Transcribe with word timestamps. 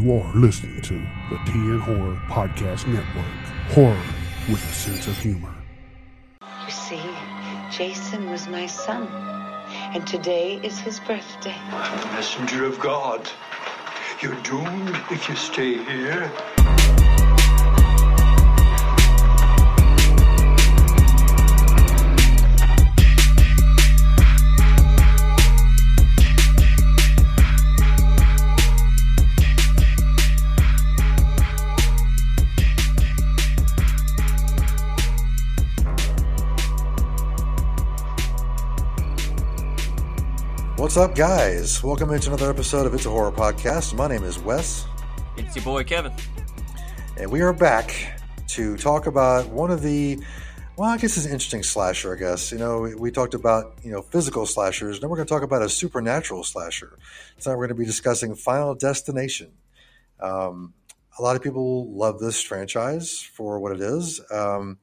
You 0.00 0.14
are 0.14 0.34
listening 0.34 0.80
to 0.80 0.94
the 1.28 1.36
TN 1.44 1.80
Horror 1.80 2.18
Podcast 2.26 2.86
Network. 2.86 3.26
Horror 3.74 4.02
with 4.48 4.64
a 4.64 4.72
sense 4.72 5.06
of 5.06 5.18
humor. 5.18 5.54
You 6.40 6.70
see, 6.70 7.02
Jason 7.70 8.30
was 8.30 8.48
my 8.48 8.64
son, 8.64 9.06
and 9.94 10.06
today 10.06 10.58
is 10.62 10.78
his 10.78 11.00
birthday. 11.00 11.54
Messenger 12.14 12.64
of 12.64 12.80
God. 12.80 13.28
You're 14.22 14.40
doomed 14.40 14.96
if 15.10 15.28
you 15.28 15.36
stay 15.36 15.74
here. 15.84 16.32
What's 40.90 40.98
up, 40.98 41.14
guys? 41.14 41.84
Welcome 41.84 42.10
into 42.10 42.30
another 42.30 42.50
episode 42.50 42.84
of 42.84 42.94
It's 42.94 43.06
a 43.06 43.10
Horror 43.10 43.30
Podcast. 43.30 43.94
My 43.94 44.08
name 44.08 44.24
is 44.24 44.40
Wes, 44.40 44.86
It's 45.36 45.54
your 45.54 45.64
boy 45.64 45.84
Kevin. 45.84 46.12
and 47.16 47.30
we 47.30 47.42
are 47.42 47.52
back 47.52 48.20
to 48.48 48.76
talk 48.76 49.06
about 49.06 49.48
one 49.50 49.70
of 49.70 49.82
the, 49.82 50.18
well, 50.76 50.90
I 50.90 50.96
guess 50.98 51.16
it's 51.16 51.26
an 51.26 51.32
interesting 51.32 51.62
slasher, 51.62 52.16
I 52.16 52.18
guess. 52.18 52.50
You 52.50 52.58
know, 52.58 52.80
we, 52.80 52.96
we 52.96 53.10
talked 53.12 53.34
about, 53.34 53.78
you 53.84 53.92
know, 53.92 54.02
physical 54.02 54.46
slashers. 54.46 55.00
Now 55.00 55.06
we're 55.06 55.14
going 55.14 55.28
to 55.28 55.32
talk 55.32 55.44
about 55.44 55.62
a 55.62 55.68
supernatural 55.68 56.42
slasher. 56.42 56.98
Tonight 57.38 57.54
we're 57.54 57.68
going 57.68 57.76
to 57.76 57.80
be 57.80 57.84
discussing 57.84 58.34
Final 58.34 58.74
Destination. 58.74 59.52
Um, 60.18 60.74
a 61.20 61.22
lot 61.22 61.36
of 61.36 61.42
people 61.42 61.88
love 61.92 62.18
this 62.18 62.42
franchise 62.42 63.22
for 63.22 63.60
what 63.60 63.70
it 63.70 63.80
is. 63.80 64.20
Um, 64.32 64.78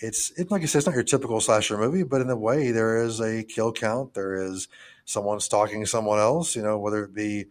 it's 0.00 0.30
it, 0.38 0.50
like 0.50 0.60
I 0.60 0.66
said, 0.66 0.80
it's 0.80 0.86
not 0.86 0.94
your 0.94 1.04
typical 1.04 1.40
slasher 1.40 1.78
movie, 1.78 2.02
but 2.02 2.20
in 2.20 2.28
a 2.28 2.36
way, 2.36 2.70
there 2.70 3.02
is 3.02 3.18
a 3.20 3.44
kill 3.44 3.72
count. 3.72 4.12
There 4.12 4.34
is 4.34 4.68
someone 5.08 5.40
stalking 5.40 5.86
someone 5.86 6.18
else, 6.18 6.54
you 6.54 6.62
know, 6.62 6.78
whether 6.78 7.02
it 7.02 7.14
be 7.14 7.46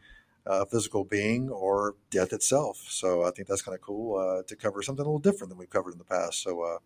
a 0.45 0.65
physical 0.67 1.03
being 1.03 1.49
or 1.49 1.95
death 2.11 2.31
itself. 2.31 2.77
So 2.87 3.23
I 3.23 3.31
think 3.31 3.47
that's 3.47 3.63
kind 3.63 3.75
of 3.75 3.81
cool 3.81 4.17
uh, 4.17 4.43
to 4.43 4.55
cover 4.55 4.83
something 4.83 5.03
a 5.03 5.07
little 5.07 5.19
different 5.19 5.49
than 5.49 5.57
we've 5.57 5.69
covered 5.69 5.93
in 5.93 5.97
the 5.97 6.05
past. 6.05 6.43
So, 6.43 6.61
uh, 6.61 6.77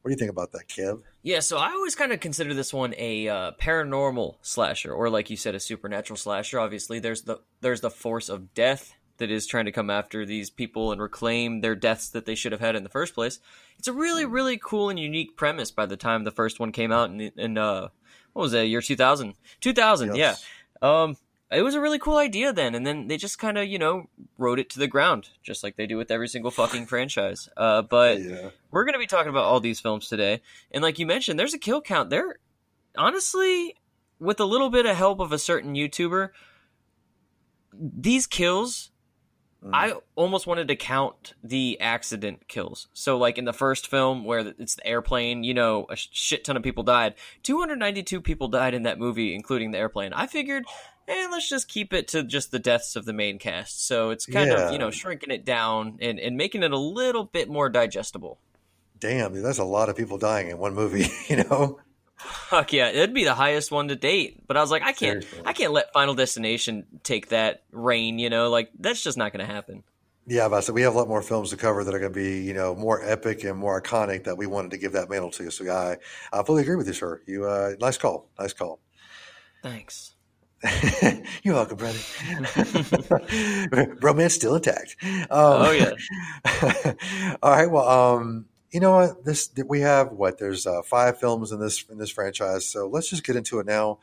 what 0.00 0.08
do 0.08 0.10
you 0.10 0.16
think 0.16 0.30
about 0.30 0.52
that, 0.52 0.68
Kev? 0.68 1.02
Yeah, 1.22 1.40
so 1.40 1.56
I 1.56 1.70
always 1.70 1.94
kind 1.94 2.12
of 2.12 2.20
consider 2.20 2.52
this 2.52 2.74
one 2.74 2.94
a 2.98 3.28
uh, 3.28 3.52
paranormal 3.60 4.36
slasher, 4.42 4.92
or 4.92 5.08
like 5.08 5.30
you 5.30 5.36
said, 5.36 5.54
a 5.54 5.60
supernatural 5.60 6.16
slasher. 6.16 6.58
Obviously, 6.58 6.98
there's 6.98 7.22
the 7.22 7.40
there's 7.62 7.80
the 7.80 7.90
force 7.90 8.28
of 8.28 8.52
death 8.52 8.92
that 9.16 9.30
is 9.30 9.46
trying 9.46 9.64
to 9.64 9.72
come 9.72 9.88
after 9.88 10.26
these 10.26 10.50
people 10.50 10.92
and 10.92 11.00
reclaim 11.00 11.60
their 11.60 11.74
deaths 11.74 12.10
that 12.10 12.26
they 12.26 12.34
should 12.34 12.52
have 12.52 12.60
had 12.60 12.76
in 12.76 12.82
the 12.82 12.90
first 12.90 13.14
place. 13.14 13.40
It's 13.78 13.88
a 13.88 13.94
really 13.94 14.26
really 14.26 14.58
cool 14.58 14.90
and 14.90 14.98
unique 14.98 15.36
premise. 15.36 15.70
By 15.70 15.86
the 15.86 15.96
time 15.96 16.24
the 16.24 16.30
first 16.30 16.60
one 16.60 16.72
came 16.72 16.92
out 16.92 17.08
in, 17.08 17.20
in 17.20 17.56
uh, 17.56 17.88
what 18.34 18.42
was 18.42 18.52
that 18.52 18.66
year 18.66 18.82
2000 18.82 19.34
2000 19.60 20.14
Yes. 20.14 20.44
yeah 20.82 21.02
um 21.02 21.16
it 21.50 21.62
was 21.62 21.74
a 21.74 21.80
really 21.80 21.98
cool 22.00 22.16
idea 22.18 22.52
then 22.52 22.74
and 22.74 22.86
then 22.86 23.06
they 23.06 23.16
just 23.16 23.38
kind 23.38 23.56
of 23.56 23.66
you 23.66 23.78
know 23.78 24.08
wrote 24.38 24.58
it 24.58 24.68
to 24.70 24.78
the 24.78 24.86
ground 24.88 25.30
just 25.42 25.62
like 25.64 25.76
they 25.76 25.86
do 25.86 25.96
with 25.96 26.10
every 26.10 26.28
single 26.28 26.50
fucking 26.50 26.84
franchise 26.86 27.48
uh 27.56 27.80
but 27.82 28.20
Yeah. 28.20 28.50
we're 28.70 28.84
going 28.84 28.94
to 28.94 28.98
be 28.98 29.06
talking 29.06 29.30
about 29.30 29.44
all 29.44 29.60
these 29.60 29.80
films 29.80 30.08
today 30.08 30.42
and 30.72 30.82
like 30.82 30.98
you 30.98 31.06
mentioned 31.06 31.38
there's 31.38 31.54
a 31.54 31.58
kill 31.58 31.80
count 31.80 32.10
there 32.10 32.36
honestly 32.98 33.76
with 34.18 34.40
a 34.40 34.44
little 34.44 34.70
bit 34.70 34.84
of 34.86 34.96
help 34.96 35.20
of 35.20 35.32
a 35.32 35.38
certain 35.38 35.74
youtuber 35.74 36.30
these 37.72 38.26
kills 38.26 38.90
Mm. 39.64 39.70
I 39.72 39.94
almost 40.14 40.46
wanted 40.46 40.68
to 40.68 40.76
count 40.76 41.32
the 41.42 41.80
accident 41.80 42.48
kills. 42.48 42.88
So, 42.92 43.16
like 43.16 43.38
in 43.38 43.44
the 43.46 43.52
first 43.52 43.86
film 43.86 44.24
where 44.24 44.40
it's 44.58 44.74
the 44.74 44.86
airplane, 44.86 45.42
you 45.42 45.54
know, 45.54 45.86
a 45.88 45.96
shit 45.96 46.44
ton 46.44 46.56
of 46.56 46.62
people 46.62 46.82
died. 46.82 47.14
292 47.44 48.20
people 48.20 48.48
died 48.48 48.74
in 48.74 48.82
that 48.82 48.98
movie, 48.98 49.34
including 49.34 49.70
the 49.70 49.78
airplane. 49.78 50.12
I 50.12 50.26
figured, 50.26 50.64
eh, 51.08 51.28
let's 51.30 51.48
just 51.48 51.68
keep 51.68 51.92
it 51.94 52.08
to 52.08 52.22
just 52.22 52.50
the 52.50 52.58
deaths 52.58 52.94
of 52.94 53.06
the 53.06 53.12
main 53.14 53.38
cast. 53.38 53.86
So 53.86 54.10
it's 54.10 54.26
kind 54.26 54.50
Yeah. 54.50 54.66
of, 54.66 54.72
you 54.72 54.78
know, 54.78 54.90
shrinking 54.90 55.30
it 55.30 55.44
down 55.44 55.98
and, 56.00 56.20
and 56.20 56.36
making 56.36 56.62
it 56.62 56.72
a 56.72 56.78
little 56.78 57.24
bit 57.24 57.48
more 57.48 57.70
digestible. 57.70 58.38
Damn, 59.00 59.32
dude, 59.32 59.44
that's 59.44 59.58
a 59.58 59.64
lot 59.64 59.88
of 59.88 59.96
people 59.96 60.18
dying 60.18 60.48
in 60.48 60.58
one 60.58 60.74
movie, 60.74 61.06
you 61.28 61.36
know? 61.36 61.78
Fuck 62.24 62.72
yeah, 62.72 62.88
it'd 62.88 63.14
be 63.14 63.24
the 63.24 63.34
highest 63.34 63.70
one 63.70 63.88
to 63.88 63.96
date. 63.96 64.46
But 64.46 64.56
I 64.56 64.60
was 64.60 64.70
like, 64.70 64.82
I 64.82 64.92
can't, 64.92 65.22
Seriously. 65.22 65.42
I 65.44 65.52
can't 65.52 65.72
let 65.72 65.92
Final 65.92 66.14
Destination 66.14 66.86
take 67.02 67.28
that 67.28 67.62
reign. 67.72 68.18
You 68.18 68.30
know, 68.30 68.50
like 68.50 68.70
that's 68.78 69.02
just 69.02 69.18
not 69.18 69.32
going 69.32 69.46
to 69.46 69.52
happen. 69.52 69.82
Yeah, 70.26 70.48
but 70.48 70.56
I 70.56 70.60
said 70.60 70.74
we 70.74 70.82
have 70.82 70.94
a 70.94 70.98
lot 70.98 71.08
more 71.08 71.20
films 71.20 71.50
to 71.50 71.56
cover 71.56 71.84
that 71.84 71.94
are 71.94 71.98
going 71.98 72.12
to 72.12 72.18
be, 72.18 72.42
you 72.42 72.54
know, 72.54 72.74
more 72.74 73.02
epic 73.04 73.44
and 73.44 73.58
more 73.58 73.80
iconic 73.80 74.24
that 74.24 74.38
we 74.38 74.46
wanted 74.46 74.70
to 74.70 74.78
give 74.78 74.92
that 74.92 75.10
mantle 75.10 75.30
to. 75.32 75.50
So 75.50 75.70
I, 75.70 75.98
I 76.32 76.42
fully 76.44 76.62
agree 76.62 76.76
with 76.76 76.86
you, 76.86 76.94
sir. 76.94 77.20
You, 77.26 77.44
uh, 77.44 77.74
nice 77.78 77.98
call, 77.98 78.30
nice 78.38 78.54
call. 78.54 78.80
Thanks. 79.62 80.14
You're 81.42 81.54
welcome, 81.54 81.76
brother. 81.76 81.98
Romance 84.00 84.34
still 84.34 84.54
intact. 84.54 84.96
Um, 85.02 85.26
Oh 85.30 85.70
yeah. 85.72 86.94
all 87.42 87.50
right. 87.50 87.70
Well, 87.70 87.86
um, 87.86 88.46
you 88.74 88.80
know 88.80 88.90
what? 88.90 89.24
This 89.24 89.50
we 89.68 89.82
have 89.82 90.10
what? 90.10 90.38
There's 90.38 90.66
uh, 90.66 90.82
five 90.82 91.20
films 91.20 91.52
in 91.52 91.60
this 91.60 91.84
in 91.88 91.96
this 91.96 92.10
franchise. 92.10 92.66
So 92.66 92.88
let's 92.88 93.08
just 93.08 93.24
get 93.24 93.36
into 93.36 93.60
it 93.60 93.66
now. 93.66 94.00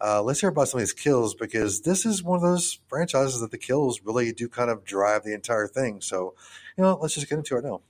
Uh, 0.00 0.22
let's 0.22 0.40
hear 0.40 0.48
about 0.48 0.66
some 0.66 0.78
of 0.78 0.82
these 0.82 0.94
kills 0.94 1.34
because 1.34 1.82
this 1.82 2.06
is 2.06 2.22
one 2.22 2.36
of 2.36 2.42
those 2.42 2.78
franchises 2.88 3.40
that 3.40 3.50
the 3.50 3.58
kills 3.58 4.00
really 4.02 4.32
do 4.32 4.48
kind 4.48 4.70
of 4.70 4.82
drive 4.82 5.24
the 5.24 5.34
entire 5.34 5.68
thing. 5.68 6.00
So, 6.00 6.34
you 6.78 6.82
know, 6.82 6.98
let's 7.02 7.12
just 7.12 7.28
get 7.28 7.36
into 7.36 7.58
it 7.58 7.64
now. 7.64 7.82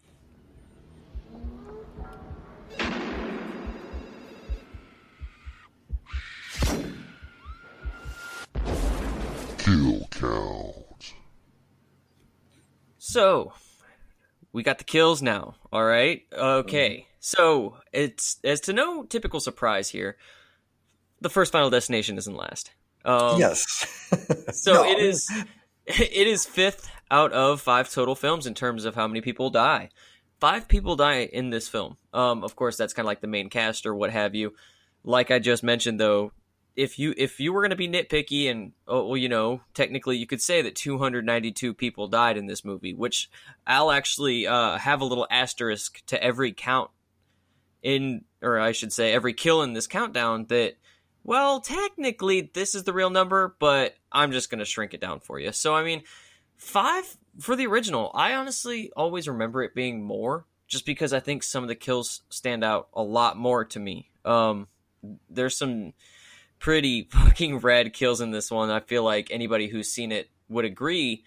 Kill 9.58 10.08
count. 10.10 11.14
So, 12.98 13.52
we 14.54 14.62
got 14.62 14.78
the 14.78 14.84
kills 14.84 15.20
now. 15.20 15.56
All 15.70 15.84
right. 15.84 16.22
Okay. 16.32 17.06
So, 17.20 17.76
it's 17.92 18.38
as 18.44 18.60
to 18.62 18.72
no 18.72 19.02
typical 19.04 19.40
surprise 19.40 19.90
here. 19.90 20.16
The 21.20 21.28
first 21.30 21.52
Final 21.52 21.68
Destination 21.70 22.16
isn't 22.16 22.36
last. 22.36 22.70
Um, 23.04 23.38
yes. 23.38 23.86
So 24.52 24.72
No. 24.72 24.84
it 24.84 24.98
is. 24.98 25.30
It 25.86 26.26
is 26.26 26.46
fifth 26.46 26.90
out 27.10 27.32
of 27.32 27.60
five 27.60 27.90
total 27.90 28.14
films 28.14 28.46
in 28.46 28.54
terms 28.54 28.86
of 28.86 28.94
how 28.94 29.06
many 29.06 29.20
people 29.20 29.50
die. 29.50 29.90
Five 30.40 30.66
people 30.66 30.96
die 30.96 31.24
in 31.30 31.50
this 31.50 31.68
film. 31.68 31.98
Um, 32.14 32.42
of 32.42 32.56
course, 32.56 32.78
that's 32.78 32.94
kind 32.94 33.04
of 33.04 33.08
like 33.08 33.20
the 33.20 33.26
main 33.26 33.50
cast 33.50 33.84
or 33.84 33.94
what 33.94 34.10
have 34.10 34.34
you. 34.34 34.54
Like 35.04 35.30
I 35.30 35.38
just 35.40 35.62
mentioned, 35.62 36.00
though, 36.00 36.32
if 36.76 36.98
you 36.98 37.14
if 37.16 37.38
you 37.38 37.52
were 37.52 37.60
going 37.60 37.70
to 37.70 37.76
be 37.76 37.88
nitpicky 37.88 38.50
and 38.50 38.72
oh, 38.88 39.06
well, 39.06 39.16
you 39.16 39.28
know, 39.28 39.60
technically 39.74 40.16
you 40.16 40.26
could 40.26 40.42
say 40.42 40.62
that 40.62 40.74
292 40.74 41.74
people 41.74 42.08
died 42.08 42.36
in 42.36 42.46
this 42.46 42.64
movie, 42.64 42.94
which 42.94 43.30
I'll 43.66 43.90
actually 43.90 44.46
uh, 44.46 44.78
have 44.78 45.00
a 45.00 45.04
little 45.04 45.26
asterisk 45.30 46.04
to 46.06 46.22
every 46.22 46.52
count 46.52 46.90
in, 47.82 48.24
or 48.42 48.58
I 48.58 48.72
should 48.72 48.92
say, 48.92 49.12
every 49.12 49.34
kill 49.34 49.62
in 49.62 49.72
this 49.72 49.86
countdown. 49.86 50.46
That 50.48 50.76
well, 51.22 51.60
technically 51.60 52.50
this 52.52 52.74
is 52.74 52.84
the 52.84 52.92
real 52.92 53.10
number, 53.10 53.54
but 53.60 53.94
I'm 54.10 54.32
just 54.32 54.50
going 54.50 54.58
to 54.58 54.64
shrink 54.64 54.94
it 54.94 55.00
down 55.00 55.20
for 55.20 55.38
you. 55.38 55.52
So 55.52 55.74
I 55.74 55.84
mean, 55.84 56.02
five 56.56 57.16
for 57.38 57.54
the 57.54 57.66
original. 57.66 58.10
I 58.14 58.34
honestly 58.34 58.90
always 58.96 59.28
remember 59.28 59.62
it 59.62 59.74
being 59.74 60.02
more, 60.02 60.44
just 60.66 60.86
because 60.86 61.12
I 61.12 61.20
think 61.20 61.44
some 61.44 61.62
of 61.62 61.68
the 61.68 61.74
kills 61.76 62.22
stand 62.30 62.64
out 62.64 62.88
a 62.94 63.02
lot 63.02 63.36
more 63.36 63.64
to 63.66 63.78
me. 63.78 64.10
Um, 64.24 64.66
there's 65.30 65.56
some 65.56 65.92
pretty 66.64 67.02
fucking 67.10 67.58
rad 67.58 67.92
kills 67.92 68.22
in 68.22 68.30
this 68.30 68.50
one. 68.50 68.70
I 68.70 68.80
feel 68.80 69.04
like 69.04 69.28
anybody 69.30 69.68
who's 69.68 69.90
seen 69.90 70.10
it 70.10 70.30
would 70.48 70.64
agree. 70.64 71.22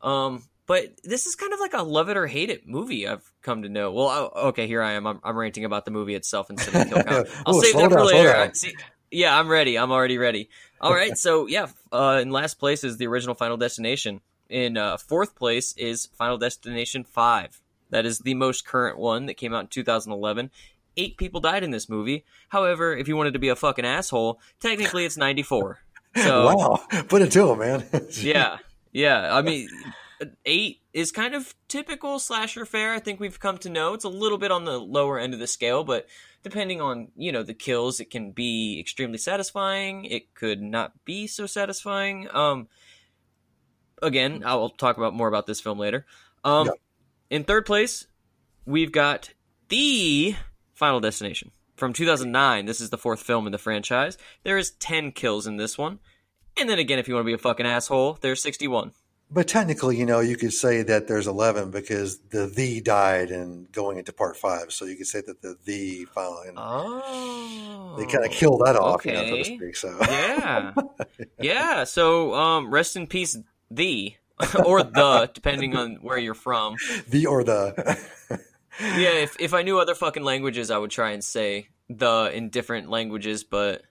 Um, 0.00 0.42
but 0.66 0.98
this 1.04 1.26
is 1.26 1.34
kind 1.34 1.52
of 1.52 1.60
like 1.60 1.74
a 1.74 1.82
love 1.82 2.08
it 2.08 2.16
or 2.16 2.26
hate 2.26 2.48
it 2.48 2.66
movie. 2.66 3.06
I've 3.06 3.30
come 3.42 3.62
to 3.62 3.68
know. 3.68 3.92
Well, 3.92 4.08
oh, 4.34 4.48
okay, 4.48 4.66
here 4.66 4.82
I 4.82 4.92
am. 4.92 5.06
I'm, 5.06 5.20
I'm 5.22 5.36
ranting 5.36 5.66
about 5.66 5.84
the 5.84 5.90
movie 5.90 6.14
itself 6.14 6.48
instead 6.50 6.74
of 6.74 6.88
the 6.88 6.94
kill 6.94 7.04
count. 7.04 7.28
I'll 7.46 7.56
Ooh, 7.56 7.62
save 7.62 7.74
that 7.74 7.90
for 7.90 7.96
down, 7.98 8.06
later. 8.06 8.50
See, 8.54 8.74
yeah, 9.10 9.38
I'm 9.38 9.48
ready. 9.48 9.78
I'm 9.78 9.90
already 9.90 10.18
ready. 10.18 10.48
All 10.80 10.94
right, 10.94 11.18
so 11.18 11.46
yeah, 11.46 11.66
uh, 11.90 12.20
in 12.22 12.30
last 12.30 12.54
place 12.54 12.84
is 12.84 12.98
the 12.98 13.08
original 13.08 13.34
Final 13.34 13.56
Destination. 13.56 14.20
In 14.48 14.76
uh, 14.76 14.96
fourth 14.96 15.34
place 15.34 15.74
is 15.76 16.06
Final 16.14 16.38
Destination 16.38 17.04
Five. 17.04 17.60
That 17.90 18.06
is 18.06 18.20
the 18.20 18.34
most 18.34 18.66
current 18.66 18.98
one 18.98 19.26
that 19.26 19.34
came 19.34 19.52
out 19.54 19.62
in 19.62 19.66
2011. 19.68 20.50
Eight 20.98 21.16
people 21.16 21.40
died 21.40 21.62
in 21.62 21.70
this 21.70 21.88
movie. 21.88 22.24
However, 22.48 22.94
if 22.94 23.08
you 23.08 23.16
wanted 23.16 23.32
to 23.32 23.38
be 23.38 23.48
a 23.48 23.56
fucking 23.56 23.86
asshole, 23.86 24.40
technically 24.60 25.04
it's 25.04 25.16
94. 25.16 25.78
So 26.16 26.46
wow. 26.54 26.80
Put 27.08 27.22
it 27.22 27.32
to 27.32 27.50
him, 27.50 27.58
man. 27.60 27.84
yeah, 28.20 28.58
yeah. 28.92 29.34
I 29.34 29.40
mean, 29.42 29.68
eight 30.44 30.80
is 30.92 31.12
kind 31.12 31.34
of 31.34 31.54
typical 31.68 32.18
slasher 32.18 32.64
fare. 32.64 32.92
I 32.92 32.98
think 32.98 33.20
we've 33.20 33.38
come 33.38 33.58
to 33.58 33.70
know 33.70 33.94
it's 33.94 34.04
a 34.04 34.08
little 34.08 34.38
bit 34.38 34.50
on 34.50 34.64
the 34.64 34.78
lower 34.78 35.18
end 35.18 35.34
of 35.34 35.40
the 35.40 35.46
scale, 35.46 35.84
but 35.84 36.06
depending 36.42 36.80
on 36.80 37.08
you 37.16 37.30
know 37.32 37.42
the 37.42 37.54
kills, 37.54 38.00
it 38.00 38.10
can 38.10 38.32
be 38.32 38.78
extremely 38.80 39.18
satisfying. 39.18 40.04
It 40.04 40.34
could 40.34 40.60
not 40.60 40.92
be 41.04 41.26
so 41.26 41.46
satisfying. 41.46 42.28
Um, 42.32 42.68
again, 44.02 44.42
I'll 44.44 44.70
talk 44.70 44.96
about 44.96 45.14
more 45.14 45.28
about 45.28 45.46
this 45.46 45.60
film 45.60 45.78
later. 45.78 46.06
Um, 46.44 46.66
Yeah. 46.66 46.72
In 47.30 47.44
third 47.44 47.66
place, 47.66 48.06
we've 48.64 48.90
got 48.90 49.34
the 49.68 50.34
Final 50.78 51.00
Destination 51.00 51.50
from 51.76 51.92
2009. 51.92 52.66
This 52.66 52.80
is 52.80 52.90
the 52.90 52.96
fourth 52.96 53.20
film 53.20 53.46
in 53.46 53.52
the 53.52 53.58
franchise. 53.58 54.16
There 54.44 54.56
is 54.56 54.70
10 54.70 55.10
kills 55.10 55.44
in 55.46 55.56
this 55.56 55.76
one. 55.76 55.98
And 56.56 56.68
then 56.68 56.78
again, 56.78 57.00
if 57.00 57.08
you 57.08 57.14
want 57.14 57.24
to 57.24 57.26
be 57.26 57.32
a 57.34 57.38
fucking 57.38 57.66
asshole, 57.66 58.18
there's 58.20 58.40
61. 58.40 58.92
But 59.28 59.48
technically, 59.48 59.96
you 59.96 60.06
know, 60.06 60.20
you 60.20 60.36
could 60.36 60.52
say 60.52 60.82
that 60.82 61.08
there's 61.08 61.26
11 61.26 61.72
because 61.72 62.20
the 62.30 62.46
the 62.46 62.80
died 62.80 63.30
and 63.30 63.70
going 63.72 63.98
into 63.98 64.12
part 64.12 64.36
five. 64.36 64.72
So 64.72 64.84
you 64.86 64.96
could 64.96 65.08
say 65.08 65.20
that 65.20 65.42
the 65.42 65.56
the 65.64 66.06
final, 66.14 66.38
and 66.46 66.56
Oh. 66.56 67.94
they 67.98 68.06
kind 68.06 68.24
of 68.24 68.30
killed 68.30 68.62
that 68.64 68.76
off, 68.76 69.04
you 69.04 69.12
know, 69.12 69.24
so 69.24 69.34
to 69.34 69.40
okay. 69.40 69.56
speak. 69.56 69.76
So 69.76 69.96
Yeah. 70.00 70.72
yeah. 71.40 71.84
So, 71.84 72.34
um, 72.34 72.70
rest 72.70 72.96
in 72.96 73.06
peace, 73.08 73.36
the. 73.70 74.14
or 74.64 74.84
the, 74.84 75.28
depending 75.34 75.74
on 75.74 75.96
where 75.96 76.16
you're 76.16 76.32
from. 76.32 76.76
the 77.08 77.26
or 77.26 77.42
the. 77.42 77.98
Yeah, 78.80 79.10
if, 79.10 79.36
if 79.40 79.54
I 79.54 79.62
knew 79.62 79.80
other 79.80 79.94
fucking 79.94 80.22
languages, 80.22 80.70
I 80.70 80.78
would 80.78 80.90
try 80.90 81.10
and 81.10 81.22
say 81.22 81.68
the 81.88 82.30
in 82.32 82.50
different 82.50 82.90
languages, 82.90 83.44
but 83.44 83.82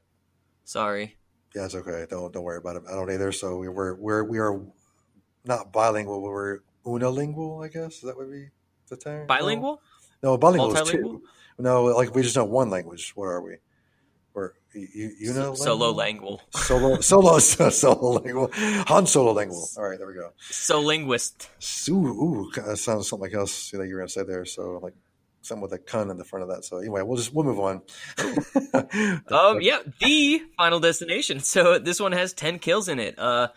sorry. 0.64 1.18
Yeah, 1.56 1.66
it's 1.66 1.76
okay. 1.76 2.06
Don't 2.10 2.32
don't 2.32 2.44
worry 2.44 2.58
about 2.58 2.76
it. 2.78 2.84
I 2.90 2.94
don't 2.94 3.12
either. 3.12 3.32
So 3.32 3.58
we 3.58 3.68
we're 3.68 3.96
we're 3.96 4.24
we 4.24 4.40
are 4.40 4.62
not 5.46 5.72
bilingual. 5.72 6.22
We're 6.22 6.60
unilingual. 6.86 7.66
I 7.66 7.70
guess 7.70 8.02
that 8.02 8.18
would 8.18 8.32
be 8.32 8.50
the 8.90 8.98
term. 8.98 9.28
Bilingual? 9.28 9.82
No, 10.24 10.32
no 10.32 10.38
bilingual 10.38 10.76
is 10.76 10.90
two. 10.90 11.24
No, 11.58 11.86
like 11.86 12.14
we 12.14 12.22
just 12.22 12.36
know 12.36 12.46
one 12.46 12.70
language. 12.70 13.12
What 13.16 13.26
are 13.26 13.42
we? 13.42 13.58
We're 14.38 14.52
you 14.76 15.12
you 15.20 15.34
know 15.34 15.56
Solo 15.56 15.90
lingual. 15.90 16.44
solo 16.52 17.00
solo 17.02 17.40
solo 17.40 18.22
lingual 18.22 18.52
Han 18.54 19.08
Solo 19.08 19.32
lingual. 19.32 19.68
All 19.76 19.90
right, 19.90 19.98
there 19.98 20.08
we 20.08 20.14
go. 20.14 20.30
So 20.52 20.80
linguist. 20.80 21.50
Ooh, 21.90 22.06
ooh 22.06 22.52
that 22.56 22.78
sounds 22.78 23.10
something 23.10 23.32
like 23.32 23.34
else 23.34 23.72
that 23.72 23.88
you 23.88 23.96
were 23.96 24.02
gonna 24.02 24.10
say 24.10 24.22
there. 24.22 24.46
So 24.46 24.80
like 24.84 24.94
something 25.42 25.64
with 25.64 25.74
a 25.74 25.80
kun 25.80 26.12
in 26.12 26.18
the 26.18 26.24
front 26.24 26.44
of 26.44 26.50
that. 26.50 26.66
So 26.66 26.78
anyway, 26.78 27.02
we'll 27.02 27.18
just 27.18 27.34
we'll 27.34 27.46
move 27.46 27.60
on. 27.60 27.82
Um, 29.32 29.60
yeah, 29.62 29.80
the 30.02 30.44
final 30.56 30.80
destination. 30.80 31.40
So 31.40 31.80
this 31.80 32.00
one 32.00 32.12
has 32.12 32.34
ten 32.34 32.60
kills 32.60 32.88
in 32.90 33.00
it. 33.00 33.18
Uh, 33.18 33.48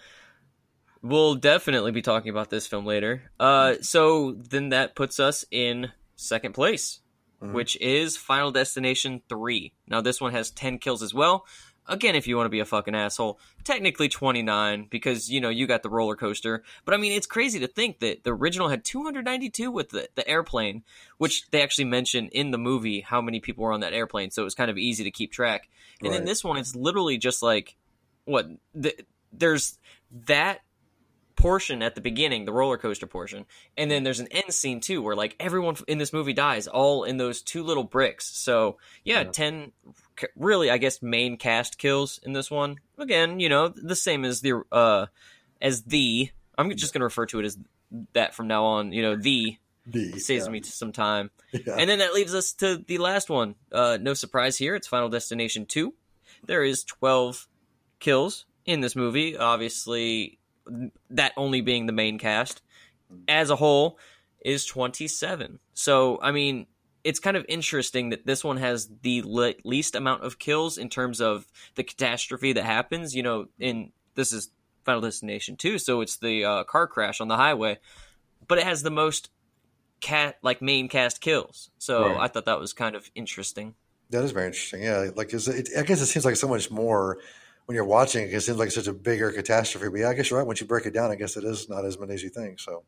we'll 1.03 1.35
definitely 1.35 1.93
be 1.93 2.01
talking 2.01 2.31
about 2.31 2.49
this 2.49 2.67
film 2.67 2.87
later. 2.87 3.31
Uh, 3.39 3.75
so 3.83 4.33
then 4.33 4.71
that 4.71 4.95
puts 4.95 5.21
us 5.21 5.45
in 5.51 5.93
second 6.17 6.55
place, 6.55 7.01
Mhm. 7.43 7.53
which 7.53 7.77
is 7.81 8.17
Final 8.17 8.51
Destination 8.51 9.23
Three. 9.29 9.73
Now 9.87 10.01
this 10.01 10.21
one 10.21 10.33
has 10.33 10.51
ten 10.51 10.79
kills 10.79 11.03
as 11.03 11.15
well. 11.15 11.47
Again, 11.87 12.15
if 12.15 12.29
you 12.29 12.37
want 12.37 12.45
to 12.45 12.51
be 12.51 12.61
a 12.61 12.65
fucking 12.65 12.95
asshole, 12.95 13.41
technically 13.65 14.09
29 14.09 14.87
because 14.91 15.29
you 15.31 15.41
know 15.41 15.49
you 15.49 15.67
got 15.67 15.83
the 15.83 15.89
roller 15.89 16.15
coaster. 16.15 16.63
But 16.85 16.95
I 16.95 16.99
mean, 16.99 17.13
it's 17.13 17.27
crazy 17.27 17.59
to 17.61 17.67
think 17.67 17.99
that 18.01 18.23
the 18.23 18.33
original 18.33 18.69
had 18.69 18.85
292 18.85 19.71
with 19.71 19.89
the, 19.89 20.09
the 20.15 20.29
airplane, 20.29 20.85
which 21.19 21.51
they 21.51 21.63
actually 21.63 21.87
mention 21.87 22.29
in 22.29 22.51
the 22.53 22.59
movie 22.59 23.01
how 23.01 23.21
many 23.21 23.41
people 23.41 23.65
were 23.65 23.73
on 23.73 23.81
that 23.81 23.93
airplane. 23.93 24.31
So 24.31 24.43
it 24.43 24.45
was 24.45 24.55
kind 24.55 24.71
of 24.71 24.79
easy 24.79 25.03
to 25.05 25.11
keep 25.11 25.33
track. 25.33 25.69
And 26.03 26.13
then 26.13 26.25
this 26.27 26.45
one, 26.45 26.59
it's 26.59 26.77
literally 26.77 27.19
just 27.19 27.43
like 27.43 27.77
what 28.25 28.47
the, 28.75 28.95
there's 29.33 29.79
that 30.27 30.61
portion 31.41 31.83
at 31.83 31.95
the 31.95 32.01
beginning, 32.01 32.45
the 32.45 32.53
roller 32.53 32.77
coaster 32.79 33.07
portion, 33.07 33.47
and 33.77 33.91
then 33.91 34.03
there's 34.05 34.21
an 34.21 34.29
end 34.31 34.53
scene 34.53 34.81
too, 34.81 35.03
where 35.03 35.17
like 35.17 35.37
everyone 35.41 35.77
in 35.89 35.99
this 35.99 36.13
movie 36.13 36.33
dies, 36.33 36.67
all 36.67 37.05
in 37.05 37.17
those 37.17 37.43
two 37.43 37.63
little 37.63 37.85
bricks. 37.85 38.27
So 38.37 38.79
yeah, 39.05 39.23
Yeah. 39.23 39.31
ten 39.31 39.73
really, 40.37 40.71
I 40.71 40.79
guess, 40.79 41.01
main 41.03 41.37
cast 41.39 41.79
kills 41.79 42.19
in 42.23 42.33
this 42.35 42.51
one. 42.51 42.77
Again, 42.99 43.41
you 43.41 43.49
know, 43.49 43.69
the 43.69 43.97
same 43.97 44.25
as 44.25 44.41
the 44.41 44.63
uh 44.71 45.07
as 45.61 45.83
the. 45.85 46.31
I'm 46.59 46.71
just 46.77 46.93
gonna 46.93 47.07
refer 47.07 47.27
to 47.27 47.41
it 47.41 47.45
as 47.47 47.59
that 48.13 48.35
from 48.35 48.47
now 48.47 48.65
on. 48.65 48.93
You 48.93 49.03
know, 49.03 49.17
the 49.17 49.57
The, 49.87 50.19
saves 50.19 50.45
yeah. 50.47 50.51
me 50.53 50.63
some 50.63 50.93
time. 50.93 51.31
Yeah. 51.53 51.75
And 51.79 51.89
then 51.89 52.01
that 52.01 52.13
leaves 52.15 52.35
us 52.35 52.53
to 52.55 52.77
the 52.87 52.99
last 52.99 53.31
one. 53.31 53.55
Uh, 53.73 53.99
no 54.01 54.15
surprise 54.15 54.59
here. 54.59 54.75
It's 54.77 54.87
Final 54.87 55.09
Destination 55.09 55.65
2. 55.67 55.95
There 56.47 56.63
is 56.63 56.85
12 56.85 57.49
kills 57.99 58.45
in 58.67 58.81
this 58.81 58.95
movie. 58.95 59.37
Obviously, 59.37 60.39
that 61.11 61.33
only 61.37 61.61
being 61.61 61.87
the 61.87 61.93
main 61.93 62.19
cast. 62.19 62.63
As 63.29 63.51
a 63.51 63.57
whole, 63.57 63.99
is 64.45 64.65
27. 64.67 65.59
So, 65.75 66.19
I 66.23 66.33
mean, 66.33 66.67
it's 67.05 67.19
kind 67.19 67.37
of 67.37 67.45
interesting 67.49 68.11
that 68.11 68.27
this 68.27 68.45
one 68.45 68.57
has 68.59 68.89
the 69.03 69.23
le- 69.25 69.55
least 69.65 69.95
amount 69.95 70.23
of 70.25 70.39
kills 70.39 70.79
in 70.79 70.89
terms 70.89 71.21
of 71.21 71.47
the 71.75 71.83
catastrophe 71.83 72.53
that 72.53 72.65
happens. 72.65 73.15
You 73.15 73.23
know, 73.23 73.47
in 73.59 73.93
this 74.15 74.33
is 74.33 74.51
Final 74.85 75.01
Destination 75.01 75.57
2, 75.57 75.79
so 75.79 76.01
it's 76.01 76.17
the 76.19 76.45
uh, 76.45 76.65
car 76.65 76.87
crash 76.87 77.21
on 77.21 77.29
the 77.29 77.37
highway. 77.37 77.79
But 78.47 78.59
it 78.59 78.65
has 78.65 78.83
the 78.83 78.91
most 78.91 79.31
cat 80.01 80.37
like 80.43 80.63
main 80.63 80.89
cast 80.89 81.21
kills. 81.21 81.71
So 81.79 82.15
Right. 82.15 82.21
I 82.21 82.29
thought 82.29 82.47
that 82.47 82.59
was 82.59 82.73
kind 82.73 82.97
of 82.97 83.11
interesting. 83.15 83.75
That 84.11 84.25
is 84.25 84.33
very 84.33 84.47
interesting. 84.47 84.83
Yeah, 84.83 85.11
like 85.15 85.33
is 85.33 85.47
it, 85.47 85.69
I 85.79 85.83
guess 85.83 86.01
it 86.01 86.07
seems 86.07 86.25
like 86.25 86.37
so 86.37 86.49
much 86.49 86.71
more 86.71 87.19
when 87.67 87.75
you're 87.75 87.85
watching. 87.85 88.25
it, 88.25 88.35
It 88.35 88.41
seems 88.41 88.59
like 88.59 88.71
such 88.71 88.87
a 88.87 88.93
bigger 88.93 89.31
catastrophe. 89.33 89.89
But 89.89 90.01
yeah, 90.01 90.09
I 90.09 90.15
guess 90.15 90.31
you're 90.31 90.39
right. 90.39 90.47
Once 90.47 90.61
you 90.61 90.67
break 90.67 90.87
it 90.87 90.95
down, 90.95 91.11
I 91.11 91.15
guess 91.15 91.37
it 91.37 91.45
is 91.45 91.69
not 91.69 91.85
as 91.85 91.99
many 91.99 92.15
as 92.15 92.23
you 92.23 92.31
think. 92.31 92.61
So 92.61 92.83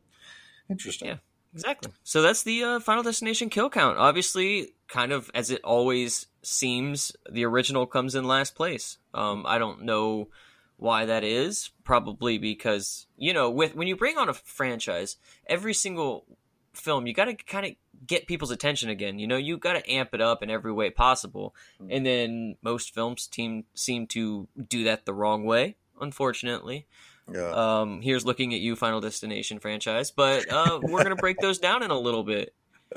interesting. 0.69 1.09
Yeah. 1.09 1.17
Exactly. 1.53 1.91
So 2.03 2.21
that's 2.21 2.43
the 2.43 2.63
uh, 2.63 2.79
Final 2.79 3.03
Destination 3.03 3.49
kill 3.49 3.69
count. 3.69 3.97
Obviously, 3.97 4.73
kind 4.87 5.11
of 5.11 5.29
as 5.35 5.51
it 5.51 5.61
always 5.63 6.25
seems, 6.41 7.11
the 7.29 7.45
original 7.45 7.85
comes 7.85 8.15
in 8.15 8.23
last 8.23 8.55
place. 8.55 8.97
Um, 9.13 9.45
I 9.47 9.59
don't 9.59 9.83
know 9.83 10.29
why 10.77 11.05
that 11.05 11.23
is. 11.23 11.69
Probably 11.83 12.37
because 12.39 13.05
you 13.17 13.33
know, 13.33 13.51
with 13.51 13.75
when 13.75 13.87
you 13.87 13.95
bring 13.95 14.17
on 14.17 14.29
a 14.29 14.33
franchise, 14.33 15.17
every 15.45 15.73
single 15.73 16.25
film 16.73 17.05
you 17.05 17.13
got 17.13 17.25
to 17.25 17.35
kind 17.35 17.67
of 17.67 17.75
get 18.05 18.27
people's 18.27 18.51
attention 18.51 18.89
again. 18.89 19.19
You 19.19 19.27
know, 19.27 19.37
you 19.37 19.57
got 19.57 19.73
to 19.73 19.91
amp 19.91 20.13
it 20.13 20.21
up 20.21 20.43
in 20.43 20.49
every 20.49 20.71
way 20.71 20.89
possible. 20.89 21.55
And 21.89 22.05
then 22.05 22.55
most 22.61 22.93
films 22.93 23.27
team 23.27 23.65
seem 23.73 24.07
to 24.07 24.47
do 24.69 24.83
that 24.85 25.05
the 25.05 25.13
wrong 25.13 25.45
way. 25.45 25.75
Unfortunately, 26.01 26.85
Yeah. 27.31 27.51
um, 27.81 28.01
here's 28.01 28.25
looking 28.25 28.53
at 28.53 28.59
you, 28.59 28.75
Final 28.75 28.99
Destination 28.99 29.59
franchise. 29.59 30.11
But 30.11 30.51
uh, 30.51 30.79
we're 30.81 31.03
gonna 31.03 31.15
break 31.15 31.37
those 31.39 31.59
down 31.59 31.83
in 31.83 31.91
a 31.91 31.99
little 31.99 32.23
bit. 32.23 32.53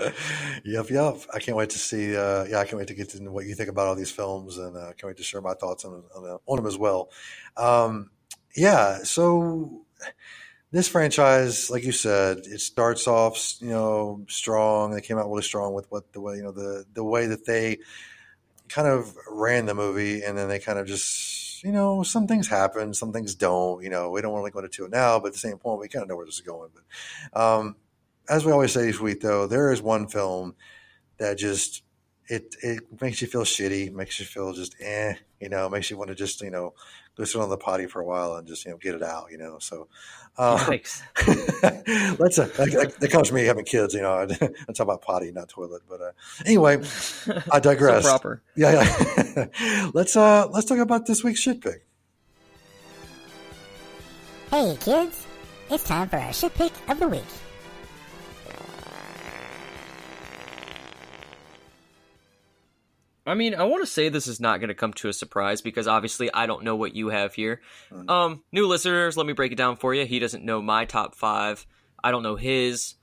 yep, 0.65 0.91
yep. 0.91 1.17
I 1.33 1.39
can't 1.39 1.57
wait 1.57 1.71
to 1.71 1.79
see. 1.79 2.17
Uh, 2.17 2.45
yeah, 2.45 2.59
I 2.59 2.65
can't 2.65 2.77
wait 2.77 2.89
to 2.89 2.95
get 2.95 3.11
to 3.11 3.19
what 3.31 3.47
you 3.47 3.55
think 3.55 3.71
about 3.71 3.87
all 3.87 3.95
these 3.95 4.11
films, 4.11 4.59
and 4.59 4.77
uh, 4.77 4.89
can't 4.89 5.05
wait 5.05 5.17
to 5.19 5.23
share 5.23 5.41
my 5.41 5.55
thoughts 5.55 5.85
on 5.85 6.03
on, 6.15 6.39
on 6.47 6.57
them 6.57 6.67
as 6.67 6.77
well. 6.77 7.11
Um, 7.57 8.11
yeah, 8.55 8.99
so 9.05 9.87
this 10.73 10.89
franchise, 10.89 11.71
like 11.71 11.85
you 11.85 11.93
said, 11.93 12.39
it 12.39 12.61
starts 12.61 13.07
off, 13.07 13.55
you 13.61 13.69
know, 13.69 14.25
strong. 14.29 14.91
They 14.91 15.01
came 15.01 15.19
out 15.19 15.29
really 15.29 15.43
strong 15.43 15.75
with 15.75 15.91
what 15.91 16.13
the 16.13 16.21
way, 16.21 16.37
you 16.37 16.43
know, 16.43 16.53
the 16.53 16.85
the 16.93 17.05
way 17.05 17.27
that 17.27 17.45
they 17.47 17.79
kind 18.69 18.89
of 18.89 19.15
ran 19.31 19.67
the 19.67 19.75
movie, 19.75 20.23
and 20.23 20.37
then 20.37 20.49
they 20.49 20.59
kind 20.59 20.79
of 20.79 20.87
just, 20.87 21.63
you 21.63 21.71
know, 21.71 22.03
some 22.03 22.27
things 22.27 22.49
happen, 22.49 22.93
some 22.95 23.13
things 23.13 23.35
don't. 23.35 23.83
You 23.83 23.91
know, 23.91 24.11
we 24.11 24.21
don't 24.21 24.33
want 24.33 24.45
to 24.47 24.51
go 24.51 24.59
into 24.59 24.85
it 24.85 24.91
now, 24.91 25.21
but 25.21 25.29
at 25.29 25.33
the 25.35 25.39
same 25.39 25.59
point, 25.59 25.81
we 25.81 25.89
kind 25.89 26.03
of 26.03 26.09
know 26.09 26.17
where 26.17 26.27
this 26.27 26.37
is 26.37 26.41
going. 26.41 26.71
But 26.75 27.41
um, 27.41 27.77
as 28.29 28.45
we 28.45 28.53
always 28.53 28.73
say 28.73 28.89
each 28.89 29.01
week, 29.01 29.21
though, 29.21 29.47
there 29.47 29.73
is 29.73 29.81
one 29.81 30.09
film 30.09 30.57
that 31.19 31.39
just 31.39 31.83
it 32.29 32.57
it 32.61 33.01
makes 33.01 33.23
you 33.23 33.29
feel 33.29 33.43
shitty, 33.43 33.93
makes 33.93 34.19
you 34.19 34.27
feel 34.27 34.53
just 34.53 34.75
eh, 34.81 35.15
you 35.41 35.49
know, 35.49 35.69
makes 35.69 35.91
you 35.91 35.97
want 35.97 36.09
to 36.09 36.17
just 36.17 36.41
you 36.41 36.51
know 36.51 36.75
go 37.17 37.25
sit 37.25 37.41
on 37.41 37.49
the 37.49 37.57
potty 37.57 37.87
for 37.87 38.01
a 38.01 38.05
while 38.05 38.35
and 38.37 38.47
just 38.47 38.65
you 38.65 38.71
know 38.71 38.77
get 38.77 38.95
it 38.95 39.03
out, 39.03 39.31
you 39.31 39.39
know. 39.39 39.59
So 39.59 39.89
uh, 40.39 40.59
Yikes. 40.59 41.03
that's 42.19 42.39
a 42.39 42.45
that, 42.45 42.71
that- 42.73 43.01
that 43.01 43.11
comes 43.11 43.29
from 43.29 43.37
me 43.37 43.45
having 43.45 43.65
kids, 43.65 43.95
you 43.95 44.03
know. 44.03 44.13
I, 44.13 44.23
I 44.69 44.73
talk 44.73 44.81
about 44.81 45.03
potty, 45.03 45.33
not 45.33 45.49
toilet, 45.49 45.83
but 45.89 46.01
uh, 46.01 46.11
anyway, 46.45 46.83
I 47.53 47.61
digress. 47.61 48.05
So 48.05 48.11
proper. 48.11 48.43
Yeah, 48.57 48.83
yeah. 49.37 49.89
let's 49.95 50.17
uh 50.17 50.49
let's 50.51 50.67
talk 50.67 50.79
about 50.79 51.07
this 51.07 51.25
week's 51.25 51.41
shit 51.41 51.61
pick. 51.61 51.87
Hey 54.51 54.77
kids, 54.81 55.27
it's 55.71 55.85
time 55.85 56.09
for 56.09 56.17
our 56.19 56.33
shit 56.33 56.55
pick 56.55 56.73
of 56.89 57.01
the 57.01 57.09
week. 57.09 57.25
I 63.27 63.35
mean, 63.35 63.55
I 63.55 63.65
want 63.65 63.83
to 63.83 63.91
say 63.91 64.09
this 64.09 64.27
is 64.29 64.39
not 64.41 64.61
going 64.61 64.69
to 64.69 64.75
come 64.75 64.93
to 64.95 65.09
a 65.09 65.13
surprise 65.13 65.61
because 65.61 65.89
obviously 65.89 66.33
I 66.33 66.47
don't 66.47 66.63
know 66.65 66.77
what 66.77 66.95
you 66.95 67.09
have 67.09 67.35
here. 67.35 67.61
Um, 68.09 68.43
new 68.53 68.67
listeners, 68.67 69.17
let 69.17 69.27
me 69.27 69.33
break 69.33 69.53
it 69.53 69.57
down 69.57 69.77
for 69.77 69.93
you. 69.95 70.07
He 70.07 70.19
doesn't 70.21 70.45
know 70.45 70.63
my 70.63 70.85
top 70.85 71.15
five. 71.17 71.67
I 72.03 72.11
don't 72.13 72.23
know 72.23 72.37
his. 72.37 72.95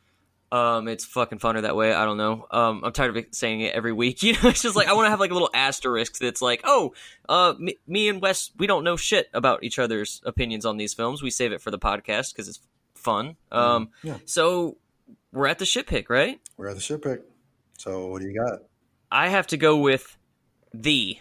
Um, 0.51 0.87
it's 0.87 1.03
fucking 1.03 1.39
funner 1.39 1.63
that 1.63 1.75
way. 1.75 1.93
I 1.93 2.05
don't 2.05 2.17
know. 2.17 2.45
Um, 2.51 2.83
I'm 2.85 2.93
tired 2.93 3.17
of 3.17 3.25
saying 3.31 3.61
it 3.61 3.73
every 3.73 3.91
week. 3.91 4.21
You 4.23 4.33
know, 4.33 4.49
it's 4.49 4.61
just 4.61 4.75
like 4.75 4.87
I 4.87 4.93
want 4.93 5.07
to 5.07 5.09
have 5.09 5.19
like 5.19 5.31
a 5.31 5.33
little 5.33 5.49
asterisk 5.53 6.19
that's 6.19 6.41
like, 6.41 6.61
oh, 6.63 6.93
uh, 7.27 7.55
me, 7.57 7.75
me 7.87 8.07
and 8.07 8.21
Wes, 8.21 8.51
we 8.57 8.67
don't 8.67 8.83
know 8.83 8.95
shit 8.95 9.29
about 9.33 9.63
each 9.63 9.79
other's 9.79 10.21
opinions 10.25 10.63
on 10.65 10.77
these 10.77 10.93
films. 10.93 11.21
We 11.23 11.31
save 11.31 11.51
it 11.53 11.61
for 11.61 11.71
the 11.71 11.79
podcast 11.79 12.33
because 12.33 12.47
it's 12.47 12.59
fun. 12.93 13.35
Um, 13.51 13.89
Yeah. 14.03 14.17
so 14.25 14.77
we're 15.31 15.47
at 15.47 15.57
the 15.59 15.65
shit 15.65 15.87
pick, 15.87 16.09
right? 16.09 16.39
We're 16.55 16.69
at 16.69 16.75
the 16.75 16.81
shit 16.81 17.01
pick. 17.01 17.21
So 17.79 18.05
what 18.07 18.21
do 18.21 18.27
you 18.29 18.39
got? 18.39 18.59
I 19.13 19.29
have 19.29 19.48
to 19.48 19.58
go 19.58 19.77
with 19.77 20.17
the. 20.74 21.17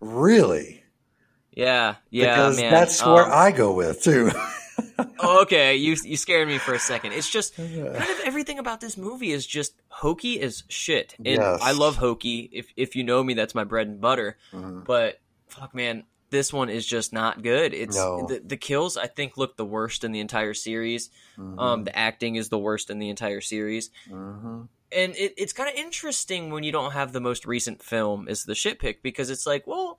Really? 0.00 0.82
yeah, 1.52 1.96
yeah, 2.10 2.34
because 2.36 2.56
man. 2.60 2.72
that's 2.72 3.04
where 3.04 3.24
Um, 3.24 3.30
I 3.32 3.50
go 3.52 3.72
with 3.72 4.02
too. 4.02 4.30
oh, 5.20 5.42
okay, 5.42 5.76
you 5.76 5.96
you 6.04 6.16
scared 6.16 6.48
me 6.48 6.58
for 6.58 6.72
a 6.74 6.78
second. 6.78 7.12
It's 7.12 7.28
just 7.28 7.56
kind 7.56 7.86
of 7.96 8.20
everything 8.24 8.58
about 8.58 8.80
this 8.80 8.96
movie 8.96 9.32
is 9.32 9.46
just 9.46 9.74
hokey 9.88 10.40
as 10.40 10.64
shit, 10.68 11.14
and 11.18 11.26
Yes. 11.26 11.60
I 11.62 11.72
love 11.72 11.96
hokey. 11.96 12.48
If 12.52 12.68
if 12.76 12.96
you 12.96 13.04
know 13.04 13.22
me, 13.22 13.34
that's 13.34 13.54
my 13.54 13.64
bread 13.64 13.88
and 13.88 14.00
butter. 14.00 14.36
Mhm. 14.52 14.84
But 14.84 15.20
fuck, 15.48 15.74
man, 15.74 16.04
this 16.30 16.52
one 16.52 16.68
is 16.70 16.86
just 16.86 17.12
not 17.12 17.42
good. 17.42 17.74
It's 17.74 17.96
No. 17.96 18.26
the, 18.28 18.40
the 18.40 18.56
kills. 18.56 18.96
I 18.96 19.06
think 19.06 19.36
look 19.36 19.56
the 19.56 19.64
worst 19.64 20.04
in 20.04 20.12
the 20.12 20.20
entire 20.20 20.54
series. 20.54 21.10
Um, 21.38 21.84
the 21.84 21.96
acting 21.96 22.36
is 22.36 22.48
the 22.48 22.58
worst 22.58 22.90
in 22.90 22.98
the 22.98 23.08
entire 23.10 23.40
series, 23.40 23.90
Mhm. 24.10 24.68
And 24.92 25.14
it, 25.16 25.34
it's 25.36 25.52
kind 25.52 25.68
of 25.68 25.76
interesting 25.76 26.50
when 26.50 26.64
you 26.64 26.72
don't 26.72 26.92
have 26.92 27.12
the 27.12 27.20
most 27.20 27.46
recent 27.46 27.82
film 27.82 28.28
as 28.28 28.44
the 28.44 28.54
shit 28.54 28.78
pick 28.78 29.02
because 29.02 29.30
it's 29.30 29.46
like, 29.46 29.66
well, 29.66 29.98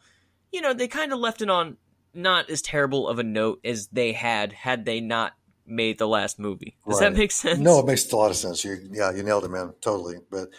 you 0.51 0.62
know, 0.62 0.74
they 0.74 0.88
kind 0.88 1.13
of 1.13 1.19
left 1.19 1.41
it 1.41 1.50
on 1.50 1.77
not 2.13 2.50
as 2.50 2.62
terrible 2.62 3.08
of 3.08 3.19
a 3.19 3.24
note 3.24 3.60
as 3.63 3.88
they 3.88 4.13
had 4.13 4.51
had 4.51 4.86
they 4.86 5.00
not 5.00 5.34
made 5.65 6.00
the 6.00 6.08
last 6.08 6.39
movie. 6.39 6.75
Does 6.88 7.00
that 7.00 7.13
make 7.13 7.31
sense? 7.31 7.60
No, 7.60 7.79
it 7.79 7.86
makes 7.86 8.12
a 8.12 8.17
lot 8.17 8.31
of 8.31 8.38
sense. 8.38 8.63
You, 8.65 8.77
yeah, 8.91 9.12
you 9.12 9.24
nailed 9.24 9.46
it, 9.46 9.51
man. 9.51 9.74
Totally. 9.81 10.17
But 10.31 10.50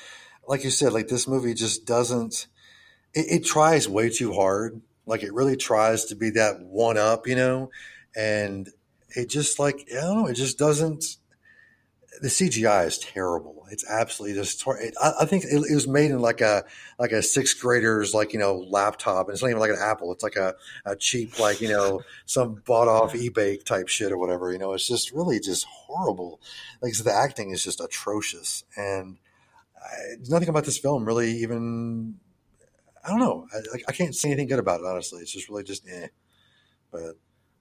like 0.47 0.65
you 0.65 0.71
said, 0.71 0.93
like 0.93 1.09
this 1.09 1.27
movie 1.27 1.55
just 1.55 1.85
doesn't. 1.85 2.47
It, 3.13 3.27
it 3.43 3.45
tries 3.45 3.89
way 3.89 4.11
too 4.11 4.33
hard. 4.33 4.81
Like 5.07 5.23
it 5.23 5.35
really 5.35 5.57
tries 5.57 6.05
to 6.07 6.15
be 6.15 6.31
that 6.31 6.61
one 6.61 6.97
up, 6.97 7.27
you 7.27 7.35
know, 7.35 7.71
and 8.17 8.69
it 9.17 9.29
just 9.29 9.59
like 9.59 9.89
I 9.91 10.01
don't 10.01 10.23
know. 10.23 10.27
It 10.29 10.35
just 10.35 10.59
doesn't. 10.59 11.17
The 12.21 12.29
CGI 12.29 12.87
is 12.87 12.99
terrible. 12.99 13.61
It's 13.71 13.89
absolutely 13.89 14.37
just. 14.37 14.67
It, 14.67 14.95
I, 15.01 15.13
I 15.21 15.25
think 15.27 15.45
it, 15.45 15.65
it 15.71 15.75
was 15.75 15.87
made 15.87 16.11
in 16.11 16.21
like 16.21 16.41
a 16.41 16.65
like 16.99 17.13
a 17.13 17.23
sixth 17.23 17.61
grader's 17.61 18.13
like 18.13 18.33
you 18.33 18.39
know 18.39 18.67
laptop, 18.69 19.27
and 19.27 19.33
it's 19.33 19.43
not 19.43 19.49
even 19.49 19.61
like 19.61 19.71
an 19.71 19.79
Apple. 19.81 20.13
It's 20.13 20.25
like 20.25 20.37
a, 20.37 20.55
a 20.85 20.97
cheap 20.97 21.39
like 21.39 21.61
you 21.61 21.69
know 21.69 22.03
some 22.27 22.63
bought 22.67 22.89
off 22.89 23.13
eBay 23.13 23.65
type 23.65 23.89
shit 23.89 24.11
or 24.11 24.19
whatever. 24.19 24.53
You 24.53 24.59
know, 24.59 24.73
it's 24.73 24.89
just 24.89 25.13
really 25.13 25.39
just 25.39 25.65
horrible. 25.67 26.41
Like 26.83 26.95
said, 26.95 27.07
the 27.07 27.15
acting 27.15 27.51
is 27.51 27.63
just 27.63 27.81
atrocious, 27.81 28.65
and 28.77 29.19
I, 29.77 30.17
nothing 30.29 30.49
about 30.49 30.65
this 30.65 30.79
film 30.79 31.05
really 31.05 31.31
even. 31.39 32.17
I 33.03 33.09
don't 33.09 33.21
know. 33.21 33.47
I, 33.55 33.59
like, 33.73 33.85
I 33.89 33.93
can't 33.93 34.15
say 34.15 34.29
anything 34.29 34.49
good 34.49 34.59
about 34.59 34.81
it. 34.81 34.87
Honestly, 34.87 35.21
it's 35.23 35.33
just 35.33 35.49
really 35.49 35.63
just 35.63 35.89
eh. 35.89 36.09
But 36.91 37.17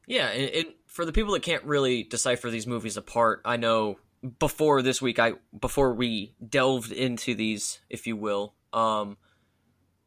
Yeah, 0.08 0.28
and, 0.30 0.50
and 0.50 0.66
for 0.88 1.06
the 1.06 1.14
people 1.14 1.34
that 1.34 1.44
can't 1.44 1.64
really 1.64 2.04
decipher 2.04 2.50
these 2.50 2.68
movies 2.68 2.98
apart, 2.98 3.42
I 3.46 3.58
know 3.58 4.00
before 4.40 4.82
this 4.82 5.02
week, 5.02 5.20
I 5.20 5.34
before 5.58 5.94
we 5.94 6.34
delved 6.48 6.92
into 6.92 7.36
these, 7.36 7.80
if 7.90 8.08
you 8.08 8.16
will, 8.16 8.54
um, 8.74 9.18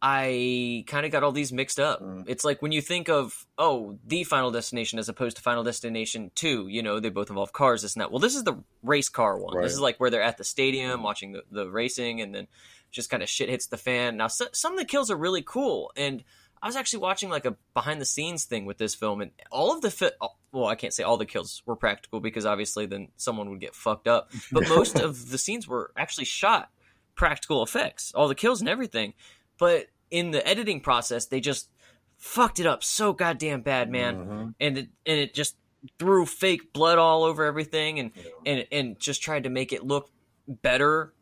I 0.01 0.85
kind 0.89 1.07
of 1.07 1.13
got 1.13 1.23
all 1.23 1.33
these 1.33 1.53
mixed 1.53 1.79
up. 1.79 2.03
Mm. 2.03 2.25
It's 2.27 2.45
like 2.45 2.61
when 2.61 2.73
you 2.73 2.83
think 2.83 3.09
of 3.09 3.47
oh, 3.57 3.99
the 4.05 4.25
Final 4.25 4.51
Destination 4.51 4.99
as 4.99 5.09
opposed 5.09 5.37
to 5.37 5.43
Final 5.43 5.63
Destination 5.63 6.31
Two. 6.35 6.67
You 6.69 6.83
know, 6.83 7.01
they 7.01 7.09
both 7.09 7.31
involve 7.31 7.53
cars. 7.53 7.83
This 7.83 7.95
and 7.95 8.01
that. 8.01 8.11
Well, 8.11 8.21
this 8.21 8.35
is 8.35 8.45
the 8.45 8.63
race 8.83 9.09
car 9.09 9.39
one. 9.39 9.57
Right. 9.57 9.63
This 9.63 9.73
is 9.73 9.81
like 9.81 9.99
where 9.99 10.11
they're 10.11 10.23
at 10.23 10.39
the 10.39 10.45
stadium 10.45 11.03
watching 11.03 11.33
the, 11.33 11.45
the 11.51 11.71
racing, 11.71 12.21
and 12.21 12.35
then 12.35 12.49
just 12.91 13.11
kind 13.11 13.23
of 13.23 13.29
shit 13.29 13.49
hits 13.49 13.69
the 13.69 13.77
fan. 13.79 14.17
Now, 14.17 14.27
so, 14.27 14.47
some 14.53 14.73
of 14.73 14.79
the 14.79 14.85
kills 14.85 15.11
are 15.11 15.17
really 15.17 15.43
cool, 15.43 15.93
and 15.97 16.25
I 16.63 16.67
was 16.67 16.77
actually 16.77 17.01
watching 17.01 17.29
like 17.29 17.45
a 17.45 17.57
behind 17.75 18.01
the 18.01 18.05
scenes 18.05 18.45
thing 18.45 18.65
with 18.67 18.79
this 18.79 18.95
film, 18.95 19.21
and 19.21 19.33
all 19.51 19.75
of 19.75 19.81
the 19.81 19.91
fi- 19.91 20.13
well, 20.53 20.67
I 20.67 20.77
can't 20.77 20.95
say 20.95 21.03
all 21.03 21.17
the 21.17 21.27
kills 21.27 21.61
were 21.67 21.75
practical 21.77 22.21
because 22.21 22.47
obviously 22.47 22.87
then 22.87 23.09
someone 23.17 23.51
would 23.51 23.61
get 23.61 23.75
fucked 23.75 24.07
up. 24.07 24.31
But 24.53 24.69
most 24.69 24.99
of 25.01 25.31
the 25.31 25.39
scenes 25.39 25.67
were 25.67 25.91
actually 25.97 26.27
shot 26.27 26.71
practical 27.17 27.63
effects, 27.63 28.13
all 28.15 28.29
the 28.29 28.35
kills 28.37 28.61
and 28.61 28.69
everything. 28.71 29.15
But 29.59 29.87
in 30.11 30.31
the 30.31 30.47
editing 30.47 30.81
process, 30.81 31.27
they 31.27 31.41
just 31.41 31.69
fucked 32.17 32.61
it 32.61 32.67
up 32.67 32.85
so 32.85 33.13
goddamn 33.13 33.63
bad, 33.63 33.91
man, 33.91 34.15
Mhm. 34.17 34.55
and 34.61 34.79
it 34.79 34.89
and 35.05 35.19
it 35.19 35.35
just 35.35 35.57
threw 35.99 36.25
fake 36.27 36.73
blood 36.73 36.97
all 36.99 37.25
over 37.25 37.45
everything, 37.45 37.99
and 37.99 38.13
and 38.47 38.67
and 38.71 39.01
just 39.01 39.21
tried 39.21 39.43
to 39.45 39.51
make 39.51 39.73
it 39.73 39.85
look 39.85 40.11
better, 40.47 41.13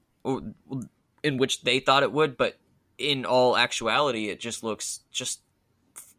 in 1.23 1.37
which 1.39 1.63
they 1.63 1.81
thought 1.81 2.03
it 2.03 2.13
would, 2.13 2.37
but 2.37 2.59
in 3.01 3.25
all 3.25 3.57
actuality, 3.57 4.29
it 4.29 4.41
just 4.41 4.63
looks 4.63 5.01
just 5.11 5.41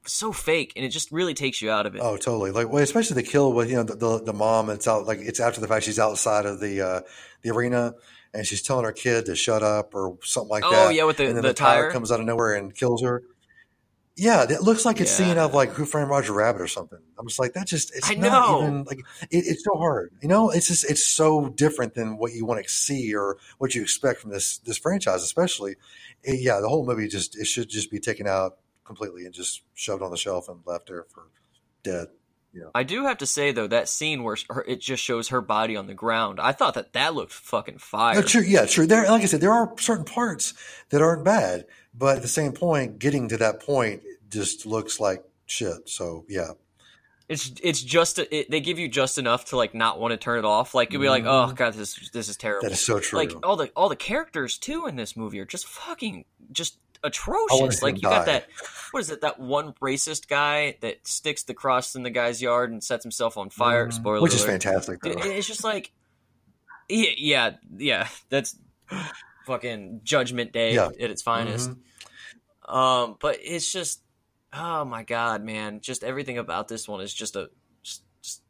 so 0.05 0.31
fake, 0.31 0.73
and 0.75 0.83
it 0.83 0.89
just 0.89 1.11
really 1.11 1.33
takes 1.33 1.61
you 1.61 1.69
out 1.69 1.85
of 1.85 1.95
it. 1.95 2.01
Oh, 2.03 2.17
totally. 2.17 2.51
Like, 2.51 2.69
well, 2.69 2.81
especially 2.81 3.15
the 3.15 3.23
kill 3.23 3.53
with 3.53 3.69
you 3.69 3.77
know 3.77 3.83
the, 3.83 3.95
the, 3.95 4.23
the 4.23 4.33
mom. 4.33 4.69
It's 4.69 4.87
out 4.87 5.05
like 5.05 5.19
it's 5.19 5.39
after 5.39 5.61
the 5.61 5.67
fact 5.67 5.85
she's 5.85 5.99
outside 5.99 6.45
of 6.45 6.59
the 6.59 6.81
uh, 6.81 7.01
the 7.43 7.51
arena 7.51 7.93
and 8.33 8.45
she's 8.45 8.61
telling 8.61 8.85
her 8.85 8.91
kid 8.91 9.25
to 9.25 9.35
shut 9.35 9.63
up 9.63 9.93
or 9.93 10.17
something 10.23 10.49
like 10.49 10.63
that. 10.63 10.87
Oh, 10.87 10.89
yeah, 10.89 11.03
with 11.03 11.17
the- 11.17 11.27
and 11.27 11.35
then 11.35 11.43
the 11.43 11.49
the, 11.49 11.53
tire, 11.53 11.83
tire? 11.83 11.91
comes 11.91 12.11
out 12.11 12.19
of 12.19 12.25
nowhere 12.25 12.55
and 12.55 12.73
kills 12.73 13.01
her. 13.01 13.23
Yeah, 14.17 14.43
it 14.43 14.61
looks 14.61 14.85
like 14.85 14.99
it's 14.99 15.11
scene 15.11 15.37
of 15.37 15.53
like 15.53 15.69
Who 15.69 15.85
Framed 15.85 16.09
Roger 16.09 16.33
Rabbit 16.33 16.61
or 16.61 16.67
something. 16.67 16.99
I'm 17.17 17.27
just 17.27 17.39
like 17.39 17.53
that. 17.53 17.65
Just 17.65 17.95
it's 17.95 18.09
I 18.09 18.15
not 18.15 18.31
know. 18.31 18.61
even 18.61 18.83
like 18.83 18.99
it, 19.29 19.45
it's 19.47 19.63
so 19.63 19.77
hard. 19.77 20.11
You 20.21 20.27
know, 20.27 20.49
it's 20.49 20.67
just 20.67 20.89
it's 20.89 21.05
so 21.05 21.49
different 21.49 21.93
than 21.93 22.17
what 22.17 22.33
you 22.33 22.45
want 22.45 22.61
to 22.61 22.69
see 22.69 23.15
or 23.15 23.37
what 23.57 23.73
you 23.73 23.81
expect 23.81 24.19
from 24.19 24.31
this 24.31 24.57
this 24.59 24.77
franchise, 24.77 25.23
especially. 25.23 25.75
Eh, 26.25 26.35
yeah, 26.39 26.59
the 26.59 26.67
whole 26.67 26.85
movie 26.85 27.07
just 27.07 27.39
it 27.39 27.47
should 27.47 27.69
just 27.69 27.89
be 27.89 27.99
taken 27.99 28.27
out 28.27 28.57
completely 28.83 29.25
and 29.25 29.33
just 29.33 29.61
shoved 29.75 30.03
on 30.03 30.11
the 30.11 30.17
shelf 30.17 30.49
and 30.49 30.59
left 30.65 30.87
there 30.87 31.05
for 31.09 31.27
dead. 31.81 32.07
You 32.53 32.63
know. 32.63 32.71
I 32.75 32.83
do 32.83 33.05
have 33.05 33.19
to 33.19 33.25
say 33.25 33.53
though 33.53 33.67
that 33.67 33.87
scene 33.87 34.23
where 34.23 34.35
her, 34.49 34.65
it 34.67 34.81
just 34.81 35.01
shows 35.01 35.29
her 35.29 35.39
body 35.39 35.77
on 35.77 35.87
the 35.87 35.93
ground. 35.93 36.39
I 36.41 36.51
thought 36.51 36.73
that 36.73 36.91
that 36.93 37.15
looked 37.15 37.31
fucking 37.31 37.77
fire. 37.77 38.15
No, 38.15 38.21
true. 38.21 38.41
Yeah, 38.41 38.65
true. 38.65 38.85
There, 38.85 39.07
like 39.09 39.21
I 39.21 39.25
said, 39.25 39.39
there 39.39 39.53
are 39.53 39.73
certain 39.79 40.03
parts 40.03 40.53
that 40.89 41.01
aren't 41.01 41.23
bad, 41.23 41.65
but 41.93 42.17
at 42.17 42.21
the 42.21 42.27
same 42.27 42.51
point, 42.53 42.99
getting 42.99 43.27
to 43.29 43.37
that 43.37 43.59
point 43.65 44.01
just 44.29 44.65
looks 44.65 44.99
like 44.99 45.23
shit. 45.45 45.89
So 45.89 46.25
yeah, 46.29 46.51
It's 47.27 47.51
it's 47.63 47.81
just 47.81 48.17
it, 48.19 48.49
they 48.49 48.61
give 48.61 48.79
you 48.79 48.87
just 48.87 49.17
enough 49.17 49.45
to 49.45 49.57
like 49.57 49.73
not 49.73 49.99
want 49.99 50.11
to 50.11 50.17
turn 50.17 50.39
it 50.39 50.45
off. 50.45 50.73
Like 50.73 50.91
you'll 50.93 51.01
be 51.01 51.09
like, 51.09 51.25
oh 51.25 51.51
god, 51.53 51.73
this 51.73 52.09
this 52.11 52.29
is 52.29 52.37
terrible. 52.37 52.61
Mm-hmm. 52.61 52.67
that 52.69 52.73
is 52.73 52.85
so 52.85 52.99
true. 52.99 53.19
like 53.19 53.31
all 53.45 53.55
the 53.55 53.69
all 53.75 53.89
the 53.89 53.95
characters 53.95 54.57
too 54.57 54.87
in 54.87 54.95
this 54.95 55.15
movie 55.17 55.39
are 55.39 55.45
just 55.45 55.67
fucking 55.67 56.25
just 56.51 56.77
atrocious. 57.03 57.81
Like 57.81 57.95
you 57.95 58.03
got 58.03 58.25
that 58.27 58.45
what 58.91 58.99
is 59.01 59.09
it? 59.09 59.21
That 59.21 59.39
one 59.39 59.73
racist 59.81 60.27
guy 60.27 60.77
that 60.81 61.05
sticks 61.07 61.43
the 61.43 61.53
cross 61.53 61.95
in 61.95 62.03
the 62.03 62.09
guy's 62.09 62.41
yard 62.41 62.71
and 62.71 62.83
sets 62.83 63.03
himself 63.03 63.37
on 63.37 63.49
fire. 63.49 63.89
Spoiler, 63.91 64.15
Mm-hmm. 64.17 64.23
which 64.23 64.33
is 64.35 64.41
alert. 64.43 64.51
fantastic. 64.51 65.01
Though. 65.01 65.13
Dude, 65.13 65.25
it's 65.25 65.47
just 65.47 65.63
like, 65.63 65.91
yeah, 66.89 67.09
yeah, 67.17 67.51
yeah. 67.77 68.07
That's 68.29 68.55
fucking 69.45 70.01
Judgment 70.03 70.51
Day 70.51 70.75
Yeah. 70.75 70.87
at 70.87 71.09
its 71.11 71.21
finest. 71.21 71.71
Um, 72.67 73.17
but 73.19 73.39
it's 73.41 73.71
just, 73.71 74.01
oh 74.53 74.85
my 74.85 75.03
god, 75.03 75.43
man! 75.43 75.81
Just 75.81 76.03
everything 76.03 76.37
about 76.37 76.67
this 76.67 76.87
one 76.87 77.01
is 77.01 77.13
just 77.13 77.35
a 77.35 77.49
just 77.81 78.03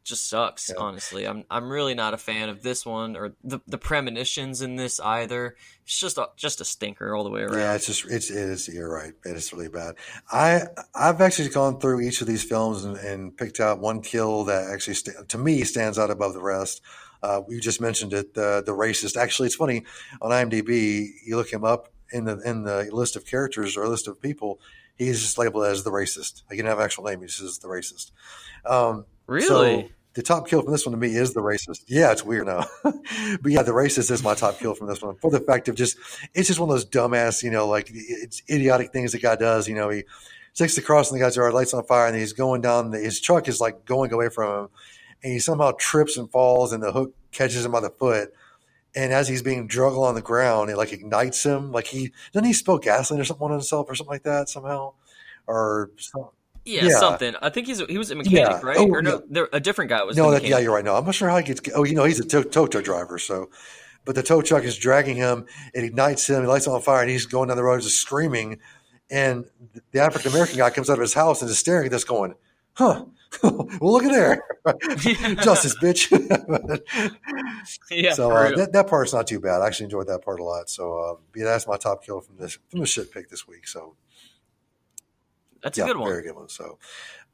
just, 0.04 0.28
sucks. 0.28 0.68
Yeah. 0.68 0.82
Honestly, 0.82 1.26
I'm 1.26 1.44
I'm 1.50 1.70
really 1.70 1.94
not 1.94 2.12
a 2.14 2.18
fan 2.18 2.50
of 2.50 2.62
this 2.62 2.84
one 2.84 3.16
or 3.16 3.32
the 3.42 3.60
the 3.66 3.78
premonitions 3.78 4.60
in 4.60 4.76
this 4.76 5.00
either. 5.00 5.56
It's 5.84 5.98
just 5.98 6.18
a, 6.18 6.28
just 6.36 6.60
a 6.60 6.64
stinker 6.64 7.16
all 7.16 7.24
the 7.24 7.30
way 7.30 7.40
around. 7.40 7.58
Yeah, 7.58 7.74
it's 7.74 7.86
just 7.86 8.04
it's 8.04 8.30
it 8.30 8.36
is. 8.36 8.68
You're 8.68 8.92
right. 8.92 9.14
It 9.24 9.36
is 9.36 9.52
really 9.52 9.68
bad. 9.68 9.94
I 10.30 10.62
I've 10.94 11.20
actually 11.20 11.48
gone 11.48 11.80
through 11.80 12.02
each 12.02 12.20
of 12.20 12.26
these 12.26 12.44
films 12.44 12.84
and, 12.84 12.96
and 12.98 13.36
picked 13.36 13.60
out 13.60 13.80
one 13.80 14.02
kill 14.02 14.44
that 14.44 14.70
actually 14.70 14.94
sta- 14.94 15.24
to 15.28 15.38
me 15.38 15.64
stands 15.64 15.98
out 15.98 16.10
above 16.10 16.34
the 16.34 16.42
rest. 16.42 16.82
Uh, 17.22 17.42
you 17.48 17.60
just 17.60 17.80
mentioned 17.80 18.12
it, 18.12 18.34
the 18.34 18.62
the 18.64 18.72
racist. 18.72 19.16
Actually, 19.16 19.46
it's 19.46 19.54
funny 19.54 19.84
on 20.20 20.30
IMDb. 20.30 21.08
You 21.24 21.36
look 21.36 21.52
him 21.52 21.64
up 21.64 21.92
in 22.12 22.24
the 22.24 22.38
in 22.44 22.64
the 22.64 22.88
list 22.92 23.16
of 23.16 23.24
characters 23.26 23.76
or 23.76 23.86
list 23.88 24.08
of 24.08 24.20
people. 24.20 24.60
He's 24.96 25.20
just 25.22 25.38
labeled 25.38 25.64
as 25.64 25.84
the 25.84 25.90
racist. 25.90 26.42
He 26.50 26.56
didn't 26.56 26.68
have 26.68 26.78
an 26.78 26.84
actual 26.84 27.04
name. 27.04 27.22
He 27.22 27.28
says 27.28 27.58
the 27.58 27.68
racist. 27.68 28.10
Um, 28.64 29.06
Really? 29.26 29.82
So 29.82 29.88
the 30.14 30.22
top 30.22 30.46
kill 30.46 30.62
from 30.62 30.72
this 30.72 30.84
one 30.84 30.92
to 30.92 30.98
me 30.98 31.14
is 31.14 31.32
the 31.32 31.40
racist. 31.40 31.84
Yeah, 31.86 32.12
it's 32.12 32.22
weird 32.22 32.46
now, 32.46 32.66
but 32.82 33.50
yeah, 33.50 33.62
the 33.62 33.72
racist 33.72 34.10
is 34.10 34.22
my 34.22 34.34
top 34.34 34.58
kill 34.58 34.74
from 34.74 34.88
this 34.88 35.00
one 35.00 35.16
for 35.16 35.30
the 35.30 35.40
fact 35.40 35.68
of 35.68 35.74
just 35.74 35.96
it's 36.34 36.48
just 36.48 36.60
one 36.60 36.68
of 36.68 36.74
those 36.74 36.84
dumbass, 36.84 37.42
you 37.42 37.50
know, 37.50 37.66
like 37.66 37.90
it's 37.92 38.42
idiotic 38.50 38.92
things 38.92 39.12
the 39.12 39.18
guy 39.18 39.36
does. 39.36 39.68
You 39.68 39.74
know, 39.74 39.88
he 39.88 40.04
sticks 40.52 40.74
the 40.74 40.82
cross 40.82 41.10
in 41.10 41.16
the 41.16 41.24
guy's 41.24 41.36
yard, 41.36 41.54
lights 41.54 41.72
on 41.72 41.82
fire, 41.84 42.06
and 42.06 42.16
he's 42.16 42.34
going 42.34 42.60
down. 42.60 42.90
The, 42.90 42.98
his 42.98 43.20
truck 43.20 43.48
is 43.48 43.60
like 43.60 43.86
going 43.86 44.12
away 44.12 44.28
from 44.28 44.64
him, 44.64 44.68
and 45.22 45.32
he 45.32 45.38
somehow 45.38 45.72
trips 45.78 46.16
and 46.16 46.30
falls, 46.30 46.72
and 46.72 46.82
the 46.82 46.92
hook 46.92 47.14
catches 47.30 47.64
him 47.64 47.72
by 47.72 47.80
the 47.80 47.90
foot. 47.90 48.32
And 48.94 49.12
as 49.12 49.26
he's 49.26 49.42
being 49.42 49.66
drug 49.66 49.94
on 49.94 50.14
the 50.14 50.20
ground, 50.22 50.70
it 50.70 50.76
like 50.76 50.92
ignites 50.92 51.44
him. 51.44 51.72
Like 51.72 51.86
he 51.86 52.12
doesn't 52.32 52.46
he 52.46 52.52
spill 52.52 52.78
gasoline 52.78 53.20
or 53.20 53.24
something 53.24 53.44
on 53.46 53.52
himself 53.52 53.88
or 53.88 53.94
something 53.94 54.12
like 54.12 54.24
that 54.24 54.48
somehow, 54.50 54.92
or 55.46 55.90
some, 55.96 56.28
yeah, 56.64 56.84
yeah. 56.84 56.98
something. 56.98 57.34
I 57.40 57.48
think 57.48 57.66
he's 57.66 57.80
he 57.86 57.98
was 57.98 58.10
a 58.10 58.14
mechanic, 58.14 58.38
Yeah. 58.38 58.60
right? 58.62 58.76
Oh, 58.78 58.88
or 58.88 59.02
no, 59.02 59.10
yeah. 59.12 59.18
there, 59.30 59.48
a 59.52 59.60
different 59.60 59.88
guy 59.88 60.02
was. 60.04 60.16
No, 60.16 60.30
that, 60.30 60.44
yeah, 60.44 60.58
you're 60.58 60.74
right. 60.74 60.84
No, 60.84 60.94
I'm 60.94 61.04
not 61.04 61.14
sure 61.14 61.28
how 61.28 61.38
he 61.38 61.44
gets. 61.44 61.60
Oh, 61.74 61.84
you 61.84 61.94
know, 61.94 62.04
he's 62.04 62.20
a 62.20 62.26
tow, 62.26 62.42
tow 62.42 62.66
truck 62.66 62.84
driver. 62.84 63.18
So, 63.18 63.48
but 64.04 64.14
the 64.14 64.22
tow 64.22 64.42
truck 64.42 64.64
is 64.64 64.76
dragging 64.76 65.16
him. 65.16 65.46
It 65.74 65.84
ignites 65.84 66.28
him. 66.28 66.42
He 66.42 66.46
lights 66.46 66.66
on 66.66 66.80
fire, 66.82 67.00
and 67.00 67.10
he's 67.10 67.26
going 67.26 67.48
down 67.48 67.56
the 67.56 67.64
road 67.64 67.80
just 67.80 68.00
screaming. 68.00 68.58
And 69.10 69.46
the 69.92 70.00
African 70.00 70.32
American 70.32 70.58
guy 70.58 70.70
comes 70.70 70.88
out 70.90 70.94
of 70.94 71.00
his 71.00 71.14
house 71.14 71.42
and 71.42 71.50
is 71.50 71.58
staring 71.58 71.86
at 71.86 71.92
this, 71.92 72.04
going, 72.04 72.34
"Huh? 72.74 73.04
well, 73.42 73.68
look 73.80 74.04
at 74.04 74.10
there, 74.12 74.42
justice, 75.42 75.76
bitch." 75.78 76.10
yeah. 77.90 78.12
so 78.12 78.30
uh, 78.30 78.54
that 78.56 78.72
that 78.72 78.86
part's 78.88 79.12
not 79.12 79.26
too 79.26 79.40
bad. 79.40 79.62
I 79.62 79.66
actually 79.66 79.84
enjoyed 79.84 80.06
that 80.08 80.22
part 80.22 80.40
a 80.40 80.44
lot. 80.44 80.68
So, 80.68 80.98
uh, 80.98 81.14
yeah, 81.34 81.44
that's 81.44 81.66
my 81.66 81.76
top 81.76 82.04
kill 82.04 82.20
from 82.20 82.36
this 82.36 82.58
from 82.68 82.80
the 82.80 82.86
shit 82.86 83.10
pick 83.12 83.30
this 83.30 83.48
week. 83.48 83.66
So, 83.66 83.96
That's 85.62 85.78
yeah, 85.78 85.84
a 85.84 85.86
good 85.88 85.96
one. 85.96 86.10
very 86.10 86.22
good 86.22 86.36
one. 86.36 86.48
So, 86.48 86.78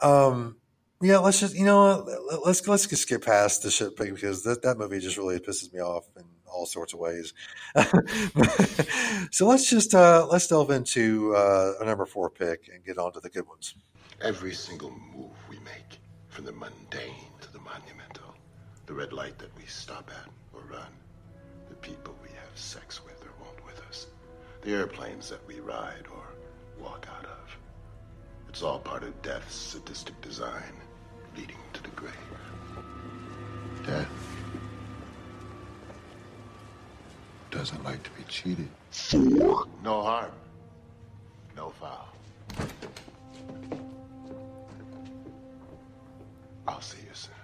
um, 0.00 0.56
Yeah, 1.00 1.18
let's 1.18 1.40
just 1.40 1.54
you 1.54 1.64
know 1.64 2.06
let's 2.44 2.66
let's 2.66 2.86
just 2.86 3.08
get 3.08 3.24
past 3.24 3.62
the 3.62 3.70
shit 3.70 3.96
pick 3.96 4.14
because 4.14 4.42
that, 4.44 4.62
that 4.62 4.78
movie 4.78 4.98
just 5.00 5.16
really 5.16 5.38
pisses 5.38 5.72
me 5.72 5.80
off 5.80 6.04
in 6.16 6.24
all 6.46 6.66
sorts 6.66 6.92
of 6.92 6.98
ways. 6.98 7.34
so 9.30 9.46
let's 9.46 9.68
just 9.68 9.94
uh, 9.94 10.26
let's 10.30 10.46
delve 10.48 10.70
into 10.70 11.34
uh, 11.36 11.74
a 11.80 11.84
number 11.84 12.06
four 12.06 12.30
pick 12.30 12.68
and 12.72 12.84
get 12.84 12.98
on 12.98 13.12
to 13.12 13.20
the 13.20 13.28
good 13.30 13.46
ones. 13.46 13.74
Every 14.20 14.52
single 14.54 14.90
move 14.90 15.08
we 15.14 15.22
make, 15.22 15.27
from 16.38 16.46
the 16.46 16.52
mundane 16.52 17.32
to 17.40 17.52
the 17.52 17.58
monumental, 17.58 18.32
the 18.86 18.94
red 18.94 19.12
light 19.12 19.36
that 19.40 19.50
we 19.56 19.64
stop 19.66 20.08
at 20.08 20.30
or 20.54 20.60
run, 20.70 20.86
the 21.68 21.74
people 21.74 22.14
we 22.22 22.28
have 22.28 22.56
sex 22.56 23.04
with 23.04 23.20
or 23.24 23.32
won't 23.44 23.66
with 23.66 23.80
us, 23.88 24.06
the 24.62 24.70
airplanes 24.70 25.28
that 25.28 25.44
we 25.48 25.58
ride 25.58 26.04
or 26.14 26.22
walk 26.80 27.08
out 27.18 27.24
of. 27.24 27.56
It's 28.48 28.62
all 28.62 28.78
part 28.78 29.02
of 29.02 29.20
death's 29.20 29.52
sadistic 29.52 30.20
design, 30.20 30.74
leading 31.36 31.56
to 31.72 31.82
the 31.82 31.88
grave. 31.88 32.12
Death 33.84 34.06
doesn't 37.50 37.82
like 37.82 38.04
to 38.04 38.10
be 38.10 38.22
cheated. 38.28 38.68
No 39.82 40.02
harm, 40.02 40.30
no 41.56 41.70
foul. 41.70 42.17
I'll 46.78 46.82
see 46.82 46.98
you 47.02 47.12
soon. 47.12 47.34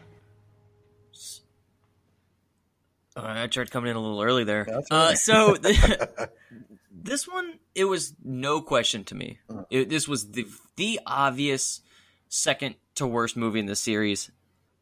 All 3.17 3.25
right, 3.25 3.43
I 3.43 3.47
tried 3.49 3.69
coming 3.73 3.91
in 3.91 3.97
a 3.97 4.01
little 4.01 4.23
early 4.23 4.45
there. 4.45 4.65
Uh, 4.93 5.17
so 5.17 5.55
the, 5.61 6.31
this 6.93 7.27
one, 7.27 7.59
it 7.75 7.87
was 7.87 8.15
no 8.23 8.61
question 8.61 9.03
to 9.05 9.17
me. 9.17 9.41
Uh. 9.51 9.65
It, 9.71 9.89
this 9.89 10.07
was 10.07 10.31
the 10.31 10.47
the 10.77 11.01
obvious 11.05 11.81
second 12.29 12.77
to 12.95 13.09
worst 13.09 13.37
movie 13.37 13.59
in 13.59 13.67
the 13.67 13.75
series. 13.75 14.31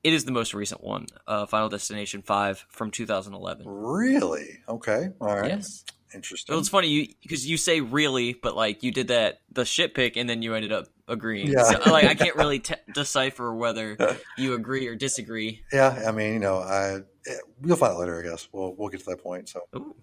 It 0.05 0.13
is 0.13 0.27
the 0.27 0.33
most 0.33 0.53
recent 0.53 0.85
one, 0.85 1.07
uh, 1.27 1.47
Final 1.47 1.71
Destination 1.71 2.21
Five 2.21 2.67
from 2.69 2.91
2011. 2.91 3.67
Really? 3.67 4.59
Okay. 4.69 5.09
All 5.19 5.35
right. 5.35 5.49
Yes. 5.49 5.87
Interesting. 6.15 6.53
Well, 6.53 6.61
it's 6.61 6.69
funny 6.69 6.89
you 6.89 7.09
because 7.23 7.49
you 7.49 7.57
say 7.57 7.81
really, 7.81 8.35
but 8.35 8.57
like 8.57 8.83
you 8.83 8.93
did 8.93 9.09
that 9.09 9.41
the 9.51 9.65
shit 9.65 9.95
pick, 9.95 10.17
and 10.17 10.29
then 10.29 10.43
you 10.43 10.55
ended 10.55 10.73
up 10.73 10.87
agreeing. 11.09 11.49
Yeah. 11.49 11.63
So, 11.63 11.91
like 11.91 12.05
I 12.05 12.15
can't 12.15 12.37
really 12.37 12.59
t- 12.61 12.75
decipher 12.93 13.55
whether 13.55 13.97
you 14.37 14.55
agree 14.55 14.87
or 14.87 14.95
disagree. 14.95 15.63
yeah, 15.73 16.05
I 16.07 16.13
mean, 16.13 16.35
you 16.35 16.39
know, 16.39 16.59
I 16.59 17.01
eh, 17.27 17.37
we'll 17.61 17.77
find 17.77 17.95
out 17.95 18.01
later. 18.01 18.21
I 18.21 18.31
guess 18.31 18.49
we'll 18.53 18.75
we'll 18.75 18.89
get 18.89 19.01
to 19.01 19.07
that 19.07 19.23
point. 19.23 19.49
So 19.49 19.61
Ooh. 19.77 19.95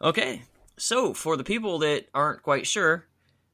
Okay, 0.00 0.42
so 0.76 1.14
for 1.14 1.36
the 1.36 1.44
people 1.44 1.78
that 1.80 2.06
aren't 2.14 2.42
quite 2.42 2.66
sure, 2.66 3.06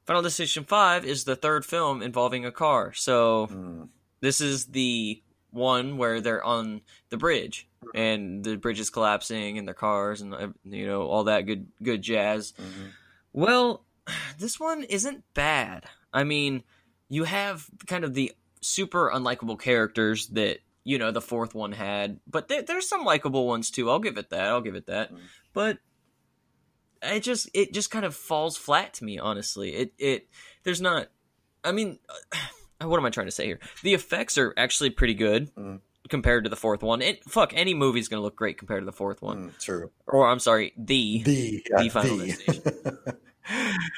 Final 0.05 0.21
Destination 0.21 0.65
Five 0.65 1.05
is 1.05 1.23
the 1.23 1.35
third 1.35 1.65
film 1.65 2.01
involving 2.01 2.45
a 2.45 2.51
car. 2.51 2.93
So 2.93 3.47
hmm. 3.47 3.83
this 4.21 4.41
is 4.41 4.67
the 4.67 5.21
one 5.51 5.97
where 5.97 6.19
they're 6.19 6.43
on 6.43 6.81
the 7.09 7.17
bridge 7.17 7.67
and 7.93 8.43
the 8.43 8.57
bridge 8.57 8.79
is 8.79 8.89
collapsing 8.89 9.57
and 9.57 9.67
their 9.67 9.75
cars 9.75 10.21
and 10.21 10.33
you 10.63 10.87
know 10.87 11.03
all 11.03 11.25
that 11.25 11.41
good 11.41 11.67
good 11.83 12.01
jazz. 12.01 12.53
Mhm. 12.53 12.89
Well, 13.33 13.85
this 14.39 14.59
one 14.59 14.83
isn't 14.83 15.23
bad. 15.33 15.85
I 16.13 16.23
mean, 16.23 16.63
you 17.09 17.25
have 17.25 17.67
kind 17.87 18.03
of 18.03 18.13
the 18.13 18.31
super 18.61 19.11
unlikable 19.13 19.59
characters 19.59 20.27
that 20.29 20.59
you 20.83 20.97
know 20.97 21.11
the 21.11 21.21
fourth 21.21 21.53
one 21.55 21.71
had, 21.71 22.19
but 22.27 22.47
there, 22.47 22.61
there's 22.61 22.87
some 22.87 23.03
likable 23.03 23.47
ones 23.47 23.69
too. 23.71 23.89
I'll 23.89 23.99
give 23.99 24.17
it 24.17 24.29
that. 24.29 24.45
I'll 24.47 24.61
give 24.61 24.75
it 24.75 24.87
that. 24.87 25.13
Mhm. 25.13 25.19
But 25.53 25.79
it 27.01 27.21
just 27.21 27.49
it 27.53 27.73
just 27.73 27.91
kind 27.91 28.05
of 28.05 28.15
falls 28.15 28.57
flat 28.57 28.93
to 28.95 29.03
me, 29.03 29.19
honestly. 29.19 29.73
It 29.73 29.93
it 29.97 30.27
there's 30.63 30.81
not. 30.81 31.07
I 31.63 31.71
mean, 31.71 31.99
what 32.81 32.97
am 32.97 33.05
I 33.05 33.09
trying 33.09 33.27
to 33.27 33.31
say 33.31 33.45
here? 33.45 33.59
The 33.83 33.93
effects 33.93 34.37
are 34.37 34.53
actually 34.57 34.91
pretty 34.91 35.13
good. 35.15 35.53
Mhm. 35.55 35.81
Compared 36.09 36.43
to 36.43 36.49
the 36.49 36.55
fourth 36.55 36.83
one, 36.83 37.01
it, 37.01 37.23
fuck 37.25 37.53
any 37.55 37.73
movie's 37.73 38.07
gonna 38.07 38.21
look 38.21 38.35
great 38.35 38.57
compared 38.57 38.81
to 38.81 38.85
the 38.85 38.91
fourth 38.91 39.21
one. 39.21 39.49
Mm, 39.49 39.59
true. 39.59 39.91
Or 40.07 40.27
I'm 40.27 40.39
sorry, 40.39 40.73
the 40.77 41.23
The 41.23 41.65
The 41.77 41.89
Final 41.89 42.17
the. 42.17 43.17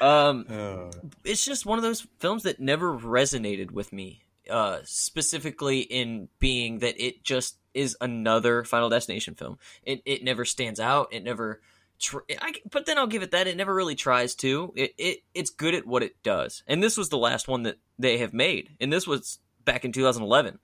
um, 0.00 0.46
Oh, 0.48 0.90
it's 1.24 1.44
just 1.44 1.66
one 1.66 1.78
of 1.78 1.82
those 1.82 2.06
films 2.18 2.44
that 2.44 2.60
never 2.60 2.96
resonated 2.96 3.70
with 3.70 3.92
me 3.92 4.22
uh 4.50 4.78
specifically 4.84 5.80
in 5.80 6.28
being 6.38 6.78
that 6.78 6.98
it 6.98 7.22
just 7.22 7.58
is 7.74 7.96
another 8.00 8.64
final 8.64 8.88
destination 8.88 9.34
film. 9.34 9.58
It 9.82 10.00
it 10.06 10.24
never 10.24 10.44
stands 10.46 10.80
out. 10.80 11.12
It 11.12 11.24
never 11.24 11.60
tr- 11.98 12.18
I, 12.40 12.54
but 12.70 12.86
then 12.86 12.96
I'll 12.96 13.06
give 13.06 13.22
it 13.22 13.32
that. 13.32 13.46
It 13.46 13.56
never 13.56 13.74
really 13.74 13.94
tries 13.94 14.34
to. 14.36 14.72
It, 14.74 14.94
it 14.96 15.18
it's 15.34 15.50
good 15.50 15.74
at 15.74 15.86
what 15.86 16.02
it 16.02 16.22
does. 16.22 16.62
And 16.66 16.82
this 16.82 16.96
was 16.96 17.10
the 17.10 17.18
last 17.18 17.48
one 17.48 17.64
that 17.64 17.76
they 17.98 18.18
have 18.18 18.32
made. 18.32 18.70
And 18.80 18.90
this 18.90 19.06
was 19.06 19.38
back 19.64 19.84
in 19.84 19.92
2011 19.92 20.58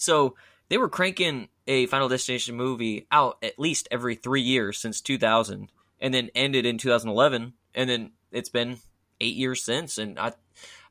so 0.00 0.34
they 0.70 0.78
were 0.78 0.88
cranking 0.88 1.48
a 1.66 1.84
final 1.86 2.08
destination 2.08 2.56
movie 2.56 3.06
out 3.12 3.36
at 3.42 3.58
least 3.58 3.86
every 3.90 4.14
3 4.14 4.40
years 4.40 4.78
since 4.78 5.02
2000 5.02 5.70
and 6.00 6.14
then 6.14 6.30
ended 6.34 6.64
in 6.64 6.78
2011 6.78 7.52
and 7.74 7.90
then 7.90 8.12
it's 8.32 8.48
been 8.48 8.78
8 9.20 9.34
years 9.34 9.62
since 9.62 9.98
and 9.98 10.18
I 10.18 10.32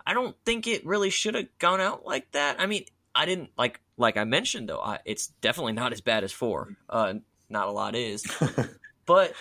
I 0.10 0.14
don't 0.14 0.36
think 0.44 0.66
it 0.66 0.84
really 0.88 1.12
should 1.12 1.36
have 1.36 1.46
gone 1.60 1.80
out 1.80 2.04
like 2.04 2.32
that. 2.32 2.60
I 2.60 2.66
mean, 2.66 2.86
I 3.14 3.28
didn't 3.28 3.52
like 3.60 3.80
like 3.96 4.18
I 4.18 4.24
mentioned 4.24 4.68
though. 4.68 4.80
I, 4.80 4.98
it's 5.06 5.28
definitely 5.28 5.74
not 5.74 5.94
as 5.94 6.02
bad 6.02 6.24
as 6.24 6.32
four. 6.32 6.76
Uh, 6.90 7.16
not 7.48 7.68
a 7.68 7.72
lot 7.72 7.96
is, 7.96 8.26
but 9.06 9.34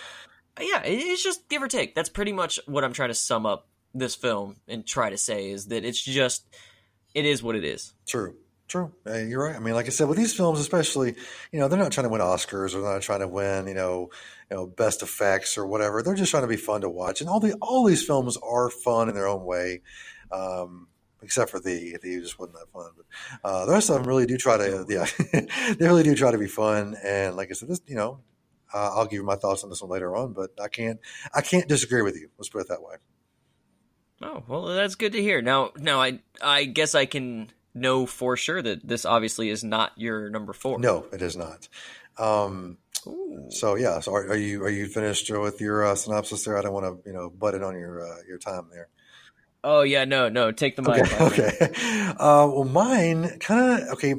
yeah, 0.59 0.83
it, 0.83 0.93
it's 0.93 1.23
just 1.23 1.49
give 1.49 1.63
or 1.63 1.67
take. 1.67 1.95
That's 1.95 2.09
pretty 2.09 2.33
much 2.33 2.59
what 2.67 2.83
I'm 2.83 2.93
trying 2.93 3.09
to 3.09 3.15
sum 3.15 3.47
up 3.47 3.67
this 3.95 4.13
film 4.13 4.57
and 4.67 4.85
try 4.85 5.09
to 5.09 5.17
say 5.17 5.49
is 5.49 5.67
that 5.69 5.83
it's 5.83 5.99
just 5.99 6.45
it 7.15 7.25
is 7.25 7.41
what 7.41 7.55
it 7.55 7.63
is. 7.63 7.93
True. 8.05 8.35
True. 8.69 8.93
Uh, 9.05 9.17
you're 9.17 9.43
right. 9.43 9.55
I 9.55 9.59
mean, 9.59 9.73
like 9.73 9.87
I 9.87 9.89
said, 9.89 10.07
with 10.07 10.17
these 10.19 10.35
films, 10.35 10.59
especially, 10.59 11.15
you 11.51 11.59
know, 11.59 11.67
they're 11.67 11.79
not 11.79 11.91
trying 11.91 12.05
to 12.05 12.09
win 12.09 12.21
Oscars 12.21 12.75
or 12.75 12.81
they're 12.81 12.93
not 12.93 13.01
trying 13.01 13.21
to 13.21 13.27
win, 13.27 13.65
you 13.65 13.73
know, 13.73 14.11
you 14.49 14.57
know, 14.57 14.67
best 14.67 15.01
effects 15.01 15.57
or 15.57 15.65
whatever. 15.65 16.03
They're 16.03 16.13
just 16.13 16.29
trying 16.29 16.43
to 16.43 16.47
be 16.47 16.55
fun 16.55 16.81
to 16.81 16.89
watch. 16.89 17.19
And 17.19 17.27
all 17.27 17.39
the 17.39 17.53
all 17.61 17.83
these 17.83 18.05
films 18.05 18.37
are 18.37 18.69
fun 18.69 19.09
in 19.09 19.15
their 19.15 19.27
own 19.27 19.43
way, 19.43 19.81
um, 20.31 20.87
except 21.23 21.49
for 21.49 21.59
the 21.59 21.97
the 22.03 22.21
just 22.21 22.37
wasn't 22.37 22.59
that 22.59 22.71
fun. 22.71 22.91
But 22.95 23.05
uh, 23.43 23.65
the 23.65 23.71
rest 23.71 23.89
of 23.89 23.95
them 23.95 24.03
really 24.03 24.27
do 24.27 24.37
try 24.37 24.57
to, 24.57 24.85
yeah, 24.87 25.07
they 25.73 25.87
really 25.87 26.03
do 26.03 26.13
try 26.13 26.29
to 26.29 26.37
be 26.37 26.47
fun. 26.47 26.95
And 27.03 27.35
like 27.35 27.49
I 27.49 27.53
said, 27.53 27.69
this, 27.69 27.81
you 27.87 27.95
know, 27.95 28.19
uh, 28.71 28.91
I'll 28.93 29.05
give 29.05 29.13
you 29.13 29.23
my 29.23 29.35
thoughts 29.35 29.63
on 29.63 29.71
this 29.71 29.81
one 29.81 29.89
later 29.89 30.15
on. 30.15 30.33
But 30.33 30.51
I 30.61 30.67
can't 30.67 30.99
I 31.33 31.41
can't 31.41 31.67
disagree 31.67 32.03
with 32.03 32.17
you. 32.17 32.29
Let's 32.37 32.49
put 32.49 32.61
it 32.61 32.67
that 32.67 32.83
way. 32.83 32.97
Oh 34.21 34.43
well, 34.47 34.65
that's 34.67 34.93
good 34.93 35.13
to 35.13 35.21
hear. 35.23 35.41
Now, 35.41 35.71
now 35.75 35.99
I 35.99 36.19
I 36.39 36.65
guess 36.65 36.93
I 36.93 37.07
can 37.07 37.51
know 37.73 38.05
for 38.05 38.35
sure 38.37 38.61
that 38.61 38.87
this 38.87 39.05
obviously 39.05 39.49
is 39.49 39.63
not 39.63 39.91
your 39.95 40.29
number 40.29 40.53
four. 40.53 40.79
No, 40.79 41.05
it 41.11 41.21
is 41.21 41.35
not. 41.37 41.67
Um, 42.17 42.77
So 43.49 43.75
yeah, 43.75 43.99
so 44.01 44.13
are, 44.13 44.27
are 44.27 44.35
you 44.35 44.63
are 44.63 44.69
you 44.69 44.87
finished 44.87 45.29
with 45.29 45.61
your 45.61 45.85
uh, 45.85 45.95
synopsis 45.95 46.43
there? 46.43 46.57
I 46.57 46.61
don't 46.61 46.73
want 46.73 47.03
to 47.03 47.09
you 47.09 47.15
know 47.15 47.29
butt 47.29 47.55
in 47.55 47.63
on 47.63 47.77
your 47.77 48.05
uh, 48.05 48.17
your 48.27 48.37
time 48.37 48.67
there. 48.71 48.89
Oh 49.63 49.81
yeah, 49.81 50.05
no, 50.05 50.29
no. 50.29 50.51
Take 50.51 50.75
the 50.75 50.81
mic. 50.81 51.11
Okay, 51.21 51.51
okay. 51.61 52.11
Uh, 52.11 52.47
well, 52.47 52.65
mine 52.65 53.39
kind 53.39 53.83
of 53.83 53.89
okay. 53.89 54.15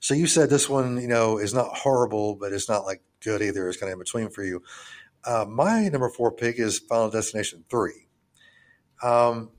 So 0.00 0.14
you 0.14 0.26
said 0.26 0.50
this 0.50 0.68
one, 0.68 1.00
you 1.00 1.08
know, 1.08 1.38
is 1.38 1.54
not 1.54 1.76
horrible, 1.76 2.36
but 2.36 2.52
it's 2.52 2.68
not 2.68 2.84
like 2.84 3.02
good 3.22 3.42
either. 3.42 3.68
It's 3.68 3.78
kind 3.78 3.90
of 3.90 3.94
in 3.94 3.98
between 3.98 4.30
for 4.30 4.42
you. 4.42 4.62
Uh, 5.24 5.44
my 5.48 5.88
number 5.88 6.08
four 6.08 6.32
pick 6.32 6.58
is 6.58 6.78
Final 6.78 7.10
Destination 7.10 7.64
Three. 7.70 8.08
Um, 9.02 9.50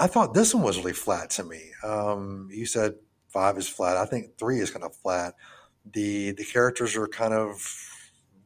I 0.00 0.06
thought 0.06 0.32
this 0.32 0.54
one 0.54 0.64
was 0.64 0.78
really 0.78 0.94
flat 0.94 1.30
to 1.30 1.44
me. 1.44 1.72
Um, 1.84 2.48
you 2.50 2.64
said 2.64 2.94
five 3.28 3.58
is 3.58 3.68
flat. 3.68 3.96
I 3.96 4.06
think 4.06 4.38
three 4.38 4.58
is 4.58 4.70
kind 4.70 4.84
of 4.84 4.96
flat. 4.96 5.34
The 5.92 6.32
the 6.32 6.44
characters 6.44 6.96
are 6.96 7.06
kind 7.06 7.34
of 7.34 7.62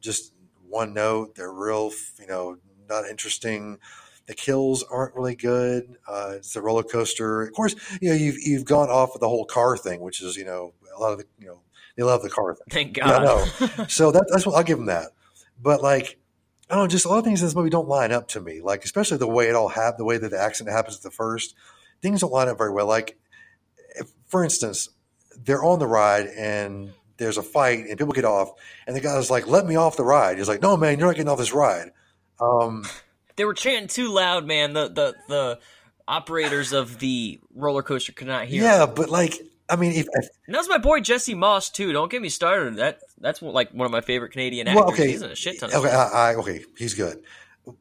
just 0.01 0.33
one 0.67 0.93
note. 0.93 1.35
They're 1.35 1.51
real, 1.51 1.91
you 2.19 2.27
know, 2.27 2.57
not 2.89 3.05
interesting. 3.05 3.79
The 4.27 4.33
kills 4.33 4.83
aren't 4.83 5.15
really 5.15 5.35
good. 5.35 5.95
Uh, 6.07 6.33
it's 6.35 6.55
a 6.55 6.61
roller 6.61 6.83
coaster. 6.83 7.43
Of 7.43 7.53
course, 7.53 7.75
you 8.01 8.09
know 8.09 8.15
you've 8.15 8.37
you've 8.39 8.65
gone 8.65 8.89
off 8.89 9.15
of 9.15 9.21
the 9.21 9.29
whole 9.29 9.45
car 9.45 9.77
thing, 9.77 10.01
which 10.01 10.21
is 10.21 10.35
you 10.35 10.45
know 10.45 10.73
a 10.95 10.99
lot 10.99 11.13
of 11.13 11.19
the 11.19 11.25
you 11.39 11.47
know 11.47 11.61
they 11.95 12.03
love 12.03 12.21
the 12.21 12.29
car 12.29 12.53
thing. 12.53 12.65
Thank 12.69 12.97
Yeah, 12.97 13.17
I 13.17 13.23
God. 13.25 13.91
So 13.91 14.11
that, 14.11 14.25
that's 14.29 14.45
what 14.45 14.55
I'll 14.55 14.63
give 14.63 14.77
them 14.77 14.87
that. 14.87 15.11
But 15.61 15.81
like, 15.81 16.17
I 16.69 16.75
don't 16.75 16.83
know, 16.83 16.87
just 16.87 17.05
a 17.05 17.09
lot 17.09 17.19
of 17.19 17.23
things 17.23 17.41
in 17.41 17.47
this 17.47 17.55
movie 17.55 17.69
don't 17.69 17.87
line 17.87 18.11
up 18.11 18.27
to 18.29 18.41
me. 18.41 18.61
Like, 18.61 18.83
especially 18.83 19.17
the 19.17 19.27
way 19.27 19.49
it 19.49 19.55
all 19.55 19.67
happened, 19.67 19.99
the 19.99 20.05
way 20.05 20.17
that 20.17 20.31
the 20.31 20.41
accident 20.41 20.75
happens 20.75 20.97
at 20.97 21.03
the 21.03 21.11
first, 21.11 21.53
things 22.01 22.21
don't 22.21 22.31
line 22.31 22.47
up 22.47 22.57
very 22.57 22.71
well. 22.71 22.87
Like, 22.87 23.17
if, 23.95 24.11
for 24.27 24.43
instance, 24.43 24.89
they're 25.37 25.63
on 25.63 25.79
the 25.79 25.87
ride 25.87 26.27
and 26.27 26.91
there's 27.17 27.37
a 27.37 27.43
fight 27.43 27.85
and 27.85 27.97
people 27.97 28.13
get 28.13 28.25
off, 28.25 28.51
and 28.87 28.95
the 28.95 29.01
guy's 29.01 29.29
like, 29.29 29.47
"Let 29.47 29.65
me 29.65 29.75
off 29.75 29.97
the 29.97 30.03
ride." 30.03 30.37
He's 30.37 30.47
like, 30.47 30.61
"No, 30.61 30.75
man, 30.75 30.97
you're 30.97 31.07
not 31.07 31.15
getting 31.15 31.29
off 31.29 31.37
this 31.37 31.53
ride." 31.53 31.91
Um, 32.39 32.85
they 33.35 33.45
were 33.45 33.53
chanting 33.53 33.87
too 33.87 34.09
loud, 34.11 34.45
man. 34.45 34.73
The 34.73 34.89
the 34.89 35.15
the 35.27 35.59
operators 36.07 36.73
of 36.73 36.99
the 36.99 37.39
roller 37.53 37.83
coaster 37.83 38.11
could 38.11 38.27
not 38.27 38.45
hear. 38.45 38.63
yeah, 38.63 38.85
but 38.85 39.09
like, 39.09 39.41
I 39.69 39.75
mean, 39.75 39.91
if, 39.93 40.07
if 40.13 40.27
And 40.45 40.55
that's 40.55 40.69
my 40.69 40.77
boy 40.77 40.99
Jesse 40.99 41.33
Moss 41.33 41.69
too. 41.69 41.91
Don't 41.91 42.11
get 42.11 42.21
me 42.21 42.29
started. 42.29 42.75
That 42.77 42.99
that's 43.19 43.41
like 43.41 43.71
one 43.71 43.85
of 43.85 43.91
my 43.91 44.01
favorite 44.01 44.31
Canadian 44.31 44.67
actors. 44.67 44.83
well, 44.83 44.93
okay, 44.93 45.07
He's 45.07 45.21
in 45.21 45.31
a 45.31 45.35
shit 45.35 45.59
ton 45.59 45.71
of 45.71 45.83
okay. 45.83 45.93
I, 45.93 46.31
I, 46.31 46.35
okay, 46.35 46.63
he's 46.77 46.93
good. 46.93 47.23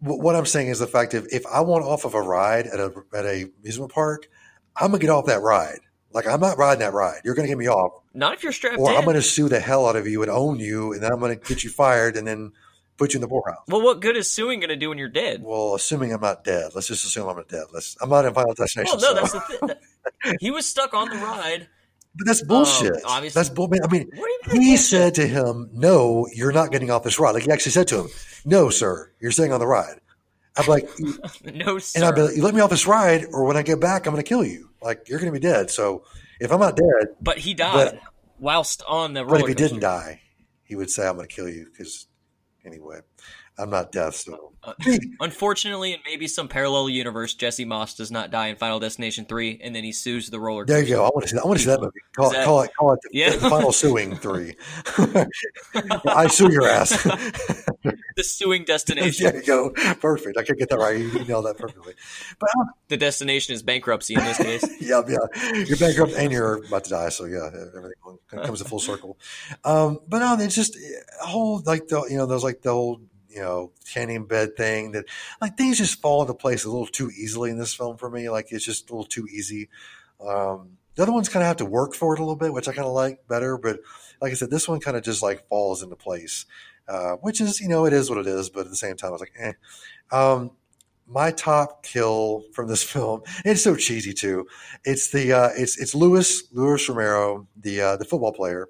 What 0.00 0.34
I'm 0.34 0.46
saying 0.46 0.68
is 0.68 0.78
the 0.78 0.86
fact 0.86 1.12
of 1.12 1.28
if 1.30 1.44
I 1.46 1.60
want 1.60 1.84
off 1.84 2.06
of 2.06 2.14
a 2.14 2.22
ride 2.22 2.66
at 2.66 2.80
a 2.80 2.92
at 3.12 3.26
a 3.26 3.50
amusement 3.60 3.92
park, 3.92 4.28
I'm 4.76 4.88
gonna 4.92 4.98
get 4.98 5.10
off 5.10 5.26
that 5.26 5.42
ride. 5.42 5.80
Like 6.14 6.26
I'm 6.28 6.40
not 6.40 6.56
riding 6.56 6.78
that 6.78 6.92
ride. 6.94 7.20
You're 7.24 7.34
going 7.34 7.46
to 7.46 7.50
get 7.50 7.58
me 7.58 7.68
off, 7.68 8.00
Not 8.14 8.34
if 8.34 8.44
you're 8.44 8.52
strapped 8.52 8.78
or 8.78 8.92
in. 8.92 8.96
I'm 8.96 9.02
going 9.04 9.16
to 9.16 9.22
sue 9.22 9.48
the 9.48 9.58
hell 9.58 9.86
out 9.88 9.96
of 9.96 10.06
you 10.06 10.22
and 10.22 10.30
own 10.30 10.60
you, 10.60 10.92
and 10.92 11.02
then 11.02 11.10
I'm 11.12 11.18
going 11.18 11.36
to 11.36 11.44
get 11.44 11.64
you 11.64 11.70
fired 11.70 12.16
and 12.16 12.24
then 12.24 12.52
put 12.96 13.12
you 13.12 13.18
in 13.18 13.20
the 13.20 13.26
poorhouse. 13.26 13.64
Well, 13.66 13.82
what 13.82 14.00
good 14.00 14.16
is 14.16 14.30
suing 14.30 14.60
going 14.60 14.68
to 14.70 14.76
do 14.76 14.90
when 14.90 14.98
you're 14.98 15.08
dead? 15.08 15.42
Well, 15.42 15.74
assuming 15.74 16.12
I'm 16.12 16.20
not 16.20 16.44
dead, 16.44 16.70
let's 16.76 16.86
just 16.86 17.04
assume 17.04 17.28
I'm 17.28 17.34
not 17.36 17.48
dead. 17.48 17.64
Let's. 17.72 17.96
I'm 18.00 18.08
not 18.10 18.24
in 18.24 18.32
Final 18.32 18.54
Destination. 18.54 18.96
Well, 19.00 19.14
no, 19.16 19.24
so- 19.24 19.38
that's 19.38 19.48
the 19.48 19.66
thing. 19.66 19.76
He 20.40 20.50
was 20.50 20.66
stuck 20.66 20.94
on 20.94 21.08
the 21.10 21.16
ride. 21.16 21.68
But 22.16 22.26
that's 22.26 22.42
bullshit. 22.42 22.92
Um, 22.94 23.00
obviously- 23.06 23.38
that's 23.40 23.48
bull. 23.50 23.68
I 23.82 23.86
mean, 23.92 24.08
What 24.14 24.30
do 24.44 24.50
you 24.54 24.60
mean 24.60 24.62
he 24.62 24.76
said 24.76 25.14
to 25.16 25.26
him, 25.26 25.68
"No, 25.72 26.28
you're 26.32 26.52
not 26.52 26.70
getting 26.70 26.90
off 26.90 27.02
this 27.02 27.18
ride." 27.18 27.32
Like 27.32 27.42
he 27.44 27.50
actually 27.50 27.72
said 27.72 27.88
to 27.88 27.98
him, 28.02 28.08
"No, 28.44 28.70
sir, 28.70 29.10
you're 29.20 29.32
staying 29.32 29.52
on 29.52 29.58
the 29.60 29.66
ride." 29.66 30.00
I'm 30.56 30.66
like, 30.66 30.88
No, 31.44 31.78
sir. 31.78 31.98
and 31.98 32.04
I'd 32.04 32.14
be 32.14 32.22
like, 32.22 32.36
"You 32.36 32.42
let 32.44 32.54
me 32.54 32.60
off 32.60 32.70
this 32.70 32.86
ride, 32.86 33.26
or 33.32 33.44
when 33.44 33.56
I 33.56 33.62
get 33.62 33.80
back, 33.80 34.06
I'm 34.06 34.12
going 34.12 34.22
to 34.22 34.28
kill 34.28 34.44
you. 34.44 34.70
Like 34.80 35.08
you're 35.08 35.18
going 35.18 35.32
to 35.32 35.38
be 35.38 35.44
dead." 35.44 35.70
So 35.72 36.04
if 36.40 36.52
I'm 36.52 36.60
not 36.60 36.76
dead, 36.76 37.16
but 37.20 37.38
he 37.38 37.52
died 37.54 37.74
but- 37.74 38.00
whilst 38.38 38.82
on 38.86 39.14
the 39.14 39.24
but 39.24 39.40
if 39.40 39.48
he 39.48 39.54
coaster. 39.54 39.68
didn't 39.68 39.80
die, 39.80 40.20
he 40.62 40.76
would 40.76 40.90
say, 40.90 41.08
"I'm 41.08 41.16
going 41.16 41.26
to 41.26 41.34
kill 41.34 41.48
you." 41.48 41.66
Because 41.72 42.06
anyway, 42.64 43.00
I'm 43.58 43.70
not 43.70 43.92
death. 43.92 44.16
So 44.16 44.52
Uh, 44.64 44.72
Unfortunately, 45.20 45.92
in 45.92 46.00
maybe 46.06 46.26
some 46.26 46.48
parallel 46.48 46.88
universe, 46.88 47.34
Jesse 47.34 47.64
Moss 47.66 47.94
does 47.94 48.10
not 48.10 48.30
die 48.30 48.46
in 48.48 48.56
Final 48.56 48.80
Destination 48.80 49.26
3, 49.26 49.60
and 49.62 49.76
then 49.76 49.84
he 49.84 49.92
sues 49.92 50.30
the 50.30 50.40
roller 50.40 50.64
there 50.64 50.80
you 50.82 50.96
go. 50.96 51.04
I 51.04 51.10
want 51.10 51.22
to 51.24 51.28
see 51.28 51.36
that. 51.36 51.44
I 51.44 51.46
want 51.46 51.58
to 51.58 51.64
see 51.64 51.70
that 51.70 51.80
movie. 51.82 52.00
Call, 52.16 52.30
that- 52.30 52.42
it, 52.42 52.44
call 52.46 52.62
it. 52.62 52.70
Call 52.78 52.92
it. 52.94 53.00
The, 53.02 53.10
Yeah. 53.12 53.30
the 53.36 53.50
final 53.50 53.72
suing 53.72 54.16
three. 54.16 54.54
I 56.06 56.28
sue 56.28 56.50
your 56.52 56.68
ass. 56.68 57.06
The 58.16 58.22
suing 58.22 58.62
destination. 58.64 59.26
there 59.26 59.36
you 59.40 59.42
go. 59.44 59.70
Perfect. 60.00 60.38
I 60.38 60.44
could 60.44 60.56
get 60.56 60.68
that 60.70 60.78
right. 60.78 60.96
You 60.98 61.24
nailed 61.24 61.46
that 61.46 61.58
perfectly. 61.58 61.94
But 62.38 62.48
um, 62.56 62.70
The 62.88 62.96
destination 62.96 63.54
is 63.54 63.62
bankruptcy 63.64 64.14
in 64.14 64.20
this 64.20 64.36
case. 64.38 64.64
yeah, 64.80 65.02
yeah. 65.08 65.16
You're 65.66 65.76
bankrupt 65.76 66.12
and 66.12 66.30
you're 66.32 66.64
about 66.64 66.84
to 66.84 66.90
die. 66.90 67.08
So 67.08 67.24
yeah, 67.24 67.50
everything 67.76 68.18
comes 68.30 68.62
to 68.62 68.68
full 68.68 68.78
circle. 68.78 69.18
Um, 69.64 69.98
but 70.08 70.20
no, 70.20 70.36
it's 70.38 70.54
just 70.54 70.76
a 70.76 71.26
whole 71.26 71.60
like 71.66 71.88
the 71.88 72.06
you 72.08 72.16
know 72.16 72.26
there's 72.26 72.44
like 72.44 72.62
the 72.62 72.70
whole 72.72 73.00
you 73.34 73.40
know 73.40 73.72
tanning 73.84 74.26
bed 74.26 74.56
thing 74.56 74.92
that 74.92 75.06
like 75.40 75.56
things 75.56 75.78
just 75.78 76.00
fall 76.00 76.22
into 76.22 76.34
place 76.34 76.64
a 76.64 76.70
little 76.70 76.86
too 76.86 77.10
easily 77.10 77.50
in 77.50 77.58
this 77.58 77.74
film 77.74 77.96
for 77.96 78.10
me. 78.10 78.30
Like 78.30 78.52
it's 78.52 78.64
just 78.64 78.90
a 78.90 78.92
little 78.92 79.06
too 79.06 79.26
easy. 79.30 79.68
Um, 80.24 80.78
the 80.94 81.02
other 81.02 81.12
ones 81.12 81.28
kind 81.28 81.42
of 81.42 81.48
have 81.48 81.56
to 81.56 81.64
work 81.64 81.94
for 81.94 82.14
it 82.14 82.20
a 82.20 82.22
little 82.22 82.36
bit, 82.36 82.52
which 82.52 82.68
I 82.68 82.72
kind 82.72 82.86
of 82.86 82.94
like 82.94 83.26
better. 83.28 83.58
But 83.58 83.80
like 84.20 84.30
I 84.30 84.34
said, 84.34 84.50
this 84.50 84.68
one 84.68 84.80
kind 84.80 84.96
of 84.96 85.02
just 85.02 85.22
like 85.22 85.48
falls 85.48 85.82
into 85.82 85.96
place, 85.96 86.46
uh, 86.88 87.14
which 87.16 87.40
is 87.40 87.60
you 87.60 87.68
know 87.68 87.84
it 87.84 87.92
is 87.92 88.08
what 88.08 88.18
it 88.18 88.26
is. 88.26 88.50
But 88.50 88.60
at 88.60 88.70
the 88.70 88.76
same 88.76 88.96
time, 88.96 89.08
I 89.08 89.12
was 89.12 89.20
like, 89.20 89.34
eh. 89.38 89.52
Um, 90.12 90.52
my 91.06 91.30
top 91.30 91.82
kill 91.82 92.44
from 92.52 92.68
this 92.68 92.82
film. 92.92 93.22
It's 93.44 93.62
so 93.62 93.76
cheesy 93.76 94.12
too. 94.12 94.46
It's 94.84 95.10
the 95.10 95.32
uh, 95.32 95.50
it's 95.56 95.78
it's 95.78 95.94
Lewis 95.94 96.44
Lewis 96.52 96.88
Romero, 96.88 97.48
the 97.56 97.80
uh, 97.80 97.96
the 97.96 98.04
football 98.04 98.32
player, 98.32 98.68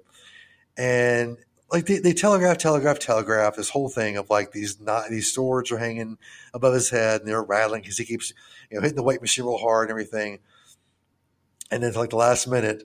and 0.77 1.37
like 1.71 1.85
they, 1.85 1.97
they 1.99 2.13
telegraph, 2.13 2.57
telegraph, 2.57 2.99
telegraph 2.99 3.55
this 3.55 3.69
whole 3.69 3.89
thing 3.89 4.17
of 4.17 4.29
like 4.29 4.51
these 4.51 4.79
not 4.79 5.09
these 5.09 5.31
swords 5.31 5.71
are 5.71 5.77
hanging 5.77 6.17
above 6.53 6.73
his 6.73 6.89
head 6.89 7.21
and 7.21 7.29
they're 7.29 7.43
rattling 7.43 7.81
because 7.81 7.97
he 7.97 8.05
keeps 8.05 8.33
you 8.69 8.75
know 8.75 8.81
hitting 8.81 8.95
the 8.95 9.03
weight 9.03 9.21
machine 9.21 9.45
real 9.45 9.57
hard 9.57 9.89
and 9.89 9.91
everything. 9.91 10.39
And 11.71 11.81
then 11.81 11.93
like 11.93 12.11
the 12.11 12.17
last 12.17 12.47
minute, 12.47 12.83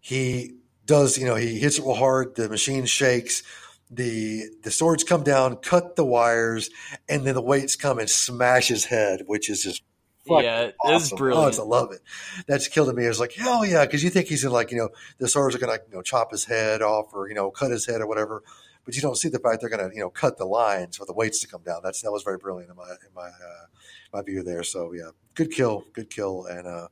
he 0.00 0.54
does 0.84 1.16
you 1.18 1.26
know 1.26 1.36
he 1.36 1.58
hits 1.58 1.78
it 1.78 1.84
real 1.84 1.94
hard. 1.94 2.34
The 2.34 2.48
machine 2.48 2.86
shakes. 2.86 3.42
The 3.88 4.46
the 4.64 4.72
swords 4.72 5.04
come 5.04 5.22
down, 5.22 5.56
cut 5.56 5.94
the 5.94 6.04
wires, 6.04 6.70
and 7.08 7.24
then 7.24 7.34
the 7.34 7.42
weights 7.42 7.76
come 7.76 8.00
and 8.00 8.10
smash 8.10 8.66
his 8.66 8.86
head, 8.86 9.22
which 9.26 9.48
is 9.48 9.62
just 9.62 9.82
yeah, 10.28 10.62
it 10.62 10.74
was 10.84 11.10
brilliant. 11.16 11.44
Oh, 11.44 11.48
it's- 11.48 11.58
I 11.58 11.62
love 11.62 11.92
it. 11.92 12.00
That's 12.46 12.68
killing 12.68 12.96
me. 12.96 13.04
I 13.04 13.08
was 13.08 13.20
like 13.20 13.32
hell 13.34 13.64
yeah, 13.64 13.84
because 13.84 14.02
you 14.04 14.10
think 14.10 14.26
he's 14.28 14.44
in 14.44 14.50
like 14.52 14.70
you 14.70 14.76
know 14.78 14.88
the 15.18 15.28
swords 15.28 15.54
are 15.54 15.58
gonna 15.58 15.78
you 15.88 15.94
know 15.96 16.02
chop 16.02 16.30
his 16.32 16.44
head 16.44 16.82
off 16.82 17.06
or 17.12 17.28
you 17.28 17.34
know 17.34 17.50
cut 17.50 17.70
his 17.70 17.86
head 17.86 18.00
or 18.00 18.06
whatever, 18.06 18.42
but 18.84 18.94
you 18.94 19.02
don't 19.02 19.16
see 19.16 19.28
the 19.28 19.38
fact 19.38 19.60
they're 19.60 19.70
gonna 19.70 19.90
you 19.94 20.00
know 20.00 20.10
cut 20.10 20.38
the 20.38 20.44
lines 20.46 20.96
for 20.96 21.06
the 21.06 21.12
weights 21.14 21.40
to 21.40 21.48
come 21.48 21.62
down. 21.62 21.80
That's 21.82 22.02
that 22.02 22.12
was 22.12 22.22
very 22.22 22.38
brilliant 22.38 22.70
in 22.70 22.76
my 22.76 22.88
in 22.90 23.14
my 23.14 23.28
uh, 23.28 23.66
my 24.12 24.22
view 24.22 24.42
there. 24.42 24.62
So 24.62 24.92
yeah, 24.92 25.10
good 25.34 25.50
kill, 25.52 25.84
good 25.92 26.10
kill, 26.10 26.46
and 26.46 26.66
uh, 26.66 26.88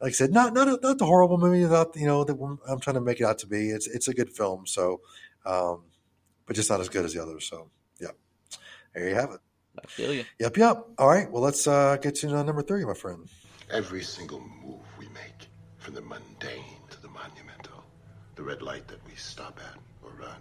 like 0.00 0.10
I 0.10 0.12
said, 0.12 0.32
not 0.32 0.54
not 0.54 0.68
a, 0.68 0.78
not 0.82 0.98
the 0.98 1.06
horrible 1.06 1.38
movie 1.38 1.64
that 1.64 1.88
you 1.96 2.06
know 2.06 2.24
that 2.24 2.58
I'm 2.68 2.80
trying 2.80 2.94
to 2.94 3.00
make 3.00 3.20
it 3.20 3.24
out 3.24 3.38
to 3.38 3.46
be. 3.46 3.70
It's 3.70 3.86
it's 3.86 4.08
a 4.08 4.14
good 4.14 4.30
film. 4.30 4.66
So, 4.66 5.00
um, 5.44 5.84
but 6.46 6.56
just 6.56 6.70
not 6.70 6.80
as 6.80 6.88
good 6.88 7.04
as 7.04 7.14
the 7.14 7.22
others. 7.22 7.46
So 7.46 7.70
yeah, 8.00 8.08
there 8.94 9.08
you 9.08 9.14
have 9.14 9.30
it. 9.30 9.40
I 9.84 9.86
feel 9.88 10.12
you. 10.12 10.24
Yep, 10.38 10.56
yep. 10.56 10.86
All 10.98 11.08
right. 11.08 11.30
Well, 11.30 11.42
let's 11.42 11.66
uh, 11.66 11.96
get 12.00 12.16
to 12.16 12.36
uh, 12.36 12.42
number 12.42 12.62
three, 12.62 12.84
my 12.84 12.94
friend. 12.94 13.28
Every 13.70 14.02
single 14.02 14.40
move 14.40 14.80
we 14.98 15.06
make, 15.08 15.48
from 15.78 15.94
the 15.94 16.00
mundane 16.02 16.82
to 16.90 17.02
the 17.02 17.08
monumental, 17.08 17.84
the 18.34 18.42
red 18.42 18.62
light 18.62 18.88
that 18.88 19.04
we 19.06 19.14
stop 19.14 19.58
at 19.60 19.78
or 20.02 20.10
run, 20.18 20.40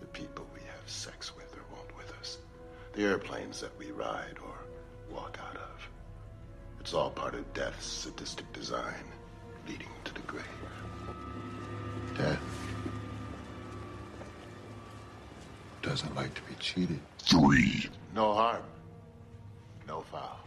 the 0.00 0.06
people 0.06 0.46
we 0.54 0.60
have 0.60 0.88
sex 0.90 1.34
with 1.36 1.52
or 1.54 1.62
won't 1.74 1.96
with 1.96 2.12
us, 2.18 2.38
the 2.92 3.02
airplanes 3.02 3.60
that 3.60 3.76
we 3.78 3.90
ride 3.92 4.36
or 4.44 4.54
walk 5.14 5.38
out 5.48 5.56
of. 5.56 5.88
It's 6.80 6.94
all 6.94 7.10
part 7.10 7.34
of 7.34 7.52
death's 7.54 7.86
sadistic 7.86 8.50
design, 8.52 9.04
leading 9.68 9.88
to 10.04 10.14
the 10.14 10.20
grave. 10.20 10.44
Death 12.16 12.42
doesn't 15.82 16.14
like 16.14 16.34
to 16.34 16.42
be 16.42 16.54
cheated. 16.58 17.00
Three. 17.18 17.88
No 18.14 18.34
harm, 18.34 18.62
no 19.86 20.00
foul. 20.00 20.38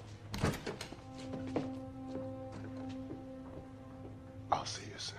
I'll 4.51 4.65
see 4.65 4.83
you 4.85 4.97
soon. 4.97 5.17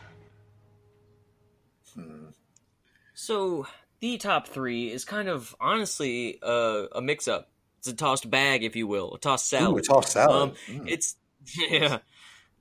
So 3.14 3.66
the 4.00 4.18
top 4.18 4.48
three 4.48 4.90
is 4.92 5.04
kind 5.04 5.28
of 5.28 5.56
honestly 5.60 6.38
uh, 6.42 6.86
a 6.92 7.00
mix-up. 7.00 7.50
It's 7.78 7.88
a 7.88 7.94
tossed 7.94 8.30
bag, 8.30 8.62
if 8.64 8.76
you 8.76 8.86
will, 8.86 9.14
a 9.14 9.18
tossed 9.18 9.48
salad. 9.48 9.74
Ooh, 9.74 9.78
a 9.78 9.82
tossed 9.82 10.12
salad. 10.12 10.50
Um, 10.50 10.56
Mm. 10.68 10.88
It's 10.88 11.16
yeah, 11.70 11.98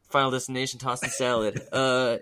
Final 0.09 0.31
Destination 0.31 0.79
tossed 0.79 1.05
salad. 1.11 1.61
uh, 1.71 2.17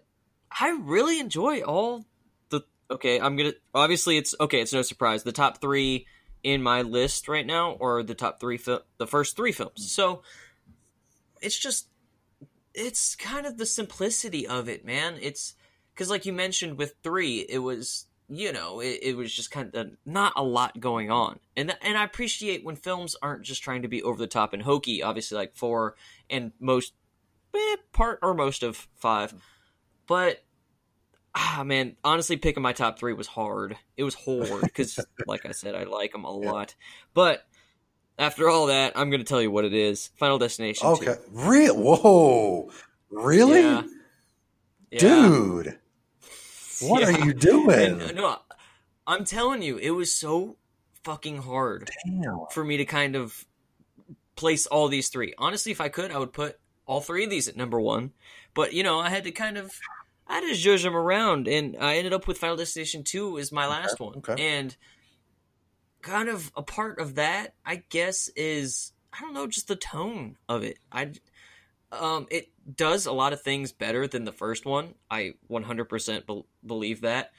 I 0.60 0.69
really 0.82 1.19
enjoy 1.19 1.62
all 1.62 2.06
the. 2.50 2.62
Okay, 2.89 3.19
I'm 3.19 3.36
gonna. 3.36 3.54
Obviously, 3.74 4.17
it's 4.17 4.34
okay. 4.39 4.62
It's 4.62 4.74
no 4.74 4.82
surprise. 4.82 5.24
The 5.24 5.32
top 5.32 5.62
three 5.62 6.08
in 6.44 6.62
my 6.62 6.82
list 6.82 7.28
right 7.28 7.46
now 7.46 7.78
are 7.82 8.04
the 8.04 8.16
top 8.16 8.40
three, 8.40 8.58
fil- 8.58 8.84
the 8.98 9.08
first 9.08 9.36
three 9.36 9.52
films. 9.52 9.92
So 9.92 10.24
it's 11.42 11.58
just, 11.58 11.88
it's 12.74 13.16
kind 13.16 13.46
of 13.46 13.58
the 13.58 13.66
simplicity 13.66 14.48
of 14.48 14.70
it, 14.70 14.86
man. 14.86 15.18
It's 15.22 15.56
because, 15.94 16.10
like 16.10 16.26
you 16.26 16.34
mentioned, 16.34 16.78
with 16.78 16.96
three, 17.04 17.40
it 17.40 17.60
was 17.60 18.06
you 18.34 18.54
know, 18.54 18.80
it, 18.80 19.00
it 19.02 19.18
was 19.18 19.34
just 19.34 19.52
kind 19.52 19.76
of 19.76 19.92
not 20.06 20.32
a 20.38 20.44
lot 20.44 20.80
going 20.80 21.12
on, 21.12 21.40
and 21.58 21.76
and 21.82 21.98
I 21.98 22.06
appreciate 22.06 22.64
when 22.64 22.78
films 22.78 23.16
aren't 23.22 23.44
just 23.44 23.62
trying 23.62 23.82
to 23.82 23.90
be 23.90 24.02
over 24.02 24.18
the 24.18 24.28
top 24.28 24.54
and 24.54 24.64
hokey. 24.64 25.04
Obviously, 25.04 25.38
like 25.38 25.54
four 25.54 25.96
and 26.30 26.54
most 26.58 26.94
eh, 27.54 27.76
part 27.92 28.20
or 28.22 28.34
most 28.34 28.64
of 28.64 28.88
five, 28.96 29.34
but 30.08 30.46
ah 31.36 31.63
man, 31.65 31.96
honestly, 32.04 32.38
picking 32.38 32.63
my 32.63 32.74
top 32.74 33.00
three 33.00 33.13
was 33.13 33.28
hard. 33.28 33.78
It 33.98 34.04
was 34.04 34.15
hard 34.15 34.62
because, 34.62 35.00
like 35.28 35.46
I 35.46 35.52
said, 35.52 35.76
I 35.76 35.84
like 35.84 36.12
them 36.12 36.26
a 36.26 36.32
lot, 36.32 36.76
but. 37.13 37.46
After 38.20 38.50
all 38.50 38.67
that, 38.67 38.94
I'm 38.96 39.10
going 39.10 39.22
to 39.22 39.26
tell 39.26 39.41
you 39.41 39.50
what 39.50 39.65
it 39.65 39.74
is. 39.74 40.12
Final 40.17 40.38
Destination. 40.38 40.86
2. 40.86 40.94
Okay. 40.94 41.15
Real? 41.32 41.76
Whoa. 41.76 42.70
Really? 43.10 43.62
Yeah. 43.62 43.84
Yeah. 44.91 45.00
Dude. 45.00 45.80
What 46.82 47.04
are 47.04 47.26
you 47.26 47.34
doing? 47.34 48.02
And, 48.02 48.15
no, 48.15 48.38
I'm 49.08 49.26
telling 49.26 49.62
you, 49.62 49.78
it 49.78 49.91
was 49.91 50.13
so 50.13 50.58
fucking 51.04 51.38
hard 51.38 51.89
Damn. 52.06 52.46
for 52.52 52.63
me 52.63 52.78
to 52.78 52.86
kind 52.86 53.15
of 53.15 53.46
place 54.36 54.67
all 54.67 54.88
these 54.88 55.10
three. 55.10 55.34
Honestly, 55.38 55.72
if 55.72 55.82
I 55.82 55.89
could, 55.89 56.12
I 56.12 56.17
would 56.17 56.34
put 56.34 56.60
all 56.86 57.02
three 57.02 57.24
of 57.24 57.30
these 57.30 57.48
at 57.48 57.56
number 57.56 57.80
one. 57.80 58.12
But 58.54 58.74
you 58.74 58.84
know, 58.84 59.00
I 59.00 59.10
had 59.10 59.24
to 59.24 59.32
kind 59.32 59.58
of, 59.58 59.72
I 60.32 60.41
just 60.41 60.62
judge 60.62 60.84
them 60.84 60.96
around, 60.96 61.48
and 61.48 61.76
I 61.80 61.98
ended 61.98 62.13
up 62.13 62.28
with 62.28 62.38
Final 62.38 62.56
Destination 62.56 63.04
Two 63.04 63.38
is 63.38 63.52
my 63.52 63.67
last 63.67 64.00
one. 64.00 64.17
okay. 64.17 64.58
And 64.58 64.76
kind 66.02 66.30
of 66.30 66.52
a 66.56 66.63
part 66.63 67.00
of 67.00 67.15
that, 67.15 67.54
I 67.65 67.84
guess, 67.89 68.30
is 68.36 68.94
I 69.13 69.22
don't 69.22 69.34
know, 69.34 69.48
just 69.48 69.67
the 69.67 69.76
tone 69.76 70.38
of 70.48 70.63
it. 70.63 70.80
I, 70.91 71.12
um, 71.91 72.28
it 72.32 72.50
does 72.76 73.06
a 73.06 73.12
lot 73.12 73.34
of 73.34 73.41
things 73.41 73.72
better 73.72 74.08
than 74.08 74.24
the 74.24 74.32
first 74.32 74.65
one. 74.65 74.96
I 75.10 75.34
100% 75.50 76.26
be- 76.26 76.46
believe 76.65 77.02
that. 77.02 77.32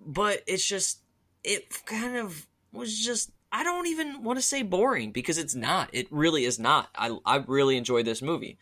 But 0.00 0.42
it's 0.46 0.64
just, 0.64 1.00
it 1.42 1.84
kind 1.84 2.16
of 2.16 2.46
was 2.72 2.96
just, 2.98 3.32
I 3.50 3.64
don't 3.64 3.88
even 3.88 4.22
want 4.22 4.38
to 4.38 4.44
say 4.44 4.62
boring 4.62 5.10
because 5.10 5.38
it's 5.38 5.54
not. 5.54 5.90
It 5.92 6.06
really 6.10 6.44
is 6.44 6.58
not. 6.58 6.90
I, 6.94 7.16
I 7.26 7.36
really 7.46 7.76
enjoyed 7.76 8.04
this 8.04 8.22
movie. 8.22 8.58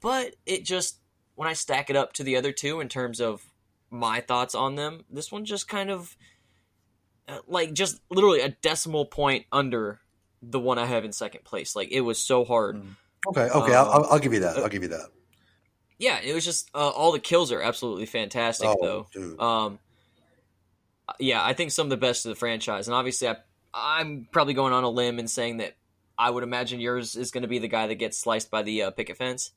But 0.00 0.34
it 0.44 0.64
just, 0.64 0.98
when 1.34 1.48
I 1.48 1.52
stack 1.52 1.90
it 1.90 1.96
up 1.96 2.12
to 2.14 2.22
the 2.24 2.36
other 2.36 2.52
two 2.52 2.80
in 2.80 2.88
terms 2.88 3.20
of 3.20 3.44
my 3.90 4.20
thoughts 4.20 4.54
on 4.54 4.74
them, 4.76 5.04
this 5.10 5.30
one 5.32 5.44
just 5.44 5.68
kind 5.68 5.90
of, 5.90 6.16
uh, 7.28 7.38
like, 7.46 7.72
just 7.72 8.00
literally 8.10 8.40
a 8.40 8.50
decimal 8.50 9.04
point 9.06 9.46
under 9.52 10.00
the 10.42 10.60
one 10.60 10.78
I 10.78 10.86
have 10.86 11.04
in 11.04 11.12
second 11.12 11.44
place. 11.44 11.74
Like, 11.74 11.90
it 11.90 12.02
was 12.02 12.18
so 12.18 12.44
hard. 12.44 12.82
Okay. 13.26 13.48
Okay. 13.48 13.74
I'll, 13.74 13.90
I'll, 13.90 14.04
I'll 14.12 14.18
give 14.18 14.32
you 14.32 14.40
that. 14.40 14.58
I'll 14.58 14.68
give 14.68 14.82
you 14.82 14.88
that. 14.90 15.08
Yeah, 15.98 16.20
it 16.20 16.34
was 16.34 16.44
just 16.44 16.70
uh, 16.74 16.88
all 16.88 17.12
the 17.12 17.20
kills 17.20 17.52
are 17.52 17.62
absolutely 17.62 18.06
fantastic, 18.06 18.68
Oh, 18.68 18.76
though. 18.80 19.06
dude. 19.12 19.40
Um, 19.40 19.78
yeah, 21.20 21.42
I 21.44 21.52
think 21.52 21.70
some 21.70 21.86
of 21.86 21.90
the 21.90 21.96
best 21.96 22.26
of 22.26 22.30
the 22.30 22.36
franchise, 22.36 22.88
and 22.88 22.94
obviously, 22.94 23.28
I, 23.28 23.36
I'm 23.72 24.26
probably 24.32 24.54
going 24.54 24.72
on 24.72 24.84
a 24.84 24.88
limb 24.88 25.18
and 25.18 25.30
saying 25.30 25.58
that 25.58 25.76
I 26.18 26.30
would 26.30 26.42
imagine 26.42 26.80
yours 26.80 27.14
is 27.16 27.30
going 27.30 27.42
to 27.42 27.48
be 27.48 27.58
the 27.58 27.68
guy 27.68 27.86
that 27.86 27.94
gets 27.96 28.18
sliced 28.18 28.50
by 28.50 28.62
the 28.62 28.82
uh, 28.84 28.90
picket 28.90 29.16
fence 29.16 29.52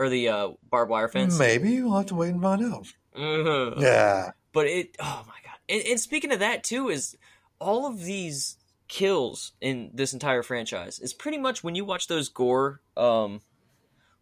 or 0.00 0.08
the 0.08 0.28
uh, 0.28 0.48
barbed 0.70 0.90
wire 0.90 1.08
fence. 1.08 1.38
Maybe 1.38 1.80
we'll 1.82 1.96
have 1.98 2.06
to 2.06 2.14
wait 2.14 2.30
and 2.30 2.40
find 2.42 2.64
out. 2.64 2.86
Ugh. 3.14 3.74
Yeah. 3.78 4.30
But 4.52 4.66
it, 4.66 4.96
oh 4.98 5.24
my 5.26 5.34
god! 5.44 5.58
And, 5.68 5.82
and 5.86 6.00
speaking 6.00 6.32
of 6.32 6.38
that 6.40 6.64
too, 6.64 6.88
is 6.88 7.16
all 7.60 7.86
of 7.86 8.02
these 8.02 8.56
kills 8.88 9.52
in 9.60 9.90
this 9.94 10.12
entire 10.12 10.42
franchise 10.42 10.98
is 10.98 11.12
pretty 11.14 11.38
much 11.38 11.62
when 11.62 11.74
you 11.76 11.84
watch 11.84 12.08
those 12.08 12.28
gore, 12.30 12.80
um, 12.96 13.40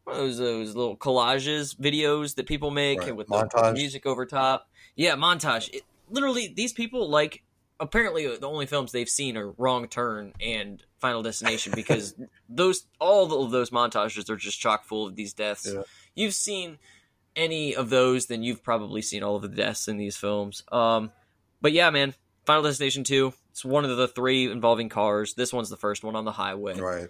those 0.07 0.37
those 0.39 0.75
little 0.75 0.97
collages 0.97 1.75
videos 1.77 2.35
that 2.35 2.47
people 2.47 2.71
make 2.71 3.01
Right. 3.01 3.17
with 3.17 3.29
Montage. 3.29 3.63
the 3.63 3.73
music 3.73 4.05
over 4.05 4.27
top. 4.27 4.69
Yeah, 4.97 5.15
montage. 5.15 5.73
It, 5.73 5.83
literally, 6.11 6.53
these 6.55 6.73
people 6.73 7.09
like 7.09 7.43
apparently 7.81 8.27
the 8.37 8.49
only 8.49 8.67
films 8.67 8.93
they've 8.93 9.09
seen 9.09 9.37
are 9.37 9.51
Wrong 9.53 9.89
Turn 9.89 10.33
and 10.41 10.83
Final 10.99 11.23
Destination 11.23 11.73
because 11.75 12.15
those 12.49 12.85
all 12.99 13.45
of 13.45 13.51
those 13.51 13.71
montages 13.71 14.29
are 14.31 14.37
just 14.37 14.61
chock 14.61 14.85
full 14.85 15.07
of 15.07 15.17
these 15.17 15.33
deaths. 15.33 15.71
Yeah. 15.73 15.83
You've 16.15 16.35
seen 16.35 16.79
any 17.37 17.75
of 17.75 17.91
those, 17.91 18.27
then 18.27 18.43
you've 18.43 18.63
probably 18.63 19.03
seen 19.03 19.23
all 19.23 19.37
of 19.37 19.43
the 19.43 19.49
deaths 19.49 19.89
in 19.89 19.97
these 19.97 20.17
films. 20.17 20.65
Um, 20.73 21.13
but 21.61 21.73
yeah, 21.73 21.91
man, 21.91 22.15
Final 22.47 22.65
Destination 22.65 23.05
Two. 23.05 23.33
It's 23.51 23.65
one 23.65 23.85
of 23.85 23.97
the 23.97 24.09
three 24.09 24.51
involving 24.51 24.89
cars. 24.89 25.35
This 25.35 25.53
one's 25.53 25.71
the 25.71 25.77
first 25.77 26.05
one 26.05 26.17
on 26.17 26.25
the 26.25 26.33
highway. 26.33 26.79
Right. 26.79 27.09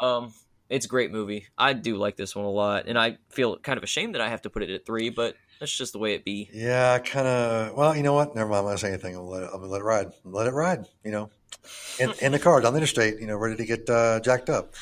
Um, 0.00 0.32
it's 0.68 0.86
a 0.86 0.88
great 0.88 1.12
movie. 1.12 1.46
I 1.56 1.72
do 1.72 1.96
like 1.96 2.16
this 2.16 2.34
one 2.34 2.44
a 2.44 2.50
lot, 2.50 2.86
and 2.86 2.98
I 2.98 3.18
feel 3.30 3.56
kind 3.58 3.78
of 3.78 3.84
ashamed 3.84 4.14
that 4.14 4.20
I 4.20 4.28
have 4.28 4.42
to 4.42 4.50
put 4.50 4.62
it 4.62 4.70
at 4.70 4.84
three, 4.84 5.10
but 5.10 5.36
that's 5.60 5.76
just 5.76 5.92
the 5.92 5.98
way 5.98 6.14
it 6.14 6.24
be. 6.24 6.48
Yeah, 6.52 6.92
I 6.92 6.98
kind 6.98 7.26
of. 7.26 7.74
Well, 7.76 7.96
you 7.96 8.02
know 8.02 8.12
what? 8.14 8.34
Never 8.34 8.48
mind. 8.50 8.58
I'm 8.60 8.64
not 8.64 8.68
gonna 8.70 8.78
say 8.78 8.88
anything. 8.88 9.14
I'm 9.16 9.22
gonna 9.22 9.30
let 9.30 9.42
it, 9.44 9.50
I'm 9.52 9.60
gonna 9.60 9.72
let 9.72 9.80
it 9.80 9.84
ride. 9.84 10.06
Let 10.24 10.46
it 10.46 10.52
ride. 10.52 10.86
You 11.04 11.10
know, 11.12 11.30
in, 11.98 12.12
in 12.20 12.32
the 12.32 12.38
car 12.38 12.60
down 12.60 12.72
the 12.72 12.78
interstate. 12.78 13.20
You 13.20 13.26
know, 13.26 13.36
ready 13.36 13.56
to 13.56 13.64
get 13.64 13.88
uh, 13.90 14.20
jacked 14.20 14.50
up. 14.50 14.74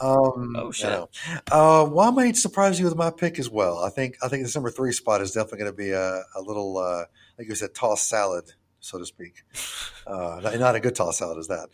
Um, 0.00 0.54
Oh, 0.56 0.70
shit. 0.70 0.86
you 0.86 0.90
know. 0.92 1.08
Uh, 1.50 1.84
well, 1.90 2.08
I 2.08 2.10
might 2.10 2.36
surprise 2.36 2.78
you 2.78 2.86
with 2.86 2.96
my 2.96 3.10
pick 3.10 3.38
as 3.38 3.50
well. 3.50 3.78
I 3.78 3.90
think 3.90 4.16
I 4.22 4.28
think 4.28 4.42
this 4.44 4.54
number 4.54 4.70
three 4.70 4.92
spot 4.92 5.20
is 5.20 5.32
definitely 5.32 5.58
going 5.58 5.72
to 5.72 5.76
be 5.76 5.90
a, 5.90 6.22
a 6.36 6.40
little, 6.40 6.78
uh, 6.78 7.04
like 7.38 7.48
you 7.48 7.54
said, 7.54 7.74
toss 7.74 8.02
salad, 8.02 8.52
so 8.80 8.98
to 8.98 9.04
speak. 9.06 9.42
Uh, 10.06 10.40
not, 10.42 10.58
not 10.58 10.74
a 10.74 10.80
good 10.80 10.94
toss 10.94 11.18
salad 11.18 11.38
as 11.38 11.48
that. 11.48 11.68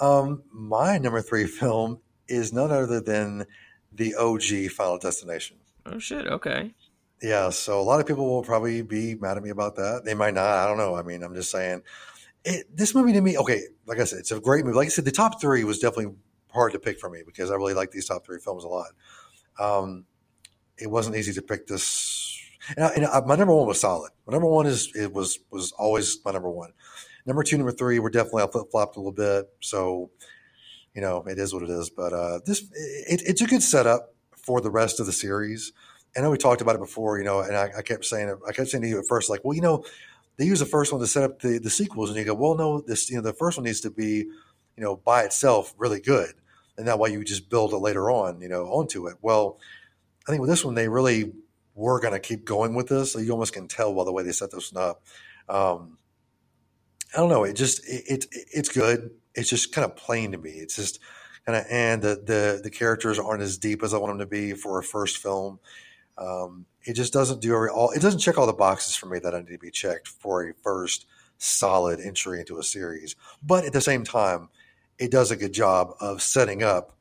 Um, 0.00 0.42
my 0.52 0.98
number 0.98 1.22
three 1.22 1.46
film 1.46 2.00
is 2.28 2.52
none 2.52 2.70
other 2.70 3.00
than 3.00 3.46
the 3.92 4.14
OG 4.14 4.70
Final 4.72 4.98
Destination. 4.98 5.56
Oh 5.86 5.98
shit! 5.98 6.26
Okay. 6.26 6.74
Yeah, 7.22 7.50
so 7.50 7.80
a 7.80 7.82
lot 7.82 8.00
of 8.00 8.06
people 8.06 8.26
will 8.26 8.42
probably 8.42 8.82
be 8.82 9.14
mad 9.14 9.36
at 9.36 9.42
me 9.42 9.50
about 9.50 9.76
that. 9.76 10.02
They 10.04 10.14
might 10.14 10.34
not. 10.34 10.46
I 10.46 10.66
don't 10.66 10.78
know. 10.78 10.96
I 10.96 11.02
mean, 11.02 11.22
I'm 11.22 11.34
just 11.34 11.50
saying. 11.50 11.82
It, 12.44 12.74
this 12.74 12.94
movie 12.94 13.12
to 13.12 13.20
me, 13.20 13.36
okay, 13.36 13.64
like 13.86 13.98
I 13.98 14.04
said, 14.04 14.20
it's 14.20 14.32
a 14.32 14.40
great 14.40 14.64
movie. 14.64 14.76
Like 14.76 14.86
I 14.86 14.90
said, 14.90 15.04
the 15.04 15.12
top 15.12 15.40
three 15.40 15.62
was 15.64 15.78
definitely 15.78 16.14
hard 16.50 16.72
to 16.72 16.78
pick 16.78 16.98
for 16.98 17.10
me 17.10 17.22
because 17.24 17.50
I 17.50 17.54
really 17.54 17.74
like 17.74 17.90
these 17.90 18.06
top 18.06 18.24
three 18.24 18.38
films 18.38 18.64
a 18.64 18.68
lot. 18.68 18.92
Um, 19.58 20.06
it 20.78 20.90
wasn't 20.90 21.16
easy 21.16 21.34
to 21.34 21.42
pick 21.42 21.66
this. 21.66 22.40
And, 22.76 22.86
I, 22.86 22.88
and 22.94 23.06
I, 23.06 23.20
my 23.20 23.36
number 23.36 23.54
one 23.54 23.66
was 23.66 23.80
solid. 23.80 24.12
My 24.26 24.32
number 24.32 24.48
one 24.48 24.66
is 24.66 24.90
it 24.94 25.12
was 25.12 25.38
was 25.50 25.72
always 25.72 26.18
my 26.24 26.30
number 26.30 26.50
one. 26.50 26.72
Number 27.26 27.42
two, 27.42 27.58
number 27.58 27.72
three 27.72 27.98
were 27.98 28.08
definitely 28.08 28.46
flip 28.50 28.70
flopped 28.70 28.96
a 28.96 29.00
little 29.00 29.12
bit. 29.12 29.50
So, 29.60 30.10
you 30.94 31.02
know, 31.02 31.22
it 31.26 31.38
is 31.38 31.52
what 31.52 31.62
it 31.62 31.70
is. 31.70 31.90
But 31.90 32.14
uh, 32.14 32.40
this 32.46 32.62
it, 32.72 33.22
it's 33.26 33.42
a 33.42 33.46
good 33.46 33.62
setup 33.62 34.14
for 34.36 34.62
the 34.62 34.70
rest 34.70 35.00
of 35.00 35.06
the 35.06 35.12
series. 35.12 35.72
I 36.16 36.20
know 36.20 36.30
we 36.30 36.38
talked 36.38 36.60
about 36.60 36.74
it 36.76 36.80
before, 36.80 37.18
you 37.18 37.24
know, 37.24 37.40
and 37.40 37.56
I, 37.56 37.70
I 37.78 37.82
kept 37.82 38.04
saying. 38.04 38.34
I 38.46 38.52
kept 38.52 38.68
saying 38.68 38.82
to 38.82 38.88
you 38.88 38.98
at 38.98 39.06
first, 39.08 39.30
like, 39.30 39.44
well, 39.44 39.54
you 39.54 39.62
know, 39.62 39.84
they 40.36 40.44
use 40.44 40.60
the 40.60 40.66
first 40.66 40.92
one 40.92 41.00
to 41.00 41.06
set 41.06 41.22
up 41.24 41.40
the, 41.40 41.58
the 41.58 41.70
sequels, 41.70 42.10
and 42.10 42.18
you 42.18 42.24
go, 42.24 42.34
well, 42.34 42.56
no, 42.56 42.80
this, 42.80 43.10
you 43.10 43.16
know, 43.16 43.22
the 43.22 43.32
first 43.32 43.58
one 43.58 43.64
needs 43.64 43.80
to 43.82 43.90
be, 43.90 44.26
you 44.76 44.84
know, 44.84 44.96
by 44.96 45.22
itself 45.22 45.74
really 45.78 46.00
good, 46.00 46.34
and 46.76 46.88
that 46.88 46.98
way 46.98 47.12
you 47.12 47.22
just 47.24 47.48
build 47.50 47.72
it 47.72 47.78
later 47.78 48.10
on, 48.10 48.40
you 48.40 48.48
know, 48.48 48.66
onto 48.66 49.06
it. 49.06 49.16
Well, 49.22 49.58
I 50.26 50.30
think 50.30 50.40
with 50.40 50.50
this 50.50 50.64
one, 50.64 50.74
they 50.74 50.88
really 50.88 51.32
were 51.74 52.00
going 52.00 52.12
to 52.14 52.20
keep 52.20 52.44
going 52.44 52.74
with 52.74 52.88
this. 52.88 53.12
So 53.12 53.18
you 53.18 53.32
almost 53.32 53.52
can 53.52 53.68
tell 53.68 53.94
by 53.94 54.04
the 54.04 54.12
way 54.12 54.22
they 54.22 54.32
set 54.32 54.50
this 54.50 54.72
one 54.72 54.84
up. 54.84 55.02
Um, 55.48 55.98
I 57.14 57.18
don't 57.18 57.28
know. 57.28 57.44
It 57.44 57.54
just 57.54 57.86
it, 57.88 58.04
it 58.08 58.26
it's 58.52 58.68
good. 58.68 59.10
It's 59.34 59.50
just 59.50 59.72
kind 59.72 59.84
of 59.84 59.96
plain 59.96 60.32
to 60.32 60.38
me. 60.38 60.50
It's 60.50 60.76
just 60.76 61.00
kind 61.46 61.58
of 61.58 61.66
and 61.70 62.02
the 62.02 62.22
the 62.24 62.60
the 62.62 62.70
characters 62.70 63.18
aren't 63.18 63.42
as 63.42 63.58
deep 63.58 63.82
as 63.82 63.94
I 63.94 63.98
want 63.98 64.12
them 64.12 64.18
to 64.20 64.26
be 64.26 64.52
for 64.52 64.78
a 64.78 64.82
first 64.82 65.18
film. 65.18 65.58
Um, 66.20 66.66
it 66.84 66.94
just 66.94 67.12
doesn't 67.12 67.40
do 67.40 67.54
all. 67.68 67.90
It 67.90 68.02
doesn't 68.02 68.20
check 68.20 68.38
all 68.38 68.46
the 68.46 68.52
boxes 68.52 68.94
for 68.94 69.06
me 69.06 69.18
that 69.20 69.34
I 69.34 69.40
need 69.40 69.48
to 69.48 69.58
be 69.58 69.70
checked 69.70 70.08
for 70.08 70.48
a 70.48 70.54
first 70.62 71.06
solid 71.38 72.00
entry 72.00 72.40
into 72.40 72.58
a 72.58 72.62
series. 72.62 73.16
But 73.42 73.64
at 73.64 73.72
the 73.72 73.80
same 73.80 74.04
time, 74.04 74.50
it 74.98 75.10
does 75.10 75.30
a 75.30 75.36
good 75.36 75.52
job 75.52 75.94
of 76.00 76.20
setting 76.22 76.62
up 76.62 76.96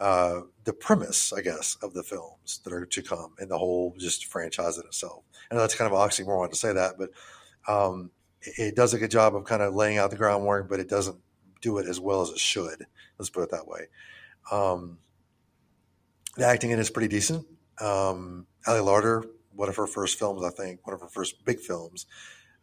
uh, 0.00 0.40
the 0.64 0.72
premise, 0.72 1.32
I 1.32 1.40
guess, 1.40 1.76
of 1.82 1.94
the 1.94 2.02
films 2.02 2.60
that 2.64 2.72
are 2.72 2.86
to 2.86 3.02
come 3.02 3.34
and 3.38 3.50
the 3.50 3.58
whole 3.58 3.94
just 3.98 4.26
franchise 4.26 4.78
in 4.78 4.84
itself. 4.86 5.24
Know 5.50 5.58
that's 5.58 5.74
kind 5.74 5.90
of 5.92 5.98
oxymoron 5.98 6.50
to 6.50 6.56
say 6.56 6.72
that, 6.72 6.94
but 6.98 7.10
um, 7.66 8.10
it, 8.42 8.76
does 8.76 8.94
a 8.94 8.98
good 8.98 9.10
job 9.10 9.34
of 9.34 9.44
kind 9.44 9.62
of 9.62 9.74
laying 9.74 9.98
out 9.98 10.10
the 10.10 10.16
groundwork, 10.16 10.68
but 10.68 10.80
it 10.80 10.88
doesn't 10.88 11.16
do 11.60 11.78
it 11.78 11.86
as 11.86 11.98
well 11.98 12.22
as 12.22 12.30
it 12.30 12.38
should. 12.38 12.86
Let's 13.18 13.30
put 13.30 13.44
it 13.44 13.50
that 13.50 13.66
way. 13.66 13.86
Um, 14.52 14.98
the 16.36 16.46
acting 16.46 16.70
in 16.70 16.78
is 16.78 16.90
pretty 16.90 17.08
decent. 17.08 17.46
Um, 17.80 18.46
Larter, 18.66 19.24
one 19.54 19.68
of 19.68 19.76
her 19.76 19.86
first 19.86 20.18
films, 20.18 20.42
I 20.44 20.50
think, 20.50 20.86
one 20.86 20.94
of 20.94 21.00
her 21.00 21.08
first 21.08 21.44
big 21.44 21.60
films, 21.60 22.06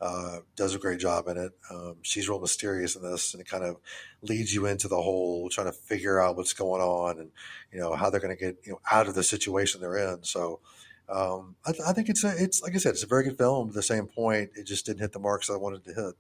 uh, 0.02 0.40
does 0.56 0.76
a 0.76 0.80
great 0.80 1.00
job 1.00 1.28
in 1.28 1.38
it. 1.38 1.52
Um, 1.72 1.98
she's 2.02 2.28
real 2.28 2.40
mysterious 2.40 2.96
in 2.96 3.02
this, 3.02 3.34
and 3.34 3.42
it 3.42 3.48
kind 3.48 3.64
of 3.64 3.78
leads 4.22 4.54
you 4.54 4.66
into 4.66 4.88
the 4.88 5.02
whole 5.02 5.50
trying 5.50 5.68
to 5.68 5.74
figure 5.74 6.20
out 6.20 6.36
what's 6.36 6.54
going 6.54 6.82
on 6.82 7.20
and 7.20 7.32
you 7.72 7.80
know 7.80 7.96
how 7.96 8.10
they're 8.10 8.20
going 8.20 8.36
to 8.36 8.42
get 8.42 8.58
you 8.66 8.74
know 8.74 8.82
out 8.92 9.08
of 9.08 9.16
the 9.16 9.24
situation 9.24 9.80
they're 9.80 10.14
in. 10.14 10.24
So 10.24 10.60
um, 11.08 11.56
I, 11.66 11.72
th- 11.72 11.84
I 11.88 11.94
think 11.94 12.10
it's 12.10 12.24
a, 12.24 12.34
it's 12.38 12.62
like 12.62 12.76
I 12.76 12.78
said, 12.78 12.92
it's 12.92 13.04
a 13.04 13.08
very 13.08 13.24
good 13.24 13.38
film. 13.38 13.70
At 13.70 13.76
the 13.76 13.84
same 13.84 14.08
point, 14.08 14.52
it 14.56 14.66
just 14.66 14.86
didn't 14.86 15.00
hit 15.00 15.14
the 15.14 15.20
marks 15.20 15.50
I 15.50 15.56
wanted 15.56 15.86
to 15.86 15.94
hit. 15.94 16.16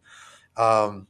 Um, 0.57 1.07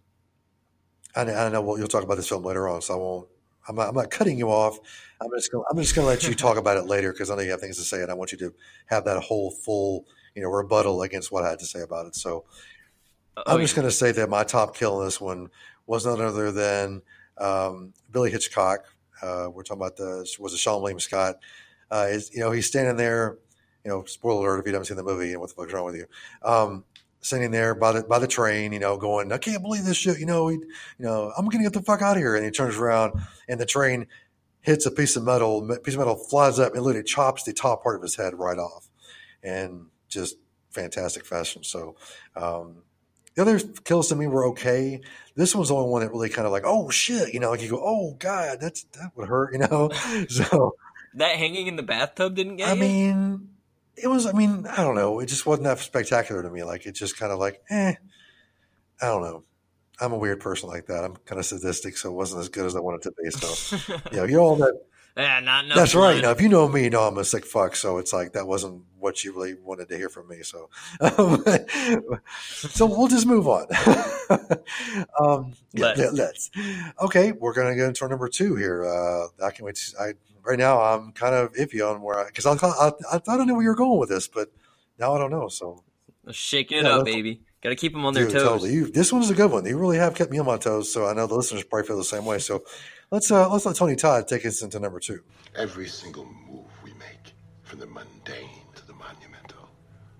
I, 1.16 1.22
I 1.22 1.50
know 1.50 1.62
well, 1.62 1.78
you'll 1.78 1.88
talk 1.88 2.04
about 2.04 2.18
this 2.18 2.30
film 2.30 2.44
later 2.44 2.68
on, 2.68 2.82
so 2.82 2.94
I 2.94 2.98
won't. 2.98 3.28
I'm 3.68 3.76
not, 3.76 3.90
I'm 3.90 3.96
not 3.96 4.12
cutting 4.12 4.38
you 4.38 4.50
off. 4.50 4.78
I'm 5.22 5.30
just 5.36 5.52
gonna, 5.52 5.64
I'm 5.70 5.78
just 5.78 5.96
going 5.96 6.06
to 6.06 6.10
let 6.10 6.28
you 6.28 6.36
talk 6.36 6.58
about 6.58 6.78
it 6.78 6.86
later 6.86 7.12
because 7.12 7.30
I 7.30 7.36
know 7.36 7.42
you 7.42 7.52
have 7.52 7.62
things 7.62 7.78
to 7.78 7.84
say, 7.84 8.02
and 8.02 8.12
I 8.12 8.14
want 8.14 8.32
you 8.32 8.38
to 8.40 8.54
have 8.88 9.06
that 9.06 9.22
whole 9.24 9.52
full 9.52 10.06
you 10.36 10.42
know 10.44 10.50
rebuttal 10.50 11.02
against 11.04 11.32
what 11.32 11.44
I 11.44 11.50
had 11.50 11.60
to 11.60 11.66
say 11.66 11.82
about 11.82 12.08
it. 12.08 12.16
So 12.16 12.46
Oh, 13.38 13.44
I'm 13.48 13.58
yeah. 13.60 13.64
just 13.66 13.76
going 13.76 13.88
to 13.88 13.92
say 13.92 14.12
that 14.14 14.30
my 14.30 14.44
top 14.44 14.76
kill 14.76 15.00
in 15.02 15.08
this 15.08 15.20
one 15.20 15.50
was 15.88 16.06
none 16.06 16.22
other 16.22 16.52
than 16.52 17.02
um, 17.38 17.94
Billy 18.12 18.32
Hitchcock. 18.32 18.86
Uh, 19.22 19.50
we're 19.54 19.64
talking 19.64 19.82
about 19.82 19.98
the 19.98 20.26
was 20.40 20.54
it 20.54 20.58
Seann 20.58 20.82
William 20.82 21.00
Scott? 21.00 21.36
Uh, 21.92 22.08
is 22.10 22.32
you 22.34 22.40
know 22.40 22.52
he's 22.52 22.68
standing 22.68 22.98
there. 22.98 23.38
You 23.84 23.92
know, 23.92 24.04
spoiler 24.06 24.48
alert 24.48 24.60
if 24.62 24.66
you 24.66 24.74
haven't 24.74 24.86
seen 24.88 24.98
the 24.98 25.04
movie 25.04 25.32
and 25.32 25.40
what 25.40 25.50
the 25.50 25.56
fuck's 25.56 25.72
wrong 25.74 25.86
with 25.86 25.96
you. 25.96 26.08
Um, 26.42 26.86
standing 27.22 27.52
there 27.52 27.76
by 27.76 27.92
the 27.92 28.04
by 28.04 28.20
the 28.20 28.28
train, 28.28 28.74
you 28.74 28.80
know, 28.80 28.98
going, 28.98 29.32
I 29.32 29.38
can't 29.38 29.62
believe 29.62 29.86
this 29.86 29.98
shit. 29.98 30.20
You 30.20 30.26
know, 30.26 30.48
he, 30.48 30.56
you 30.56 30.66
know, 31.06 31.32
I'm 31.38 31.48
gonna 31.48 31.64
get 31.64 31.74
the 31.74 31.82
fuck 31.82 32.02
out 32.02 32.18
of 32.18 32.22
here. 32.22 32.36
And 32.36 32.46
he 32.46 32.52
turns 32.52 32.76
around, 32.76 33.20
and 33.48 33.60
the 33.60 33.66
train 33.66 34.08
hits 34.62 34.86
a 34.86 34.92
piece 34.92 35.16
of 35.16 35.24
metal. 35.24 35.68
Piece 35.84 35.96
of 35.96 36.00
metal 36.00 36.16
flies 36.16 36.60
up 36.60 36.74
and 36.74 36.84
literally 36.84 37.04
chops 37.04 37.44
the 37.44 37.54
top 37.54 37.84
part 37.84 37.96
of 37.96 38.02
his 38.02 38.16
head 38.16 38.34
right 38.36 38.58
off, 38.58 38.90
and 39.44 39.88
just 40.10 40.38
fantastic 40.70 41.26
fashion. 41.26 41.64
So. 41.64 41.96
Um, 42.36 42.84
the 43.36 43.42
other 43.42 43.60
kills 43.84 44.08
to 44.10 44.16
me 44.16 44.28
were 44.28 44.46
okay. 44.48 45.02
This 45.36 45.54
one's 45.54 45.68
the 45.68 45.76
only 45.76 45.90
one 45.90 46.02
that 46.04 46.12
really 46.12 46.30
kind 46.30 46.46
of 46.46 46.54
like, 46.54 46.64
oh 46.66 46.90
shit, 46.90 47.34
you 47.34 47.42
know, 47.42 47.52
like 47.52 47.62
you 47.62 47.70
go, 47.70 47.82
oh 47.84 48.16
god, 48.18 48.60
that's 48.62 48.84
that 48.94 49.12
would 49.16 49.28
hurt, 49.28 49.52
you 49.54 49.60
know. 49.60 49.90
So 50.30 50.76
that 51.16 51.36
hanging 51.36 51.68
in 51.68 51.76
the 51.76 51.84
bathtub 51.84 52.36
didn't 52.36 52.58
get 52.58 52.70
I 52.70 52.74
you? 52.74 52.80
mean, 52.80 53.50
it 53.98 54.08
was. 54.08 54.26
I 54.26 54.32
mean, 54.32 54.66
I 54.68 54.78
don't 54.78 54.96
know. 54.96 55.20
It 55.20 55.28
just 55.28 55.46
wasn't 55.46 55.66
that 55.66 55.80
spectacular 55.80 56.44
to 56.44 56.50
me. 56.50 56.64
Like 56.64 56.86
it 56.86 56.94
just 56.94 57.18
kind 57.18 57.32
of 57.32 57.40
like, 57.40 57.62
eh. 57.70 57.94
I 59.02 59.06
don't 59.08 59.24
know. 59.24 59.44
I'm 60.00 60.14
a 60.14 60.18
weird 60.18 60.40
person 60.40 60.70
like 60.70 60.88
that. 60.88 61.04
I'm 61.04 61.16
kind 61.26 61.40
of 61.40 61.46
sadistic, 61.46 61.98
so 61.98 62.10
it 62.10 62.16
wasn't 62.16 62.42
as 62.42 62.50
good 62.50 62.66
as 62.66 62.76
I 62.76 62.80
wanted 62.80 63.06
it 63.06 63.10
to 63.10 63.14
be. 63.22 63.30
So, 63.32 63.94
you 64.12 64.18
know, 64.18 64.24
you 64.26 64.40
all 64.40 64.56
that. 64.58 64.78
Yeah, 65.18 65.40
not. 65.40 65.66
That's 65.74 65.96
right. 65.96 66.22
Now, 66.22 66.32
if 66.32 66.42
you 66.42 66.50
know 66.50 66.68
me, 66.68 66.84
you 66.84 66.90
know 66.90 67.02
I'm 67.04 67.18
a 67.18 67.24
sick 67.24 67.46
fuck. 67.46 67.76
So 67.76 67.98
it's 67.98 68.12
like 68.14 68.34
that 68.34 68.48
wasn't 68.48 68.84
what 69.00 69.24
you 69.24 69.34
really 69.34 69.54
wanted 69.56 69.88
to 69.90 69.98
hear 69.98 70.10
from 70.10 70.28
me. 70.28 70.42
So, 70.44 70.70
um, 71.00 71.44
so 72.40 72.86
we'll 72.86 73.08
just 73.08 73.26
move 73.26 73.48
on. 73.48 73.68
um, 75.20 75.54
yeah, 75.74 75.86
Let's. 75.96 76.00
let- 76.00 76.14
let's. 76.14 76.52
Okay, 77.02 77.32
we're 77.32 77.54
gonna 77.54 77.76
go 77.76 77.88
into 77.88 78.04
our 78.04 78.10
number 78.10 78.28
two 78.30 78.56
here. 78.56 78.86
Uh, 78.86 79.28
I 79.46 79.52
can 79.52 79.66
wait. 79.66 79.76
To, 79.76 80.00
I 80.00 80.14
right 80.44 80.60
now 80.60 80.82
I'm 80.82 81.12
kind 81.12 81.34
of 81.36 81.54
iffy 81.54 81.88
on 81.88 82.02
where 82.02 82.20
I 82.20 82.26
because 82.28 82.46
I, 82.46 82.54
I 82.54 82.92
I 83.14 83.18
thought 83.20 83.40
I 83.42 83.46
knew 83.46 83.54
where 83.56 83.64
you 83.64 83.70
were 83.70 83.76
going 83.76 84.00
with 84.00 84.10
this, 84.10 84.28
but 84.28 84.52
now 85.00 85.16
I 85.16 85.18
don't 85.18 85.32
know. 85.32 85.48
So 85.48 85.84
Shaking 86.32 86.80
it 86.80 86.86
Yeah, 86.86 86.98
up, 86.98 87.06
baby. 87.06 87.42
Got 87.62 87.70
to 87.70 87.76
keep 87.76 87.94
them 87.94 88.06
on 88.06 88.14
their 88.16 88.26
Dude, 88.26 88.34
toes. 88.34 88.44
totally. 88.44 88.74
You, 88.74 88.88
this 88.92 89.14
one's 89.14 89.30
a 89.30 89.36
good 89.36 89.52
one. 89.52 89.66
You 89.66 89.78
really 89.78 89.98
have 89.98 90.16
kept 90.16 90.32
me 90.32 90.40
on 90.40 90.46
my 90.46 90.58
toes. 90.58 90.92
So 90.92 91.06
I 91.08 91.14
know 91.14 91.28
the 91.28 91.36
listeners 91.36 91.64
probably 91.64 91.88
feel 91.88 91.98
the 91.98 92.04
same 92.04 92.26
way. 92.26 92.40
So 92.40 92.64
let's 93.12 93.32
uh, 93.32 93.50
let's 93.50 93.66
let 93.66 93.76
Tony 93.76 93.96
Todd 93.96 94.28
take 94.28 94.46
us 94.46 94.62
into 94.62 94.80
number 94.80 95.00
two. 95.00 95.22
Every 95.56 95.88
single 95.88 96.26
move 96.26 96.66
we 96.84 96.92
make, 96.94 97.34
from 97.64 97.80
the 97.80 97.88
mundane 97.88 98.66
to 98.76 98.86
The 98.88 98.94
monumental, 98.94 99.70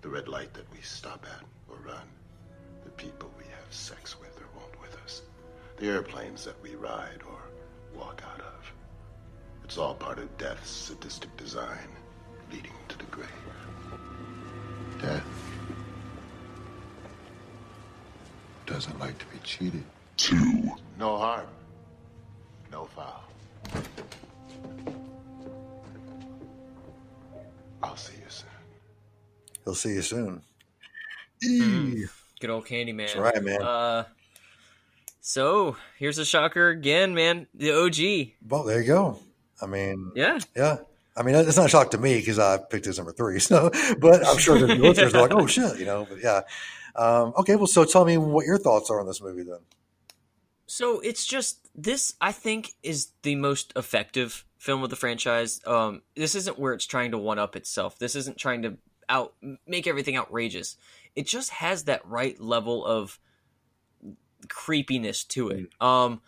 the 0.00 0.08
red 0.08 0.28
light 0.28 0.52
that 0.54 0.70
we 0.72 0.80
stop 0.80 1.26
at 1.34 1.44
or 1.68 1.76
run. 1.84 2.08
The 2.84 2.90
people 2.90 3.30
we 3.38 3.44
have 3.44 3.72
sex 3.72 4.18
with 4.18 4.36
or 4.40 4.48
won't 4.58 4.80
with 4.80 4.96
us. 5.04 5.22
The 5.76 5.86
airplanes 5.88 6.44
that 6.44 6.60
we 6.62 6.74
ride 6.76 7.20
or 7.28 7.40
walk 7.98 8.22
out 8.32 8.40
of. 8.40 8.72
It's 9.64 9.78
all 9.78 9.94
part 9.94 10.18
of 10.18 10.38
death's 10.38 10.70
sadistic 10.70 11.36
design, 11.36 11.88
leading 12.52 12.72
to 12.88 12.98
the 12.98 13.04
grave. 13.04 13.28
Death 15.02 15.24
doesn't 18.64 18.98
like 18.98 19.18
to 19.18 19.26
be 19.26 19.38
cheated. 19.44 19.84
Two. 20.16 20.70
No 20.98 21.18
harm, 21.18 21.46
no 22.70 22.84
foul. 22.86 23.22
I'll 27.82 27.96
see 27.96 28.14
you 28.16 28.28
soon. 28.28 28.48
He'll 29.64 29.74
see 29.74 29.94
you 29.94 30.02
soon. 30.02 30.42
Good 32.40 32.50
old 32.50 32.66
Candyman. 32.66 33.06
That's 33.06 33.16
right, 33.16 33.42
man. 33.42 33.62
Uh, 33.62 34.04
so 35.20 35.76
here's 35.98 36.18
a 36.18 36.24
shocker 36.24 36.70
again, 36.70 37.14
man. 37.14 37.46
The 37.54 37.72
OG. 37.72 38.32
Well, 38.48 38.64
there 38.64 38.80
you 38.80 38.86
go. 38.86 39.18
I 39.60 39.66
mean, 39.66 40.12
Yeah. 40.14 40.38
yeah. 40.54 40.78
I 41.18 41.22
mean, 41.22 41.34
it's 41.34 41.56
not 41.56 41.66
a 41.66 41.68
shock 41.70 41.90
to 41.92 41.98
me 41.98 42.18
because 42.18 42.38
I 42.38 42.58
picked 42.58 42.84
his 42.84 42.98
number 42.98 43.12
three. 43.12 43.40
So, 43.40 43.70
but 43.98 44.26
I'm 44.26 44.36
sure 44.36 44.58
the 44.58 44.74
listeners 44.74 45.14
are 45.14 45.22
like, 45.22 45.32
"Oh 45.32 45.46
shit," 45.46 45.78
you 45.78 45.86
know. 45.86 46.06
But 46.08 46.18
yeah. 46.22 46.42
Um, 46.94 47.32
okay, 47.38 47.56
well, 47.56 47.66
so 47.66 47.84
tell 47.84 48.04
me 48.04 48.18
what 48.18 48.44
your 48.44 48.58
thoughts 48.58 48.90
are 48.90 49.00
on 49.00 49.06
this 49.06 49.22
movie 49.22 49.42
then. 49.42 49.60
So 50.66 51.00
it's 51.00 51.24
just 51.26 51.65
this. 51.76 52.14
I 52.20 52.32
think 52.32 52.72
is 52.82 53.12
the 53.22 53.36
most 53.36 53.72
effective 53.76 54.44
film 54.58 54.82
of 54.82 54.90
the 54.90 54.96
franchise. 54.96 55.60
Um, 55.66 56.02
this 56.16 56.34
isn't 56.34 56.58
where 56.58 56.72
it's 56.72 56.86
trying 56.86 57.12
to 57.12 57.18
one 57.18 57.38
up 57.38 57.54
itself. 57.54 57.98
This 57.98 58.16
isn't 58.16 58.38
trying 58.38 58.62
to 58.62 58.78
out 59.08 59.34
make 59.66 59.86
everything 59.86 60.16
outrageous. 60.16 60.76
It 61.14 61.26
just 61.26 61.50
has 61.50 61.84
that 61.84 62.06
right 62.06 62.38
level 62.40 62.84
of 62.84 63.18
creepiness 64.48 65.24
to 65.24 65.48
it. 65.50 65.68
Um, 65.80 66.20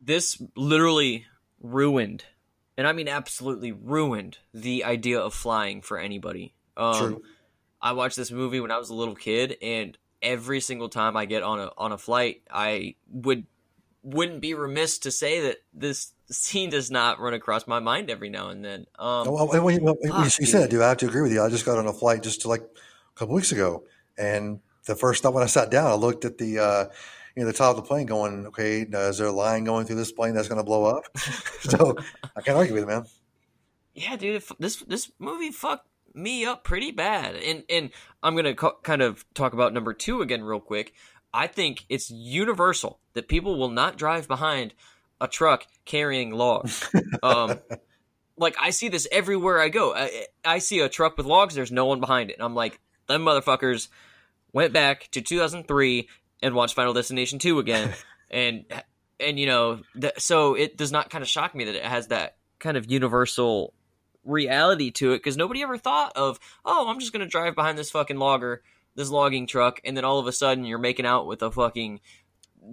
this 0.00 0.40
literally 0.56 1.26
ruined, 1.60 2.24
and 2.76 2.86
I 2.86 2.92
mean 2.92 3.08
absolutely 3.08 3.72
ruined 3.72 4.38
the 4.52 4.84
idea 4.84 5.20
of 5.20 5.34
flying 5.34 5.82
for 5.82 5.98
anybody. 5.98 6.54
Um, 6.76 6.94
True. 6.94 7.22
I 7.80 7.92
watched 7.92 8.16
this 8.16 8.30
movie 8.30 8.60
when 8.60 8.70
I 8.70 8.78
was 8.78 8.90
a 8.90 8.94
little 8.94 9.14
kid, 9.14 9.56
and 9.60 9.96
every 10.20 10.60
single 10.60 10.88
time 10.88 11.16
I 11.16 11.26
get 11.26 11.42
on 11.42 11.60
a 11.60 11.70
on 11.76 11.92
a 11.92 11.98
flight, 11.98 12.42
I 12.50 12.94
would 13.10 13.46
wouldn't 14.02 14.40
be 14.40 14.54
remiss 14.54 14.98
to 14.98 15.10
say 15.10 15.40
that 15.40 15.58
this 15.72 16.12
scene 16.30 16.70
does 16.70 16.90
not 16.90 17.20
run 17.20 17.34
across 17.34 17.66
my 17.66 17.78
mind 17.78 18.10
every 18.10 18.30
now 18.30 18.48
and 18.48 18.64
then. 18.64 18.86
Um, 18.98 19.32
well, 19.32 19.48
when 19.48 19.76
you, 19.76 19.96
when 20.00 20.22
you 20.22 20.28
said 20.28 20.70
dude. 20.70 20.82
I 20.82 20.88
have 20.88 20.98
to 20.98 21.06
agree 21.06 21.22
with 21.22 21.32
you. 21.32 21.42
I 21.42 21.48
just 21.48 21.64
got 21.64 21.78
on 21.78 21.86
a 21.86 21.92
flight 21.92 22.22
just 22.22 22.42
to 22.42 22.48
like 22.48 22.62
a 22.62 23.18
couple 23.18 23.34
weeks 23.34 23.52
ago, 23.52 23.84
and 24.18 24.60
the 24.86 24.96
first 24.96 25.22
time 25.22 25.34
when 25.34 25.42
I 25.42 25.46
sat 25.46 25.70
down, 25.70 25.86
I 25.86 25.94
looked 25.94 26.24
at 26.24 26.38
the 26.38 26.58
uh, 26.58 26.84
you 27.36 27.42
know 27.42 27.46
the 27.46 27.52
top 27.52 27.70
of 27.70 27.76
the 27.76 27.88
plane, 27.88 28.06
going, 28.06 28.46
"Okay, 28.46 28.82
is 28.82 29.18
there 29.18 29.28
a 29.28 29.32
line 29.32 29.64
going 29.64 29.86
through 29.86 29.96
this 29.96 30.12
plane 30.12 30.34
that's 30.34 30.48
going 30.48 30.60
to 30.60 30.64
blow 30.64 30.84
up?" 30.84 31.04
so 31.60 31.96
I 32.36 32.40
can't 32.40 32.56
argue 32.56 32.74
with 32.74 32.84
it, 32.84 32.86
man. 32.86 33.04
yeah, 33.94 34.16
dude, 34.16 34.42
this 34.58 34.76
this 34.76 35.10
movie 35.18 35.50
fucked 35.50 35.86
me 36.14 36.44
up 36.44 36.64
pretty 36.64 36.90
bad, 36.90 37.36
and 37.36 37.64
and 37.70 37.90
I'm 38.22 38.36
gonna 38.36 38.54
co- 38.54 38.78
kind 38.82 39.02
of 39.02 39.24
talk 39.34 39.52
about 39.52 39.72
number 39.72 39.92
two 39.92 40.22
again 40.22 40.42
real 40.42 40.60
quick. 40.60 40.92
I 41.34 41.46
think 41.46 41.84
it's 41.88 42.10
universal 42.10 42.98
that 43.14 43.28
people 43.28 43.58
will 43.58 43.70
not 43.70 43.96
drive 43.96 44.28
behind 44.28 44.74
a 45.20 45.28
truck 45.28 45.66
carrying 45.84 46.30
logs. 46.30 46.88
Um, 47.22 47.60
like 48.36 48.56
I 48.60 48.70
see 48.70 48.88
this 48.88 49.06
everywhere 49.12 49.60
I 49.60 49.68
go. 49.68 49.94
I, 49.94 50.26
I 50.44 50.58
see 50.58 50.80
a 50.80 50.88
truck 50.88 51.16
with 51.16 51.26
logs. 51.26 51.54
There's 51.54 51.70
no 51.70 51.86
one 51.86 52.00
behind 52.00 52.30
it, 52.30 52.34
and 52.34 52.42
I'm 52.42 52.54
like, 52.54 52.80
them 53.06 53.24
motherfuckers 53.24 53.88
went 54.52 54.72
back 54.72 55.08
to 55.12 55.22
2003 55.22 56.08
and 56.42 56.54
watched 56.54 56.74
Final 56.74 56.92
Destination 56.92 57.38
2 57.38 57.58
again, 57.60 57.94
and 58.30 58.64
and 59.20 59.38
you 59.38 59.46
know, 59.46 59.82
th- 60.00 60.18
so 60.18 60.54
it 60.54 60.76
does 60.76 60.90
not 60.90 61.10
kind 61.10 61.22
of 61.22 61.28
shock 61.28 61.54
me 61.54 61.64
that 61.64 61.76
it 61.76 61.84
has 61.84 62.08
that 62.08 62.36
kind 62.58 62.76
of 62.76 62.90
universal 62.90 63.72
reality 64.24 64.90
to 64.92 65.12
it 65.12 65.18
because 65.18 65.36
nobody 65.36 65.62
ever 65.62 65.78
thought 65.78 66.12
of, 66.16 66.40
oh, 66.64 66.88
I'm 66.88 66.98
just 66.98 67.12
gonna 67.12 67.26
drive 67.26 67.54
behind 67.54 67.78
this 67.78 67.90
fucking 67.90 68.18
logger, 68.18 68.62
this 68.94 69.10
logging 69.10 69.46
truck, 69.46 69.80
and 69.84 69.96
then 69.96 70.04
all 70.04 70.18
of 70.18 70.26
a 70.26 70.32
sudden 70.32 70.64
you're 70.64 70.78
making 70.78 71.06
out 71.06 71.26
with 71.26 71.42
a 71.42 71.50
fucking 71.50 72.00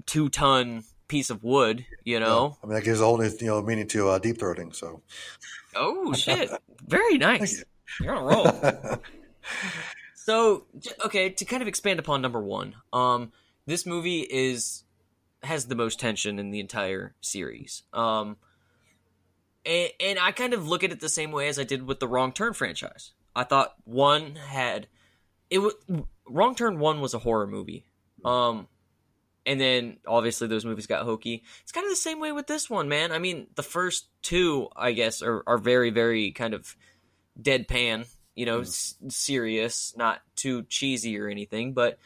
two 0.05 0.29
ton 0.29 0.83
piece 1.07 1.29
of 1.29 1.43
wood, 1.43 1.85
you 2.03 2.19
know? 2.19 2.57
I 2.63 2.67
mean, 2.67 2.75
that 2.75 2.83
gives 2.83 3.01
a 3.01 3.05
whole 3.05 3.17
new 3.17 3.29
you 3.39 3.47
know 3.47 3.61
meaning 3.61 3.87
to 3.87 4.09
uh, 4.09 4.19
deep 4.19 4.37
throating. 4.37 4.75
So 4.75 5.01
Oh 5.75 6.13
shit! 6.13 6.49
Very 6.85 7.17
nice. 7.17 7.63
You're 7.99 8.15
on 8.15 8.21
a 8.21 8.25
roll. 8.25 8.99
so 10.15 10.65
okay, 11.05 11.29
to 11.29 11.45
kind 11.45 11.61
of 11.61 11.67
expand 11.67 11.99
upon 11.99 12.21
number 12.21 12.41
one, 12.41 12.75
um, 12.93 13.31
this 13.65 13.85
movie 13.85 14.21
is 14.21 14.83
has 15.43 15.65
the 15.65 15.75
most 15.75 15.99
tension 15.99 16.39
in 16.39 16.51
the 16.51 16.59
entire 16.59 17.15
series. 17.21 17.83
Um, 17.93 18.37
and, 19.65 19.89
and 19.99 20.19
I 20.19 20.31
kind 20.31 20.53
of 20.53 20.67
look 20.67 20.83
at 20.83 20.91
it 20.91 20.99
the 20.99 21.09
same 21.09 21.31
way 21.31 21.47
as 21.47 21.57
I 21.57 21.63
did 21.63 21.87
with 21.87 21.99
the 21.99 22.07
Wrong 22.07 22.33
Turn 22.33 22.53
franchise. 22.53 23.11
I 23.35 23.43
thought 23.43 23.75
one 23.85 24.35
had 24.35 24.87
it 25.49 25.59
was 25.59 25.73
Wrong 26.27 26.55
Turn 26.55 26.79
one 26.79 27.01
was 27.01 27.13
a 27.13 27.19
horror 27.19 27.47
movie. 27.47 27.85
Um, 28.23 28.67
and 29.45 29.59
then 29.59 29.97
obviously 30.05 30.47
those 30.47 30.65
movies 30.65 30.87
got 30.87 31.03
hokey. 31.03 31.43
It's 31.61 31.71
kind 31.71 31.85
of 31.85 31.91
the 31.91 31.95
same 31.95 32.19
way 32.19 32.31
with 32.31 32.47
this 32.47 32.69
one, 32.69 32.89
man. 32.89 33.11
I 33.11 33.19
mean, 33.19 33.47
the 33.55 33.63
first 33.63 34.07
two, 34.21 34.69
I 34.75 34.91
guess, 34.91 35.21
are, 35.21 35.43
are 35.47 35.57
very, 35.57 35.89
very 35.89 36.31
kind 36.31 36.53
of 36.53 36.75
deadpan, 37.41 38.05
you 38.35 38.45
know, 38.45 38.59
s- 38.61 38.95
serious, 39.07 39.95
not 39.97 40.21
too 40.35 40.63
cheesy 40.63 41.17
or 41.17 41.27
anything. 41.27 41.73
But 41.73 41.97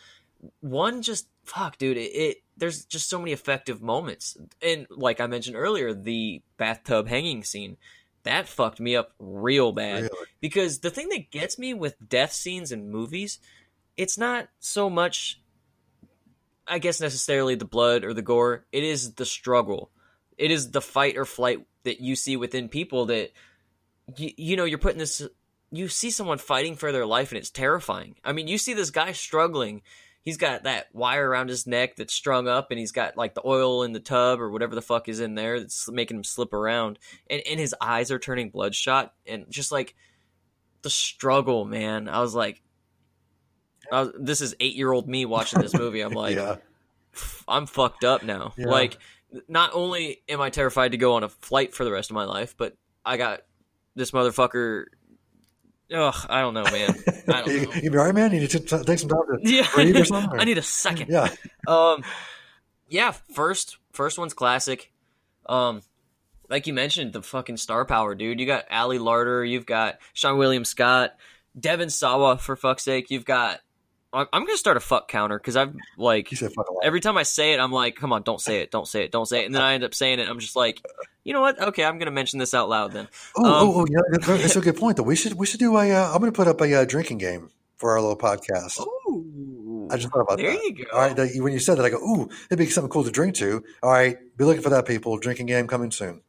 one 0.60 1.02
just 1.02 1.28
fuck, 1.44 1.78
dude. 1.78 1.98
It, 1.98 2.12
it 2.16 2.38
there's 2.56 2.86
just 2.86 3.10
so 3.10 3.18
many 3.20 3.32
effective 3.32 3.82
moments, 3.82 4.38
and 4.62 4.86
like 4.90 5.20
I 5.20 5.28
mentioned 5.28 5.56
earlier, 5.56 5.94
the 5.94 6.42
bathtub 6.58 7.08
hanging 7.08 7.44
scene 7.44 7.78
that 8.24 8.48
fucked 8.48 8.80
me 8.80 8.96
up 8.96 9.14
real 9.20 9.72
bad 9.72 10.04
Really? 10.04 10.28
because 10.42 10.80
the 10.80 10.90
thing 10.90 11.10
that 11.10 11.32
gets 11.32 11.58
me 11.60 11.74
with 11.74 11.96
death 12.08 12.34
scenes 12.34 12.72
in 12.72 12.90
movies, 12.90 13.40
it's 13.98 14.18
not 14.18 14.48
so 14.60 14.90
much 14.90 15.40
I 16.68 16.80
guess 16.80 17.02
necessarily 17.02 17.56
the 17.56 17.66
blood 17.66 18.04
or 18.06 18.14
the 18.14 18.22
gore. 18.22 18.66
It 18.72 18.84
is 18.84 19.16
the 19.16 19.26
struggle. 19.26 19.92
It 20.38 20.50
is 20.50 20.72
the 20.72 20.82
fight 20.82 21.18
or 21.18 21.26
flight 21.26 21.66
that 21.84 22.00
you 22.00 22.16
see 22.16 22.38
within 22.38 22.70
people 22.70 23.06
that 23.08 23.32
you, 24.16 24.32
you 24.38 24.56
know 24.56 24.64
you're 24.64 24.78
putting 24.78 25.00
this 25.00 25.22
you 25.72 25.88
see 25.88 26.12
someone 26.12 26.38
fighting 26.38 26.76
for 26.76 26.92
their 26.92 27.06
life 27.06 27.32
and 27.32 27.38
it's 27.40 27.50
terrifying. 27.50 28.16
I 28.24 28.32
mean, 28.32 28.48
you 28.48 28.58
see 28.58 28.74
this 28.74 28.92
guy 28.92 29.12
struggling. 29.12 29.82
He's 30.24 30.38
got 30.38 30.64
that 30.64 30.88
wire 30.94 31.30
around 31.30 31.50
his 31.50 31.68
neck 31.68 31.98
that's 31.98 32.14
strung 32.14 32.48
up 32.48 32.72
and 32.72 32.80
he's 32.80 32.94
got 32.94 33.18
like 33.18 33.34
the 33.34 33.46
oil 33.46 33.84
in 33.84 33.92
the 33.92 34.00
tub 34.00 34.40
or 34.40 34.50
whatever 34.50 34.74
the 34.74 34.82
fuck 34.82 35.10
is 35.10 35.20
in 35.20 35.36
there 35.36 35.60
that's 35.60 35.90
making 35.92 36.18
him 36.18 36.24
slip 36.24 36.54
around 36.54 36.98
and, 37.30 37.42
and 37.46 37.60
his 37.60 37.76
eyes 37.82 38.10
are 38.10 38.20
turning 38.20 38.50
bloodshot 38.50 39.14
and 39.28 39.46
just 39.50 39.72
like 39.72 39.96
the 40.82 40.90
struggle, 40.90 41.66
man. 41.66 42.08
I 42.08 42.22
was 42.22 42.34
like 42.34 42.62
I 43.92 44.02
was, 44.02 44.12
this 44.18 44.42
is 44.42 44.56
8-year-old 44.56 45.08
me 45.08 45.26
watching 45.26 45.62
this 45.62 45.74
movie. 45.74 46.02
I'm 46.02 46.14
like 46.14 46.36
yeah, 46.36 46.56
I'm 47.48 47.66
fucked 47.66 48.04
up 48.04 48.24
now. 48.24 48.54
Yeah. 48.58 48.68
Like, 48.68 48.98
not 49.48 49.72
only 49.74 50.22
am 50.30 50.42
I 50.42 50.50
terrified 50.50 50.92
to 50.92 50.98
go 50.98 51.14
on 51.14 51.24
a 51.24 51.30
flight 51.30 51.74
for 51.74 51.84
the 51.84 51.92
rest 51.92 52.12
of 52.12 52.16
my 52.16 52.26
life, 52.26 52.56
but 52.58 52.76
I 53.04 53.18
got 53.18 53.42
this 53.96 54.12
motherfucker. 54.12 54.86
Ugh, 55.94 56.26
I 56.30 56.42
don't 56.42 56.54
know, 56.54 56.64
man. 56.64 56.96
I 57.28 57.42
don't 57.42 57.48
you, 57.52 57.66
know. 57.68 57.74
you 57.74 57.92
be 57.92 57.98
all 57.98 58.06
right, 58.06 58.16
man. 58.16 58.32
You 58.34 58.40
need 58.42 58.50
to 58.52 58.60
t- 58.60 58.84
take 58.84 59.00
some 59.00 59.10
time 59.10 59.20
to 59.32 59.40
Yeah, 59.44 59.68
breathe 59.74 59.96
or 59.98 60.06
something. 60.06 60.32
or- 60.32 60.40
I 60.40 60.44
need 60.46 60.58
a 60.58 60.62
second. 60.64 61.10
yeah, 61.10 61.30
Um, 61.68 62.04
yeah. 62.90 63.12
First, 63.34 63.78
first 63.92 64.18
one's 64.18 64.34
classic. 64.34 64.92
Um, 65.46 65.82
like 66.50 66.68
you 66.68 66.74
mentioned, 66.74 67.14
the 67.14 67.22
fucking 67.22 67.58
star 67.58 67.86
power, 67.86 68.16
dude. 68.16 68.40
You 68.40 68.46
got 68.46 68.66
Ali 68.72 68.98
Larter. 68.98 69.48
You've 69.48 69.66
got 69.66 69.98
Seann 70.16 70.38
William 70.38 70.66
Scott, 70.66 71.16
Devon 71.60 71.90
Sawa. 71.90 72.38
For 72.38 72.56
fuck's 72.56 72.84
sake, 72.84 73.10
you've 73.12 73.26
got. 73.26 73.60
I'm 74.14 74.28
I'm 74.32 74.46
gonna 74.46 74.58
start 74.58 74.78
a 74.78 74.80
fuck 74.80 75.08
counter 75.08 75.38
because 75.40 75.56
I've 75.58 75.74
like 75.98 76.30
you 76.32 76.38
said 76.38 76.54
fuck 76.54 76.70
a 76.70 76.74
lot. 76.74 76.84
every 76.84 77.02
time 77.02 77.18
I 77.18 77.24
say 77.24 77.54
it, 77.54 77.60
I'm 77.60 77.72
like, 77.72 77.96
come 77.96 78.14
on, 78.14 78.22
don't 78.22 78.40
say 78.40 78.60
it, 78.62 78.70
don't 78.72 78.88
say 78.88 79.04
it, 79.04 79.12
don't 79.12 79.26
say 79.26 79.42
it. 79.42 79.46
And 79.48 79.56
then 79.56 79.62
I 79.64 79.74
end 79.74 79.84
up 79.84 79.96
saying 79.96 80.20
it. 80.20 80.30
I'm 80.30 80.40
just 80.40 80.56
like, 80.56 80.82
you 81.24 81.34
know 81.34 81.42
what? 81.42 81.60
Okay, 81.60 81.84
I'm 81.84 81.98
going 81.98 82.06
to 82.06 82.12
mention 82.12 82.38
this 82.40 82.54
out 82.54 82.70
loud 82.70 82.92
then. 82.94 83.08
Oh, 83.36 83.44
Um, 83.46 83.52
oh, 83.54 83.82
oh, 83.82 83.86
yeah, 83.90 84.00
that- 84.12 84.22
that's 84.42 84.56
a 84.56 84.62
good 84.62 84.78
point. 84.78 84.98
Though 84.98 85.04
we 85.04 85.16
should 85.16 85.34
we 85.34 85.46
should 85.46 85.60
do 85.60 85.76
a. 85.78 85.92
Uh, 85.92 86.12
I'm 86.14 86.20
going 86.20 86.32
to 86.32 86.36
put 86.36 86.48
up 86.48 86.62
a 86.62 86.74
uh, 86.82 86.86
drinking 86.86 87.18
game 87.18 87.50
for 87.78 87.92
our 87.92 88.02
little 88.02 88.18
podcast. 88.18 88.80
Ooh. 88.82 89.88
I 89.92 89.98
just 89.98 90.12
thought 90.14 90.22
about 90.22 90.38
there 90.38 90.52
that. 90.52 90.64
you 90.64 90.74
go. 90.76 90.84
All 90.94 91.00
right, 91.00 91.16
that, 91.16 91.32
when 91.38 91.52
you 91.52 91.60
said 91.60 91.78
that, 91.78 91.86
I 91.86 91.90
go, 91.90 91.98
ooh, 91.98 92.30
it'd 92.50 92.58
be 92.58 92.68
something 92.68 92.90
cool 92.90 93.04
to 93.04 93.12
drink 93.12 93.36
to. 93.36 93.64
All 93.84 93.92
right, 93.92 94.18
be 94.38 94.46
looking 94.46 94.62
for 94.64 94.70
that, 94.70 94.86
people. 94.86 95.18
Drinking 95.18 95.48
game 95.48 95.68
coming 95.68 95.92
soon. 95.92 96.22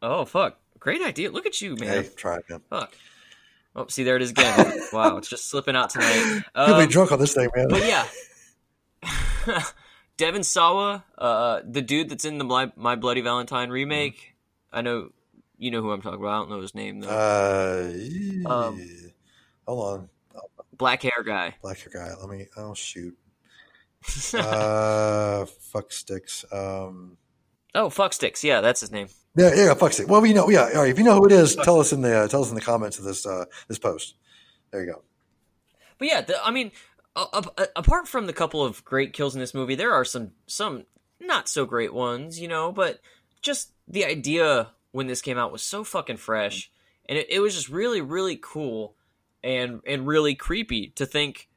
Oh, 0.00 0.24
fuck. 0.24 0.58
Great 0.78 1.02
idea. 1.02 1.30
Look 1.30 1.46
at 1.46 1.60
you, 1.60 1.76
man. 1.76 1.88
Hey, 2.04 2.08
try 2.16 2.36
it, 2.36 2.44
man. 2.48 2.60
Fuck. 2.70 2.94
Oh, 3.74 3.86
see, 3.88 4.02
there 4.04 4.16
it 4.16 4.22
is 4.22 4.30
again. 4.30 4.80
wow, 4.92 5.16
it's 5.16 5.28
just 5.28 5.48
slipping 5.48 5.74
out 5.76 5.90
tonight. 5.90 6.42
You'll 6.56 6.74
Um, 6.74 6.86
be 6.86 6.92
drunk 6.92 7.10
on 7.12 7.18
this 7.18 7.34
thing, 7.34 7.48
man. 7.56 7.68
But 7.68 7.84
yeah. 7.86 8.06
Devon 10.18 10.42
Sawa, 10.42 11.04
uh, 11.18 11.60
the 11.64 11.80
dude 11.82 12.08
that's 12.10 12.24
in 12.24 12.38
the 12.38 12.44
My, 12.44 12.70
My 12.76 12.96
Bloody 12.96 13.22
Valentine 13.22 13.70
remake. 13.70 14.34
I 14.72 14.82
know 14.82 15.10
you 15.58 15.70
know 15.70 15.80
who 15.80 15.90
I'm 15.90 16.02
talking 16.02 16.20
about. 16.20 16.28
I 16.30 16.38
don't 16.38 16.50
know 16.50 16.60
his 16.60 16.74
name 16.74 17.00
though. 17.00 17.08
Uh, 17.08 17.92
Um, 18.50 18.82
hold 19.66 19.98
on. 20.00 20.08
black 20.76 21.02
hair 21.02 21.22
guy. 21.24 21.54
Black 21.62 21.78
hair 21.78 21.90
guy. 21.92 22.14
Let 22.20 22.28
me. 22.28 22.46
Oh 22.56 22.74
shoot. 22.74 23.16
uh, 24.34 25.46
fuck 25.46 25.92
sticks. 25.92 26.44
Um, 26.52 27.16
Oh, 27.74 27.88
fuck 27.88 28.12
sticks. 28.12 28.44
Yeah, 28.44 28.60
that's 28.60 28.80
his 28.80 28.90
name. 28.92 29.08
Yeah, 29.36 29.54
yeah, 29.54 29.74
fuck 29.74 29.92
sticks. 29.92 30.08
Well, 30.08 30.20
we 30.20 30.32
know. 30.32 30.48
Yeah, 30.50 30.70
all 30.74 30.82
right. 30.82 30.90
If 30.90 30.98
you 30.98 31.04
know 31.04 31.16
who 31.16 31.26
it 31.26 31.32
is, 31.32 31.56
tell 31.56 31.80
us 31.80 31.92
in 31.92 32.02
the 32.02 32.14
uh, 32.14 32.28
tell 32.28 32.42
us 32.42 32.50
in 32.50 32.54
the 32.54 32.60
comments 32.60 32.98
of 32.98 33.04
this 33.04 33.24
uh, 33.24 33.46
this 33.68 33.78
post. 33.78 34.14
There 34.70 34.84
you 34.84 34.92
go. 34.92 35.02
But 35.98 36.08
yeah, 36.08 36.20
the, 36.20 36.44
I 36.44 36.50
mean, 36.50 36.72
a, 37.16 37.44
a, 37.56 37.68
apart 37.76 38.08
from 38.08 38.26
the 38.26 38.32
couple 38.32 38.64
of 38.64 38.84
great 38.84 39.12
kills 39.12 39.34
in 39.34 39.40
this 39.40 39.54
movie, 39.54 39.74
there 39.74 39.92
are 39.92 40.04
some 40.04 40.32
some 40.46 40.84
not 41.18 41.48
so 41.48 41.64
great 41.64 41.94
ones, 41.94 42.40
you 42.40 42.48
know. 42.48 42.72
But 42.72 43.00
just 43.40 43.72
the 43.88 44.04
idea 44.04 44.68
when 44.90 45.06
this 45.06 45.22
came 45.22 45.38
out 45.38 45.52
was 45.52 45.62
so 45.62 45.82
fucking 45.82 46.18
fresh, 46.18 46.70
and 47.08 47.18
it, 47.18 47.26
it 47.30 47.40
was 47.40 47.54
just 47.54 47.70
really 47.70 48.02
really 48.02 48.38
cool 48.40 48.96
and 49.42 49.80
and 49.86 50.06
really 50.06 50.34
creepy 50.34 50.88
to 50.96 51.06
think. 51.06 51.48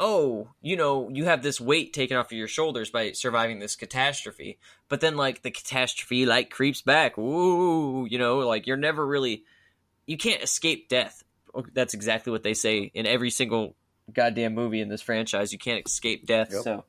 Oh, 0.00 0.48
you 0.60 0.76
know, 0.76 1.08
you 1.08 1.24
have 1.24 1.42
this 1.42 1.60
weight 1.60 1.92
taken 1.92 2.16
off 2.16 2.26
of 2.26 2.38
your 2.38 2.48
shoulders 2.48 2.90
by 2.90 3.12
surviving 3.12 3.60
this 3.60 3.76
catastrophe, 3.76 4.58
but 4.88 5.00
then 5.00 5.16
like 5.16 5.42
the 5.42 5.50
catastrophe 5.50 6.26
like 6.26 6.50
creeps 6.50 6.82
back. 6.82 7.16
Ooh, 7.16 8.06
you 8.10 8.18
know, 8.18 8.38
like 8.38 8.66
you're 8.66 8.76
never 8.76 9.06
really, 9.06 9.44
you 10.06 10.16
can't 10.16 10.42
escape 10.42 10.88
death. 10.88 11.22
That's 11.72 11.94
exactly 11.94 12.32
what 12.32 12.42
they 12.42 12.54
say 12.54 12.90
in 12.92 13.06
every 13.06 13.30
single 13.30 13.76
goddamn 14.12 14.54
movie 14.54 14.80
in 14.80 14.88
this 14.88 15.02
franchise. 15.02 15.52
You 15.52 15.58
can't 15.58 15.86
escape 15.86 16.26
death. 16.26 16.48
Yep. 16.52 16.62
So, 16.64 16.84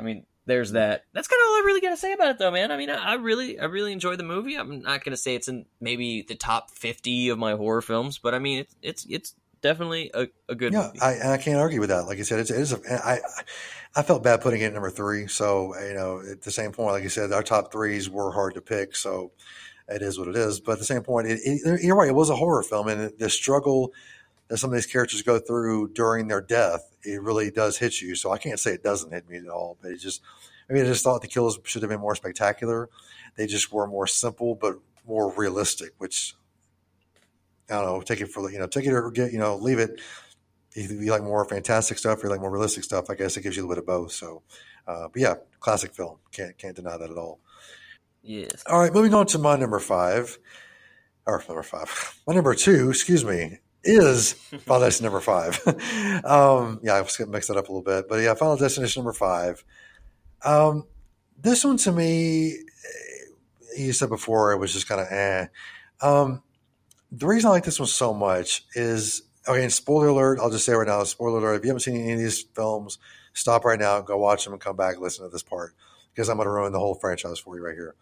I 0.00 0.02
mean, 0.02 0.26
there's 0.46 0.72
that. 0.72 1.04
That's 1.12 1.28
kind 1.28 1.40
of 1.40 1.46
all 1.46 1.56
I 1.56 1.62
really 1.64 1.80
got 1.80 1.90
to 1.90 1.96
say 1.96 2.12
about 2.12 2.28
it, 2.28 2.38
though, 2.38 2.50
man. 2.50 2.70
I 2.70 2.76
mean, 2.76 2.90
I, 2.90 3.14
really, 3.14 3.58
I 3.58 3.64
really 3.64 3.92
enjoyed 3.92 4.18
the 4.18 4.24
movie. 4.24 4.56
I'm 4.56 4.82
not 4.82 5.04
gonna 5.04 5.16
say 5.16 5.34
it's 5.34 5.48
in 5.48 5.66
maybe 5.80 6.22
the 6.22 6.34
top 6.34 6.70
fifty 6.70 7.28
of 7.28 7.38
my 7.38 7.54
horror 7.54 7.80
films, 7.80 8.18
but 8.18 8.34
I 8.34 8.38
mean, 8.40 8.58
it's 8.58 8.76
it's 8.82 9.06
it's 9.08 9.34
definitely 9.64 10.10
a, 10.14 10.28
a 10.48 10.54
good 10.54 10.72
Yeah, 10.72 10.90
movie. 10.92 11.00
I, 11.00 11.12
and 11.14 11.28
I 11.30 11.36
can't 11.36 11.58
argue 11.58 11.80
with 11.80 11.90
that. 11.90 12.06
Like 12.06 12.18
I 12.18 12.22
said, 12.22 12.40
it's, 12.40 12.50
it 12.50 12.58
is. 12.60 12.72
A, 12.72 12.80
I 13.06 13.20
I 13.96 14.02
felt 14.02 14.22
bad 14.22 14.40
putting 14.40 14.62
it 14.62 14.66
at 14.66 14.72
number 14.72 14.90
three. 14.90 15.26
So 15.28 15.78
you 15.78 15.94
know, 15.94 16.22
at 16.30 16.42
the 16.42 16.50
same 16.50 16.72
point, 16.72 16.92
like 16.92 17.02
you 17.02 17.08
said, 17.10 17.32
our 17.32 17.42
top 17.42 17.70
threes 17.70 18.08
were 18.10 18.32
hard 18.32 18.54
to 18.54 18.62
pick. 18.62 18.96
So 18.96 19.32
it 19.88 20.02
is 20.02 20.18
what 20.18 20.28
it 20.28 20.36
is. 20.36 20.60
But 20.60 20.72
at 20.72 20.78
the 20.80 20.84
same 20.84 21.02
point, 21.02 21.28
it, 21.28 21.40
it, 21.44 21.82
you're 21.82 21.96
right. 21.96 22.08
It 22.08 22.14
was 22.14 22.30
a 22.30 22.36
horror 22.36 22.62
film, 22.62 22.88
and 22.88 23.12
the 23.18 23.30
struggle 23.30 23.92
that 24.48 24.58
some 24.58 24.70
of 24.70 24.74
these 24.74 24.86
characters 24.86 25.22
go 25.22 25.38
through 25.38 25.88
during 25.94 26.28
their 26.28 26.42
death, 26.42 26.96
it 27.04 27.22
really 27.22 27.50
does 27.50 27.78
hit 27.78 28.00
you. 28.02 28.14
So 28.14 28.32
I 28.32 28.38
can't 28.38 28.60
say 28.60 28.72
it 28.72 28.82
doesn't 28.84 29.12
hit 29.12 29.28
me 29.28 29.38
at 29.38 29.48
all. 29.48 29.78
But 29.82 29.92
it 29.92 29.98
just, 29.98 30.22
I 30.70 30.72
mean, 30.74 30.84
I 30.84 30.86
just 30.88 31.04
thought 31.04 31.22
the 31.22 31.28
kills 31.28 31.58
should 31.64 31.82
have 31.82 31.90
been 31.90 32.00
more 32.00 32.16
spectacular. 32.16 32.90
They 33.36 33.46
just 33.46 33.72
were 33.72 33.86
more 33.86 34.06
simple, 34.06 34.54
but 34.54 34.76
more 35.06 35.32
realistic, 35.34 35.92
which 35.98 36.34
I 37.70 37.74
don't 37.74 37.86
know. 37.86 38.00
Take 38.02 38.20
it 38.20 38.30
for 38.30 38.50
you 38.50 38.58
know, 38.58 38.66
take 38.66 38.86
it 38.86 38.92
or 38.92 39.10
get 39.10 39.32
you 39.32 39.38
know, 39.38 39.56
leave 39.56 39.78
it. 39.78 40.00
If 40.76 40.90
you 40.90 41.10
like 41.10 41.22
more 41.22 41.44
fantastic 41.44 41.98
stuff, 41.98 42.22
or 42.22 42.26
you 42.26 42.30
like 42.30 42.40
more 42.40 42.50
realistic 42.50 42.84
stuff, 42.84 43.08
I 43.08 43.14
guess 43.14 43.36
it 43.36 43.42
gives 43.42 43.56
you 43.56 43.62
a 43.62 43.66
little 43.66 43.82
bit 43.82 43.82
of 43.82 43.86
both. 43.86 44.12
So, 44.12 44.42
uh, 44.86 45.08
but 45.12 45.22
yeah, 45.22 45.34
classic 45.60 45.94
film. 45.94 46.18
Can't 46.32 46.56
can't 46.58 46.76
deny 46.76 46.96
that 46.96 47.10
at 47.10 47.16
all. 47.16 47.40
yes. 48.22 48.62
All 48.66 48.80
right, 48.80 48.92
moving 48.92 49.14
on 49.14 49.26
to 49.26 49.38
my 49.38 49.56
number 49.56 49.78
five, 49.78 50.38
or 51.26 51.42
number 51.48 51.62
five, 51.62 52.20
my 52.26 52.34
number 52.34 52.54
two, 52.54 52.90
excuse 52.90 53.24
me, 53.24 53.58
is 53.84 54.32
Final 54.66 54.80
Destination 54.80 55.04
number 55.04 55.20
five. 55.20 55.60
um, 56.24 56.80
yeah, 56.82 56.94
I 56.94 57.00
was 57.00 57.16
gonna 57.16 57.30
mix 57.30 57.46
that 57.48 57.56
up 57.56 57.68
a 57.68 57.72
little 57.72 57.82
bit, 57.82 58.08
but 58.08 58.16
yeah, 58.16 58.34
Final 58.34 58.56
Destination 58.56 59.00
number 59.00 59.12
five. 59.12 59.64
Um, 60.44 60.86
this 61.40 61.64
one 61.64 61.76
to 61.78 61.92
me, 61.92 62.52
eh, 62.52 63.78
you 63.78 63.92
said 63.92 64.08
before, 64.08 64.52
it 64.52 64.58
was 64.58 64.72
just 64.72 64.88
kind 64.88 65.00
of 65.00 65.06
eh. 65.10 65.46
Um, 66.00 66.42
the 67.12 67.26
reason 67.26 67.48
I 67.48 67.52
like 67.52 67.64
this 67.64 67.78
one 67.78 67.88
so 67.88 68.12
much 68.12 68.64
is 68.74 69.22
okay. 69.46 69.62
And 69.62 69.72
spoiler 69.72 70.08
alert! 70.08 70.38
I'll 70.40 70.50
just 70.50 70.66
say 70.66 70.72
right 70.72 70.86
now, 70.86 71.02
spoiler 71.04 71.38
alert. 71.38 71.56
If 71.56 71.64
you 71.64 71.68
haven't 71.68 71.80
seen 71.80 71.96
any 71.96 72.12
of 72.12 72.18
these 72.18 72.42
films, 72.42 72.98
stop 73.32 73.64
right 73.64 73.78
now, 73.78 74.00
go 74.00 74.16
watch 74.16 74.44
them, 74.44 74.52
and 74.52 74.62
come 74.62 74.76
back 74.76 74.94
and 74.94 75.02
listen 75.02 75.24
to 75.24 75.30
this 75.30 75.42
part 75.42 75.74
because 76.12 76.28
I'm 76.28 76.36
going 76.36 76.46
to 76.46 76.52
ruin 76.52 76.72
the 76.72 76.78
whole 76.78 76.94
franchise 76.94 77.38
for 77.38 77.56
you 77.56 77.64
right 77.64 77.74
here. 77.74 77.94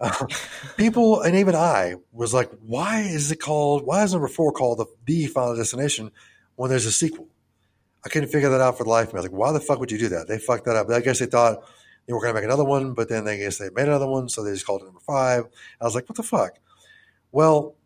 Uh, 0.00 0.26
people 0.76 1.22
and 1.22 1.36
even 1.36 1.54
I 1.54 1.94
was 2.12 2.34
like, 2.34 2.50
why 2.60 3.00
is 3.00 3.30
it 3.30 3.40
called? 3.40 3.84
Why 3.84 4.02
is 4.02 4.12
number 4.12 4.28
four 4.28 4.52
called 4.52 4.78
the, 4.78 4.86
the 5.04 5.26
Final 5.26 5.56
Destination 5.56 6.10
when 6.56 6.70
there's 6.70 6.86
a 6.86 6.92
sequel? 6.92 7.28
I 8.04 8.08
couldn't 8.10 8.28
figure 8.28 8.50
that 8.50 8.60
out 8.60 8.76
for 8.76 8.84
the 8.84 8.90
life 8.90 9.08
of 9.08 9.14
me. 9.14 9.18
I 9.18 9.22
was 9.22 9.30
like, 9.30 9.38
why 9.38 9.52
the 9.52 9.60
fuck 9.60 9.80
would 9.80 9.90
you 9.90 9.98
do 9.98 10.08
that? 10.10 10.28
They 10.28 10.38
fucked 10.38 10.66
that 10.66 10.76
up. 10.76 10.90
I 10.90 11.00
guess 11.00 11.20
they 11.20 11.26
thought 11.26 11.64
they 12.06 12.12
were 12.12 12.20
going 12.20 12.34
to 12.34 12.38
make 12.38 12.44
another 12.44 12.64
one, 12.64 12.92
but 12.92 13.08
then 13.08 13.24
they 13.24 13.38
guess 13.38 13.56
they 13.56 13.70
made 13.70 13.88
another 13.88 14.06
one, 14.06 14.28
so 14.28 14.44
they 14.44 14.52
just 14.52 14.66
called 14.66 14.82
it 14.82 14.84
number 14.84 15.00
five. 15.00 15.46
I 15.80 15.84
was 15.84 15.94
like, 15.94 16.06
what 16.08 16.16
the 16.16 16.22
fuck? 16.22 16.58
Well, 17.32 17.76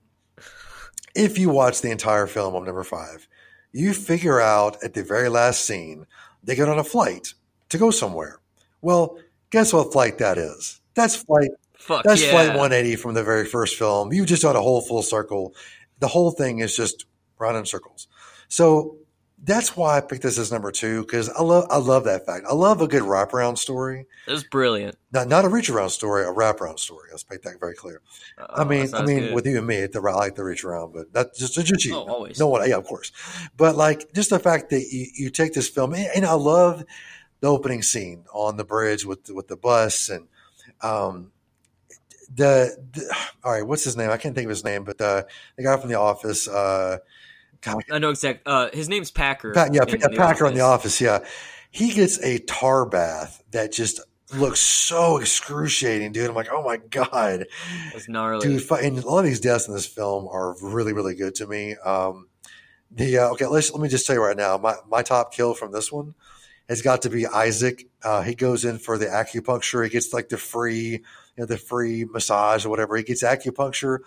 if 1.15 1.39
you 1.39 1.51
watch 1.51 1.81
the 1.81 1.91
entire 1.91 2.27
film 2.27 2.55
of 2.55 2.65
number 2.65 2.85
five, 2.85 3.29
you 3.73 3.93
figure 3.93 4.41
out 4.41 4.83
at 4.83 4.95
the 4.95 5.03
very 5.03 5.29
last 5.29 5.65
scene 5.65 6.07
they 6.43 6.55
get 6.55 6.69
on 6.69 6.79
a 6.79 6.85
flight 6.85 7.35
to 7.69 7.79
go 7.79 7.91
somewhere. 7.91 8.41
Well, 8.81 9.19
guess 9.51 9.73
what 9.73 9.93
flight 9.93 10.19
that 10.19 10.39
is? 10.39 10.81
That's 10.95 11.17
flight 11.17 11.51
Fuck 11.79 12.03
that's 12.03 12.23
yeah. 12.23 12.33
flight 12.33 12.49
180 12.49 12.97
from 12.97 13.15
the 13.15 13.23
very 13.23 13.47
first 13.47 13.77
film. 13.77 14.13
You've 14.13 14.27
just 14.27 14.43
done 14.43 14.57
a 14.57 14.61
whole 14.61 14.81
full 14.81 15.03
circle. 15.03 15.55
The 16.01 16.09
whole 16.09 16.33
thing 16.33 16.59
is 16.59 16.77
just 16.77 17.07
round 17.39 17.57
in 17.57 17.65
circles. 17.65 18.09
So 18.49 18.97
that's 19.45 19.77
why 19.77 19.97
I 19.97 20.01
picked 20.01 20.23
this 20.23 20.39
as 20.39 20.51
number 20.51 20.73
two 20.73 21.03
because 21.03 21.29
I 21.31 21.43
love 21.43 21.67
I 21.71 21.77
love 21.79 22.05
that 22.05 22.27
fact. 22.27 22.45
I 22.49 22.55
love 22.55 22.81
a 22.81 22.89
good 22.89 23.03
wraparound 23.03 23.57
story. 23.59 24.07
It 24.27 24.33
was 24.33 24.45
brilliant. 24.45 24.97
Not 25.13 25.29
not 25.29 25.45
a 25.45 25.49
reach 25.49 25.71
around 25.71 25.91
story, 25.91 26.25
a 26.25 26.33
wraparound 26.33 26.79
story. 26.79 27.09
Let's 27.11 27.25
make 27.31 27.43
that 27.43 27.61
very 27.61 27.75
clear. 27.75 28.03
I 28.39 28.63
Oh, 28.63 28.65
mean, 28.65 28.93
I 28.95 29.05
mean, 29.05 29.19
good. 29.21 29.35
with 29.35 29.47
you 29.47 29.59
and 29.59 29.67
me, 29.67 29.87
the, 29.87 30.01
I 30.01 30.13
like 30.15 30.35
the 30.35 30.45
reach 30.45 30.65
around, 30.65 30.93
but 30.93 31.13
that's 31.13 31.39
just, 31.39 31.55
just 31.55 31.85
you. 31.85 31.95
Oh, 31.95 32.09
always. 32.09 32.39
No 32.39 32.49
one, 32.49 32.69
yeah, 32.69 32.77
of 32.77 32.85
course. 32.85 33.13
But 33.57 33.77
like, 33.77 34.13
just 34.13 34.31
the 34.31 34.39
fact 34.41 34.71
that 34.71 34.85
you, 34.91 35.07
you 35.15 35.31
take 35.31 35.55
this 35.55 35.69
film, 35.69 35.95
and, 35.95 36.09
and 36.15 36.27
I 36.27 36.33
love 36.35 36.85
the 37.41 37.49
opening 37.49 37.83
scene 37.83 38.25
on 38.33 38.57
the 38.57 38.65
bridge 38.65 39.05
with 39.07 39.25
the, 39.25 39.35
with 39.35 39.47
the 39.49 39.57
bus 39.57 40.09
and 40.09 40.27
um, 40.83 41.31
the, 42.35 42.77
the 42.93 43.17
all 43.45 43.53
right, 43.53 43.67
what's 43.67 43.85
his 43.85 43.97
name? 43.97 44.11
I 44.11 44.17
can't 44.17 44.35
think 44.35 44.47
of 44.47 44.51
his 44.51 44.65
name, 44.65 44.85
but 44.85 44.99
the 44.99 45.27
the 45.57 45.63
guy 45.63 45.77
from 45.77 45.89
the 45.91 45.99
office. 45.99 46.49
Uh, 46.49 46.99
God, 47.61 47.83
I 47.91 47.99
know 47.99 48.11
exactly. 48.11 48.43
Uh, 48.47 48.69
his 48.73 48.89
name's 48.89 49.11
Packer. 49.11 49.53
Pat, 49.53 49.75
yeah, 49.75 49.85
The 49.85 50.15
Packer 50.17 50.47
in 50.47 50.55
the 50.55 50.61
Office. 50.61 51.01
Yeah, 51.01 51.25
he 51.71 51.93
gets 51.93 52.23
a 52.23 52.39
tar 52.39 52.87
bath 52.87 53.43
that 53.51 53.73
just 53.73 54.01
looks 54.35 54.61
so 54.61 55.17
excruciating, 55.19 56.13
dude. 56.13 56.29
I'm 56.29 56.37
like, 56.37 56.51
oh 56.53 56.63
my 56.63 56.77
god, 56.77 57.47
It's 57.95 58.09
gnarly. 58.09 58.47
dude. 58.47 58.71
And 58.71 58.99
a 58.99 59.09
lot 59.09 59.21
of 59.21 59.25
these 59.25 59.41
deaths 59.41 59.67
in 59.69 59.75
this 59.75 59.87
film 59.87 60.29
are 60.29 60.55
really, 60.63 60.93
really 60.93 61.15
good 61.15 61.35
to 61.37 61.47
me. 61.47 61.77
Um, 61.85 62.29
the 62.91 63.19
uh, 63.19 63.29
okay, 63.31 63.47
let's 63.47 63.73
let 63.73 63.81
me 63.83 63.89
just 63.89 64.07
tell 64.07 64.17
you 64.17 64.23
right 64.23 64.37
now, 64.37 64.57
my 64.59 64.75
my 64.89 65.03
top 65.03 65.33
kill 65.35 65.55
from 65.55 65.73
this 65.73 65.91
one 65.93 66.15
has 66.69 66.83
got 66.83 67.03
to 67.03 67.11
be 67.11 67.27
Isaac. 67.27 67.87
Uh, 68.03 68.23
he 68.23 68.35
goes 68.35 68.65
in 68.65 68.79
for 68.79 68.99
the 68.99 69.07
acupuncture. 69.07 69.85
He 69.85 69.91
gets 69.91 70.13
like 70.13 70.29
the 70.29 70.39
free, 70.39 70.91
you 70.91 71.01
know, 71.37 71.47
the 71.47 71.57
free 71.57 72.05
massage 72.05 72.65
or 72.65 72.69
whatever. 72.69 72.97
He 72.97 73.03
gets 73.03 73.23
acupuncture. 73.23 73.99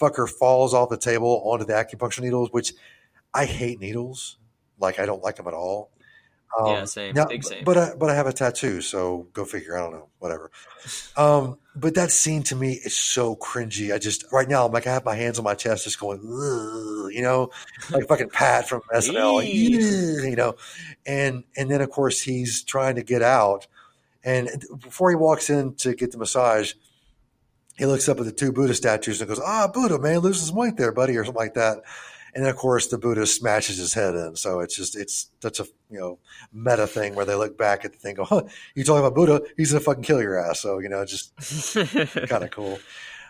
Fucker 0.00 0.28
falls 0.28 0.74
off 0.74 0.88
the 0.90 0.98
table 0.98 1.42
onto 1.46 1.64
the 1.64 1.72
acupuncture 1.72 2.20
needles, 2.20 2.50
which 2.52 2.74
I 3.36 3.44
hate 3.44 3.80
needles. 3.80 4.38
Like 4.78 4.98
I 4.98 5.06
don't 5.06 5.22
like 5.22 5.36
them 5.36 5.46
at 5.46 5.54
all. 5.54 5.90
Um, 6.58 6.66
Yeah, 6.68 6.84
same. 6.84 7.14
now- 7.14 7.26
Big 7.26 7.44
same. 7.44 7.64
But 7.64 7.76
I, 7.76 7.92
but 7.98 8.08
I 8.08 8.14
have 8.14 8.26
a 8.26 8.32
tattoo, 8.32 8.80
so 8.80 9.26
go 9.32 9.44
figure. 9.44 9.76
I 9.76 9.80
don't 9.80 9.92
know, 9.92 10.08
whatever. 10.20 10.50
Um, 11.16 11.58
but 11.74 11.94
that 11.96 12.10
scene 12.10 12.42
to 12.44 12.56
me 12.56 12.72
is 12.74 12.96
so 12.96 13.36
cringy. 13.36 13.92
I 13.92 13.98
just 13.98 14.24
right 14.32 14.48
now 14.48 14.64
I'm 14.64 14.72
like 14.72 14.86
I 14.86 14.92
have 14.92 15.04
my 15.04 15.14
hands 15.16 15.38
on 15.38 15.44
my 15.44 15.54
chest, 15.54 15.84
just 15.84 15.98
going, 16.00 16.20
you 16.22 17.20
know, 17.20 17.50
like 17.90 18.06
fucking 18.08 18.30
Pat 18.30 18.68
from 18.68 18.80
SNL, 18.94 19.34
like, 19.34 19.48
you 20.30 20.36
know, 20.36 20.54
and 21.04 21.44
and 21.56 21.70
then 21.70 21.80
of 21.82 21.90
course 21.90 22.22
he's 22.22 22.62
trying 22.62 22.94
to 22.94 23.02
get 23.02 23.22
out, 23.22 23.66
and 24.24 24.48
before 24.80 25.10
he 25.10 25.16
walks 25.16 25.50
in 25.50 25.74
to 25.76 25.94
get 25.94 26.12
the 26.12 26.18
massage, 26.18 26.72
he 27.76 27.84
looks 27.86 28.08
up 28.08 28.18
at 28.20 28.24
the 28.24 28.32
two 28.32 28.52
Buddha 28.52 28.72
statues 28.74 29.20
and 29.20 29.28
goes, 29.28 29.40
"Ah, 29.44 29.68
Buddha, 29.68 29.98
man, 29.98 30.20
lose 30.20 30.40
some 30.40 30.56
weight 30.56 30.76
there, 30.76 30.92
buddy," 30.92 31.16
or 31.16 31.24
something 31.24 31.40
like 31.42 31.54
that. 31.54 31.78
And 32.36 32.44
then 32.44 32.50
of 32.50 32.58
course 32.58 32.88
the 32.88 32.98
Buddha 32.98 33.24
smashes 33.24 33.78
his 33.78 33.94
head 33.94 34.14
in. 34.14 34.36
So 34.36 34.60
it's 34.60 34.76
just 34.76 34.94
it's 34.94 35.30
such 35.40 35.58
a 35.58 35.64
you 35.90 35.98
know 35.98 36.18
meta 36.52 36.86
thing 36.86 37.14
where 37.14 37.24
they 37.24 37.34
look 37.34 37.56
back 37.56 37.86
at 37.86 37.94
the 37.94 37.98
thing, 37.98 38.14
go, 38.14 38.24
"Huh, 38.24 38.42
you 38.74 38.84
talking 38.84 39.00
about 39.00 39.14
Buddha? 39.14 39.40
He's 39.56 39.72
gonna 39.72 39.80
fucking 39.80 40.02
kill 40.02 40.20
your 40.20 40.38
ass." 40.38 40.60
So 40.60 40.78
you 40.78 40.90
know, 40.90 41.02
just 41.06 41.34
kind 42.28 42.44
of 42.44 42.50
cool. 42.50 42.78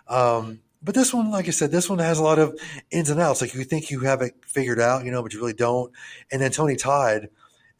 Um, 0.08 0.58
but 0.82 0.96
this 0.96 1.14
one, 1.14 1.30
like 1.30 1.46
I 1.46 1.52
said, 1.52 1.70
this 1.70 1.88
one 1.88 2.00
has 2.00 2.18
a 2.18 2.24
lot 2.24 2.40
of 2.40 2.58
ins 2.90 3.08
and 3.08 3.20
outs. 3.20 3.40
Like 3.40 3.54
you 3.54 3.62
think 3.62 3.92
you 3.92 4.00
have 4.00 4.22
it 4.22 4.34
figured 4.44 4.80
out, 4.80 5.04
you 5.04 5.12
know, 5.12 5.22
but 5.22 5.32
you 5.32 5.38
really 5.38 5.52
don't. 5.52 5.92
And 6.32 6.42
then 6.42 6.50
Tony 6.50 6.74
Todd, 6.74 7.28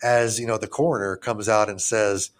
as 0.05 0.39
you 0.39 0.47
know, 0.47 0.59
the 0.59 0.69
coroner 0.69 1.17
comes 1.17 1.49
out 1.49 1.69
and 1.69 1.81
says, 1.81 2.31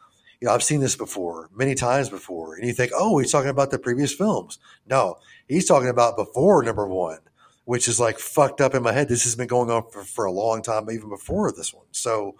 "You 0.41 0.47
know, 0.47 0.55
I've 0.55 0.63
seen 0.63 0.79
this 0.79 0.95
before, 0.95 1.51
many 1.53 1.75
times 1.75 2.09
before." 2.09 2.55
And 2.55 2.65
you 2.65 2.73
think, 2.73 2.93
"Oh, 2.95 3.19
he's 3.19 3.33
talking 3.33 3.51
about 3.51 3.73
the 3.73 3.81
previous 3.81 4.15
films." 4.15 4.61
No, 4.89 5.17
he's 5.49 5.67
talking 5.67 5.89
about 5.89 6.17
before 6.17 6.63
number 6.63 6.87
one, 6.87 7.19
which 7.67 7.89
is 7.89 8.01
like 8.01 8.19
fucked 8.19 8.61
up 8.61 8.75
in 8.75 8.83
my 8.83 8.93
head. 8.93 9.09
This 9.09 9.25
has 9.25 9.35
been 9.35 9.49
going 9.49 9.71
on 9.71 9.91
for, 9.91 10.05
for 10.05 10.25
a 10.25 10.33
long 10.33 10.63
time, 10.63 10.89
even 10.91 11.11
before 11.11 11.53
this 11.53 11.75
one. 11.75 11.87
So 11.91 12.37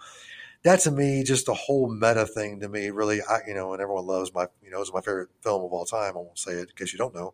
that 0.63 0.79
to 0.81 0.91
me, 0.91 1.23
just 1.23 1.49
a 1.49 1.53
whole 1.53 1.93
meta 1.93 2.25
thing 2.25 2.61
to 2.61 2.69
me, 2.69 2.89
really, 2.89 3.21
I, 3.21 3.39
you 3.45 3.53
know, 3.53 3.73
and 3.73 3.81
everyone 3.81 4.07
loves 4.07 4.33
my, 4.33 4.47
you 4.63 4.71
know, 4.71 4.81
it's 4.81 4.93
my 4.93 5.01
favorite 5.01 5.29
film 5.41 5.63
of 5.63 5.73
all 5.73 5.85
time. 5.85 6.13
I 6.13 6.17
won't 6.17 6.39
say 6.39 6.53
it 6.53 6.69
because 6.69 6.93
you 6.93 6.97
don't 6.97 7.13
know, 7.13 7.33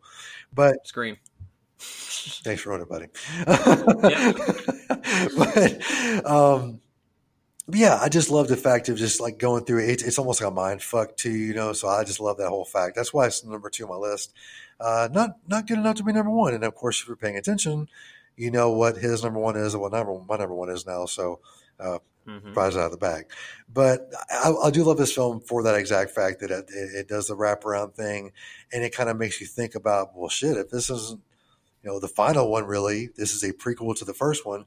but 0.51 0.85
Scream. 0.85 1.17
thanks 1.77 2.63
for 2.63 2.69
ruining 2.69 2.87
it, 2.87 2.89
buddy. 2.89 3.07
but 5.37 6.25
um, 6.25 6.81
yeah, 7.71 7.97
I 8.01 8.09
just 8.09 8.29
love 8.29 8.47
the 8.47 8.57
fact 8.57 8.89
of 8.89 8.97
just 8.97 9.21
like 9.21 9.37
going 9.37 9.65
through 9.65 9.79
it. 9.83 9.89
It's, 9.89 10.03
it's 10.03 10.19
almost 10.19 10.41
like 10.41 10.51
a 10.51 10.53
mind 10.53 10.81
fuck 10.81 11.15
too, 11.15 11.31
you 11.31 11.53
know. 11.53 11.73
So 11.73 11.87
I 11.87 12.03
just 12.03 12.19
love 12.19 12.37
that 12.37 12.49
whole 12.49 12.65
fact. 12.65 12.95
That's 12.95 13.13
why 13.13 13.25
it's 13.27 13.43
number 13.43 13.69
two 13.69 13.85
on 13.85 13.89
my 13.89 13.95
list. 13.95 14.33
Uh, 14.79 15.07
not 15.11 15.37
not 15.47 15.67
good 15.67 15.77
enough 15.77 15.95
to 15.97 16.03
be 16.03 16.11
number 16.11 16.31
one. 16.31 16.53
And 16.53 16.63
of 16.63 16.75
course, 16.75 17.01
if 17.01 17.07
you're 17.07 17.15
paying 17.15 17.37
attention, 17.37 17.87
you 18.35 18.51
know 18.51 18.71
what 18.71 18.97
his 18.97 19.23
number 19.23 19.39
one 19.39 19.55
is 19.55 19.73
and 19.73 19.81
what 19.81 19.91
number 19.93 20.19
my 20.27 20.37
number 20.37 20.55
one 20.55 20.69
is 20.69 20.85
now. 20.85 21.05
So 21.05 21.39
uh, 21.79 21.99
Mhm. 22.27 22.53
prize 22.53 22.77
out 22.77 22.85
of 22.85 22.91
the 22.91 22.97
bag. 22.97 23.25
But 23.67 24.09
I, 24.29 24.53
I 24.63 24.71
do 24.71 24.85
love 24.85 24.97
this 24.97 25.11
film 25.13 25.41
for 25.41 25.63
that 25.63 25.75
exact 25.75 26.11
fact 26.11 26.39
that 26.39 26.51
it, 26.51 26.69
it 26.69 27.07
does 27.09 27.27
the 27.27 27.35
wraparound 27.35 27.95
thing, 27.95 28.31
and 28.71 28.81
it 28.81 28.95
kind 28.95 29.09
of 29.09 29.17
makes 29.17 29.41
you 29.41 29.47
think 29.47 29.75
about, 29.75 30.15
well, 30.15 30.29
shit, 30.29 30.55
if 30.55 30.69
this 30.69 30.89
isn't, 30.89 31.19
you 31.83 31.89
know, 31.89 31.99
the 31.99 32.07
final 32.07 32.49
one 32.49 32.63
really, 32.65 33.09
this 33.17 33.33
is 33.33 33.43
a 33.43 33.51
prequel 33.51 33.93
to 33.97 34.05
the 34.05 34.13
first 34.13 34.45
one. 34.45 34.63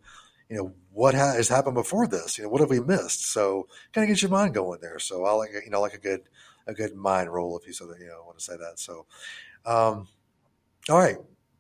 You 0.49 0.57
know, 0.57 0.73
what 0.93 1.15
ha- 1.15 1.35
has 1.35 1.49
happened 1.49 1.75
before 1.75 2.07
this? 2.07 2.39
You 2.39 2.45
know, 2.45 2.51
what 2.51 2.61
have 2.61 2.71
we 2.71 2.81
missed? 2.81 3.33
So, 3.33 3.67
kind 3.93 4.05
of 4.05 4.09
get 4.09 4.23
your 4.23 4.31
mind 4.31 4.55
going 4.55 4.81
there. 4.81 4.99
So, 4.99 5.25
I 5.25 5.33
like, 5.33 5.51
you 5.65 5.71
know, 5.71 5.81
like 5.81 5.95
a 5.95 5.99
good, 5.99 6.23
a 6.67 6.75
good 6.75 6.95
mind 6.95 7.33
roll 7.33 7.59
if 7.59 7.67
you 7.67 7.73
so 7.73 7.87
that 7.87 7.99
you 7.99 8.07
know 8.07 8.23
want 8.25 8.39
to 8.39 8.45
say 8.45 8.57
that. 8.57 8.79
So, 8.79 9.07
um, 9.65 10.09
all 10.89 10.99
right, 10.99 11.17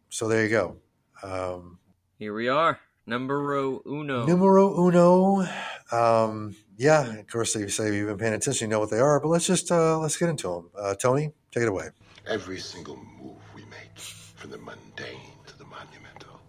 so 0.09 0.29
there 0.29 0.45
you 0.45 0.51
go. 0.51 0.77
Um, 1.23 1.79
Here 2.19 2.35
we 2.35 2.49
are, 2.49 2.79
numero 3.07 3.83
uno. 3.87 4.25
Numero 4.27 4.87
uno. 4.87 5.47
Um, 5.91 6.55
yeah, 6.77 7.19
of 7.19 7.27
course, 7.27 7.57
if 7.57 7.63
you 7.63 7.69
say 7.69 7.95
you've 7.95 8.09
been 8.09 8.19
paying 8.19 8.35
attention, 8.35 8.69
you 8.69 8.71
know 8.71 8.81
what 8.81 8.91
they 8.91 8.99
are. 9.01 9.19
But 9.21 9.29
let's 9.29 9.47
just 9.47 9.71
uh, 9.73 9.99
let's 9.99 10.17
get 10.17 10.29
into 10.29 10.49
them. 10.49 10.71
Uh, 10.79 10.95
Tony, 10.95 11.33
take 11.51 11.63
it 11.63 11.69
away. 11.69 11.89
Every 12.29 12.59
single 12.59 12.97
move 12.97 13.37
we 13.55 13.63
make, 13.67 13.99
from 13.99 14.51
the 14.51 14.59
mundane 14.59 15.33
to 15.47 15.59
the 15.59 15.65
monumental, 15.65 16.41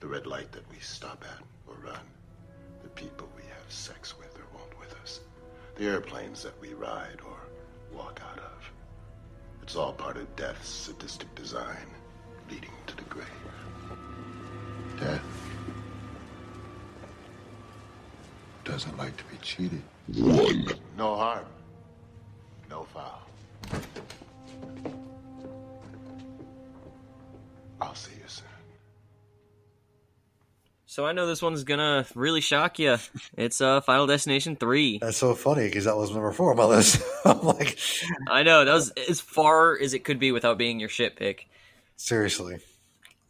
the 0.00 0.06
red 0.06 0.26
light 0.26 0.52
that 0.52 0.68
we 0.70 0.78
stop 0.78 1.24
at 1.28 1.44
sex 3.74 4.16
with 4.18 4.36
or 4.38 4.44
won't 4.56 4.78
with 4.78 4.94
us, 5.02 5.20
the 5.76 5.86
airplanes 5.86 6.42
that 6.42 6.58
we 6.60 6.72
ride 6.74 7.18
or 7.26 7.36
walk 7.92 8.20
out 8.30 8.38
of. 8.38 8.72
It's 9.62 9.76
all 9.76 9.92
part 9.92 10.16
of 10.16 10.36
death's 10.36 10.68
sadistic 10.68 11.34
design, 11.34 11.86
leading 12.50 12.70
to 12.86 12.96
the 12.96 13.02
grave. 13.04 13.26
Death 15.00 15.22
doesn't 18.64 18.96
like 18.96 19.16
to 19.16 19.24
be 19.24 19.36
cheated. 19.42 19.82
One. 20.14 20.66
No 20.96 21.16
harm, 21.16 21.46
no 22.70 22.84
foul. 22.84 23.22
I'll 27.80 27.94
see 27.94 28.12
you 28.12 28.28
soon. 28.28 28.53
So 30.94 31.04
I 31.04 31.10
know 31.10 31.26
this 31.26 31.42
one's 31.42 31.64
gonna 31.64 32.06
really 32.14 32.40
shock 32.40 32.78
you. 32.78 32.98
It's 33.36 33.60
uh, 33.60 33.80
Final 33.80 34.06
Destination 34.06 34.54
three. 34.54 34.98
That's 34.98 35.16
so 35.16 35.34
funny 35.34 35.64
because 35.64 35.86
that 35.86 35.96
was 35.96 36.12
number 36.12 36.30
four 36.30 36.52
on 36.52 36.56
my 36.56 36.66
list. 36.66 37.02
I'm 37.24 37.40
like, 37.40 37.76
I 38.28 38.44
know 38.44 38.64
that 38.64 38.72
was 38.72 38.92
as 39.08 39.20
far 39.20 39.76
as 39.76 39.92
it 39.92 40.04
could 40.04 40.20
be 40.20 40.30
without 40.30 40.56
being 40.56 40.78
your 40.78 40.88
shit 40.88 41.16
pick. 41.16 41.48
seriously. 41.96 42.58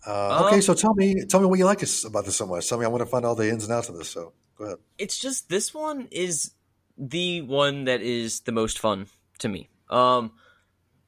Uh, 0.06 0.44
okay, 0.44 0.56
Um, 0.56 0.60
so 0.60 0.74
tell 0.74 0.92
me, 0.92 1.24
tell 1.24 1.40
me 1.40 1.46
what 1.46 1.58
you 1.58 1.64
like 1.64 1.82
about 2.04 2.26
this 2.26 2.36
so 2.36 2.46
much. 2.46 2.68
Tell 2.68 2.76
me, 2.76 2.84
I 2.84 2.88
want 2.88 3.00
to 3.00 3.06
find 3.06 3.24
all 3.24 3.34
the 3.34 3.48
ins 3.48 3.64
and 3.64 3.72
outs 3.72 3.88
of 3.88 3.96
this. 3.96 4.10
So 4.10 4.34
go 4.58 4.66
ahead. 4.66 4.78
It's 4.98 5.18
just 5.18 5.48
this 5.48 5.72
one 5.72 6.08
is 6.10 6.50
the 6.98 7.40
one 7.40 7.84
that 7.84 8.02
is 8.02 8.40
the 8.40 8.52
most 8.52 8.78
fun 8.78 9.06
to 9.38 9.48
me. 9.48 9.70
Um, 9.88 10.32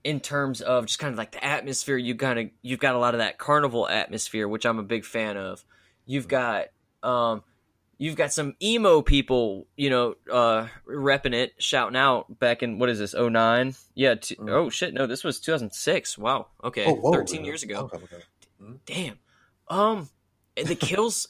in 0.05 0.21
terms 0.21 0.63
of 0.63 0.87
just 0.87 1.01
kind 1.01 1.13
of 1.13 1.19
like 1.19 1.33
the 1.33 1.45
atmosphere, 1.45 1.99
you 1.99 2.15
kind 2.15 2.39
of 2.39 2.47
you've 2.63 2.81
got 2.81 2.95
a 2.95 2.99
lot 2.99 3.13
of 3.13 3.19
that 3.19 3.37
carnival 3.37 3.87
atmosphere, 3.87 4.49
which 4.49 4.65
I'm 4.65 4.79
a 4.79 4.83
big 4.83 5.05
fan 5.05 5.37
of. 5.37 5.63
You've 6.07 6.29
got 6.29 6.67
um, 7.03 7.43
you've 7.99 8.17
got 8.17 8.33
some 8.33 8.55
emo 8.63 9.03
people, 9.03 9.67
you 9.77 9.91
know, 9.91 10.15
uh, 10.33 10.69
repping 10.89 11.35
it, 11.35 11.55
shouting 11.59 11.97
out 11.97 12.39
back 12.39 12.63
in 12.63 12.79
what 12.79 12.89
is 12.89 12.99
this? 12.99 13.15
09? 13.15 13.75
Yeah. 13.95 14.15
T- 14.15 14.37
Oh 14.41 14.71
shit! 14.71 14.95
No, 14.95 15.07
this 15.07 15.25
was 15.25 15.41
2006. 15.41 16.17
Wow. 16.19 16.47
Okay, 16.65 16.85
Oh, 16.87 16.95
whoa, 16.95 17.13
13 17.13 17.39
man. 17.39 17.45
years 17.45 17.63
ago. 17.63 17.91
Okay, 17.93 17.99
okay. 18.05 18.23
Damn. 18.87 19.19
Um, 19.69 20.09
the 20.57 20.75
kills 20.81 21.29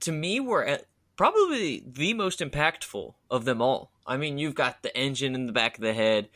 to 0.00 0.12
me 0.12 0.40
were 0.40 0.64
at 0.64 0.84
probably 1.16 1.82
the 1.86 2.12
most 2.14 2.40
impactful 2.40 3.14
of 3.30 3.44
them 3.44 3.62
all. 3.62 3.90
I 4.06 4.16
mean, 4.18 4.38
you've 4.38 4.54
got 4.54 4.82
the 4.82 4.94
engine 4.96 5.34
in 5.34 5.46
the 5.46 5.52
back 5.52 5.76
of 5.76 5.82
the 5.82 5.94
head. 5.94 6.28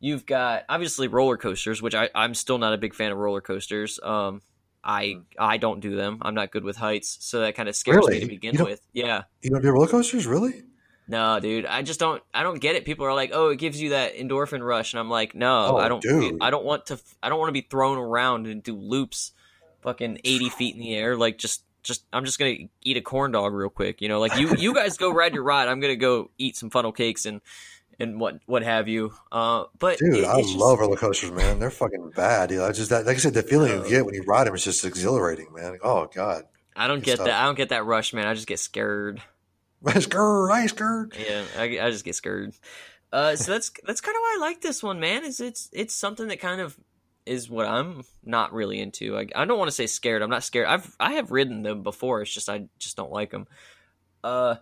You've 0.00 0.24
got 0.26 0.64
obviously 0.68 1.08
roller 1.08 1.36
coasters, 1.36 1.82
which 1.82 1.94
I, 1.94 2.08
I'm 2.14 2.34
still 2.34 2.58
not 2.58 2.72
a 2.72 2.78
big 2.78 2.94
fan 2.94 3.10
of 3.10 3.18
roller 3.18 3.40
coasters. 3.40 3.98
Um, 4.02 4.42
I 4.84 5.12
hmm. 5.12 5.20
I 5.38 5.56
don't 5.56 5.80
do 5.80 5.96
them. 5.96 6.18
I'm 6.22 6.34
not 6.34 6.50
good 6.50 6.64
with 6.64 6.76
heights, 6.76 7.16
so 7.20 7.40
that 7.40 7.54
kind 7.54 7.68
of 7.68 7.76
scares 7.76 7.96
Really? 7.96 8.14
me 8.14 8.20
to 8.20 8.26
begin 8.26 8.64
with. 8.64 8.80
Yeah. 8.92 9.24
You 9.42 9.50
don't 9.50 9.62
do 9.62 9.70
roller 9.70 9.86
coasters, 9.88 10.26
really? 10.26 10.62
No, 11.10 11.40
dude, 11.40 11.64
I 11.64 11.80
just 11.82 11.98
don't. 11.98 12.22
I 12.34 12.42
don't 12.42 12.60
get 12.60 12.76
it. 12.76 12.84
People 12.84 13.06
are 13.06 13.14
like, 13.14 13.30
"Oh, 13.32 13.48
it 13.48 13.56
gives 13.56 13.80
you 13.80 13.90
that 13.90 14.16
endorphin 14.16 14.62
rush," 14.62 14.92
and 14.92 15.00
I'm 15.00 15.08
like, 15.08 15.34
"No, 15.34 15.70
Oh, 15.72 15.76
I 15.78 15.88
don't. 15.88 16.02
dude. 16.02 16.36
I 16.42 16.50
don't 16.50 16.64
want 16.66 16.84
to. 16.86 17.00
I 17.22 17.30
don't 17.30 17.38
want 17.38 17.48
to 17.48 17.52
be 17.54 17.62
thrown 17.62 17.96
around 17.96 18.46
and 18.46 18.62
do 18.62 18.74
loops, 18.76 19.32
fucking 19.80 20.20
eighty 20.24 20.48
feet 20.50 20.74
in 20.74 20.80
the 20.82 20.94
air. 20.94 21.16
Like, 21.16 21.38
just, 21.38 21.64
just. 21.82 22.04
I'm 22.12 22.26
just 22.26 22.38
gonna 22.38 22.56
eat 22.82 22.98
a 22.98 23.00
corn 23.00 23.32
dog 23.32 23.54
real 23.54 23.70
quick. 23.70 24.02
You 24.02 24.08
know, 24.08 24.20
like 24.20 24.36
you, 24.36 24.54
you 24.58 24.74
guys 24.74 24.98
go 24.98 25.10
ride 25.10 25.32
your 25.32 25.44
ride. 25.44 25.68
I'm 25.68 25.80
gonna 25.80 25.96
go 25.96 26.30
eat 26.36 26.56
some 26.56 26.68
funnel 26.68 26.92
cakes 26.92 27.24
and 27.24 27.40
and 28.00 28.20
what 28.20 28.40
what 28.46 28.62
have 28.62 28.88
you. 28.88 29.12
Uh, 29.32 29.64
but 29.78 29.98
Dude, 29.98 30.14
it- 30.18 30.24
I 30.24 30.40
just- 30.42 30.54
love 30.56 30.78
roller 30.78 30.96
coasters, 30.96 31.32
man. 31.32 31.58
They're 31.58 31.70
fucking 31.70 32.10
bad. 32.14 32.50
You 32.50 32.58
know, 32.58 32.66
I 32.66 32.72
just 32.72 32.90
that, 32.90 33.06
like 33.06 33.16
I 33.16 33.20
said, 33.20 33.34
the 33.34 33.42
feeling 33.42 33.72
you 33.82 33.88
get 33.88 34.04
when 34.06 34.14
you 34.14 34.22
ride 34.22 34.46
them 34.46 34.54
is 34.54 34.64
just 34.64 34.84
exhilarating, 34.84 35.52
man. 35.52 35.78
Oh 35.82 36.06
god, 36.14 36.44
I 36.76 36.86
don't 36.86 36.98
good 37.00 37.04
get 37.06 37.14
stuff. 37.16 37.26
that. 37.26 37.42
I 37.42 37.46
don't 37.46 37.56
get 37.56 37.70
that 37.70 37.84
rush, 37.84 38.12
man. 38.12 38.26
I 38.26 38.34
just 38.34 38.46
get 38.46 38.58
scared. 38.60 39.20
skirt, 40.00 40.50
ice 40.52 40.70
scared. 40.70 41.14
Yeah, 41.18 41.44
I, 41.56 41.62
I 41.80 41.90
just 41.90 42.04
get 42.04 42.14
scared. 42.14 42.54
Uh, 43.12 43.36
so 43.36 43.52
that's 43.52 43.70
that's 43.86 44.00
kind 44.00 44.16
of 44.16 44.20
why 44.20 44.36
I 44.36 44.40
like 44.40 44.60
this 44.60 44.82
one, 44.82 45.00
man. 45.00 45.24
Is 45.24 45.40
it's 45.40 45.68
it's 45.72 45.94
something 45.94 46.28
that 46.28 46.40
kind 46.40 46.60
of 46.60 46.78
is 47.24 47.48
what 47.50 47.66
I'm 47.66 48.02
not 48.24 48.52
really 48.54 48.80
into. 48.80 49.16
I, 49.16 49.26
I 49.34 49.44
don't 49.44 49.58
want 49.58 49.68
to 49.68 49.74
say 49.74 49.86
scared. 49.86 50.22
I'm 50.22 50.30
not 50.30 50.44
scared. 50.44 50.66
I've 50.66 50.94
I 51.00 51.14
have 51.14 51.30
ridden 51.30 51.62
them 51.62 51.82
before. 51.82 52.22
It's 52.22 52.32
just 52.32 52.48
I 52.48 52.66
just 52.78 52.96
don't 52.96 53.12
like 53.12 53.30
them. 53.30 53.46
Uh, 54.24 54.56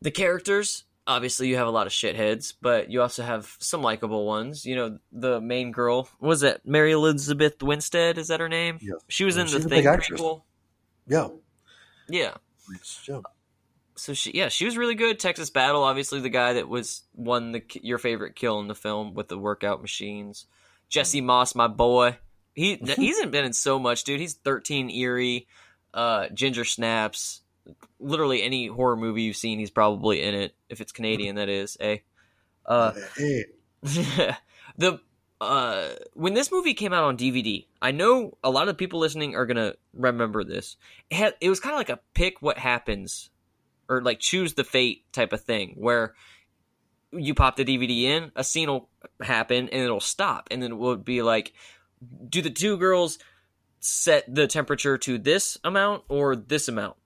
the 0.00 0.10
characters 0.10 0.84
obviously 1.06 1.48
you 1.48 1.56
have 1.56 1.66
a 1.66 1.70
lot 1.70 1.86
of 1.86 1.92
shitheads, 1.92 2.54
but 2.60 2.90
you 2.90 3.02
also 3.02 3.22
have 3.22 3.56
some 3.58 3.82
likable 3.82 4.26
ones. 4.26 4.64
You 4.64 4.76
know, 4.76 4.98
the 5.12 5.40
main 5.40 5.72
girl 5.72 6.08
was 6.20 6.42
it 6.42 6.62
Mary 6.64 6.92
Elizabeth 6.92 7.62
Winstead? 7.62 8.18
Is 8.18 8.28
that 8.28 8.40
her 8.40 8.48
name? 8.48 8.78
Yeah. 8.80 8.94
She 9.08 9.24
was 9.24 9.36
in 9.36 9.46
She's 9.46 9.62
the 9.62 9.68
Thing 9.68 9.84
prequel. 9.84 10.42
Yeah. 11.06 11.28
Yeah. 12.08 12.34
yeah. 13.08 13.20
so 13.94 14.14
she 14.14 14.32
yeah 14.32 14.48
she 14.48 14.64
was 14.64 14.76
really 14.76 14.94
good 14.94 15.18
texas 15.18 15.50
battle 15.50 15.82
obviously 15.82 16.20
the 16.20 16.28
guy 16.28 16.54
that 16.54 16.68
was 16.68 17.02
won 17.14 17.52
the 17.52 17.62
your 17.82 17.98
favorite 17.98 18.34
kill 18.34 18.60
in 18.60 18.68
the 18.68 18.74
film 18.74 19.14
with 19.14 19.28
the 19.28 19.38
workout 19.38 19.82
machines 19.82 20.46
jesse 20.88 21.20
moss 21.20 21.54
my 21.54 21.68
boy 21.68 22.16
he 22.54 22.76
he 22.96 23.08
hasn't 23.08 23.30
been 23.30 23.44
in 23.44 23.52
so 23.52 23.78
much 23.78 24.04
dude 24.04 24.20
he's 24.20 24.34
13 24.34 24.90
eerie 24.90 25.46
uh 25.94 26.28
ginger 26.28 26.64
snaps 26.64 27.42
literally 28.00 28.42
any 28.42 28.66
horror 28.66 28.96
movie 28.96 29.22
you've 29.22 29.36
seen 29.36 29.58
he's 29.58 29.70
probably 29.70 30.22
in 30.22 30.34
it 30.34 30.54
if 30.68 30.80
it's 30.80 30.92
canadian 30.92 31.36
that 31.36 31.48
is 31.48 31.76
eh 31.80 31.98
uh 32.66 32.92
the 34.76 35.00
uh 35.40 35.88
when 36.14 36.34
this 36.34 36.52
movie 36.52 36.74
came 36.74 36.92
out 36.92 37.02
on 37.02 37.16
DVD, 37.16 37.66
I 37.80 37.90
know 37.90 38.38
a 38.44 38.50
lot 38.50 38.68
of 38.68 38.78
people 38.78 39.00
listening 39.00 39.34
are 39.34 39.44
gonna 39.44 39.74
remember 39.92 40.44
this. 40.44 40.76
It 41.10 41.16
had 41.16 41.34
it 41.40 41.48
was 41.48 41.58
kind 41.58 41.74
of 41.74 41.78
like 41.78 41.88
a 41.88 41.98
pick 42.14 42.40
what 42.40 42.58
happens 42.58 43.30
or 43.88 44.00
like 44.02 44.20
choose 44.20 44.54
the 44.54 44.62
fate 44.62 45.04
type 45.12 45.32
of 45.32 45.40
thing 45.40 45.74
where 45.76 46.14
you 47.10 47.34
pop 47.34 47.56
the 47.56 47.64
DVD 47.64 48.04
in, 48.04 48.32
a 48.36 48.44
scene 48.44 48.70
will 48.70 48.88
happen 49.20 49.68
and 49.68 49.82
it'll 49.82 50.00
stop, 50.00 50.48
and 50.50 50.62
then 50.62 50.72
it 50.72 50.78
would 50.78 51.04
be 51.04 51.22
like, 51.22 51.52
do 52.28 52.40
the 52.40 52.48
two 52.48 52.76
girls 52.76 53.18
set 53.80 54.32
the 54.32 54.46
temperature 54.46 54.96
to 54.96 55.18
this 55.18 55.58
amount 55.64 56.04
or 56.08 56.36
this 56.36 56.68
amount? 56.68 56.96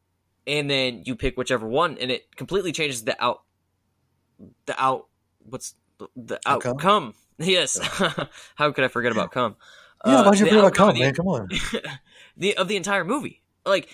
And 0.47 0.71
then 0.71 1.03
you 1.05 1.17
pick 1.17 1.37
whichever 1.37 1.67
one, 1.67 1.99
and 1.99 2.11
it 2.11 2.35
completely 2.37 2.71
changes 2.73 3.05
the 3.05 3.21
out, 3.23 3.43
the 4.67 4.81
out, 4.83 5.09
what's 5.45 5.75
the, 6.15 6.39
Outcome? 6.47 6.73
outcome? 6.73 7.15
Yes. 7.39 7.79
How 8.55 8.73
could 8.73 8.85
I 8.85 8.89
forget 8.89 9.13
about 9.13 9.31
come? 9.31 9.57
yeah, 10.07 10.21
Uh, 10.21 10.25
why'd 10.25 10.39
you 10.39 10.47
up 10.47 10.65
outcome 10.67 10.87
come, 10.89 10.95
the- 10.95 11.01
man? 11.01 11.15
Come 11.15 11.29
on. 11.29 11.49
the 12.37 12.57
of 12.57 12.67
the 12.69 12.77
entire 12.77 13.05
movie. 13.05 13.43
Like 13.67 13.89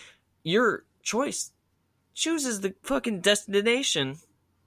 your 0.44 0.84
choice 1.03 1.50
chooses 2.14 2.61
the 2.61 2.74
fucking 2.84 3.20
destination, 3.20 4.18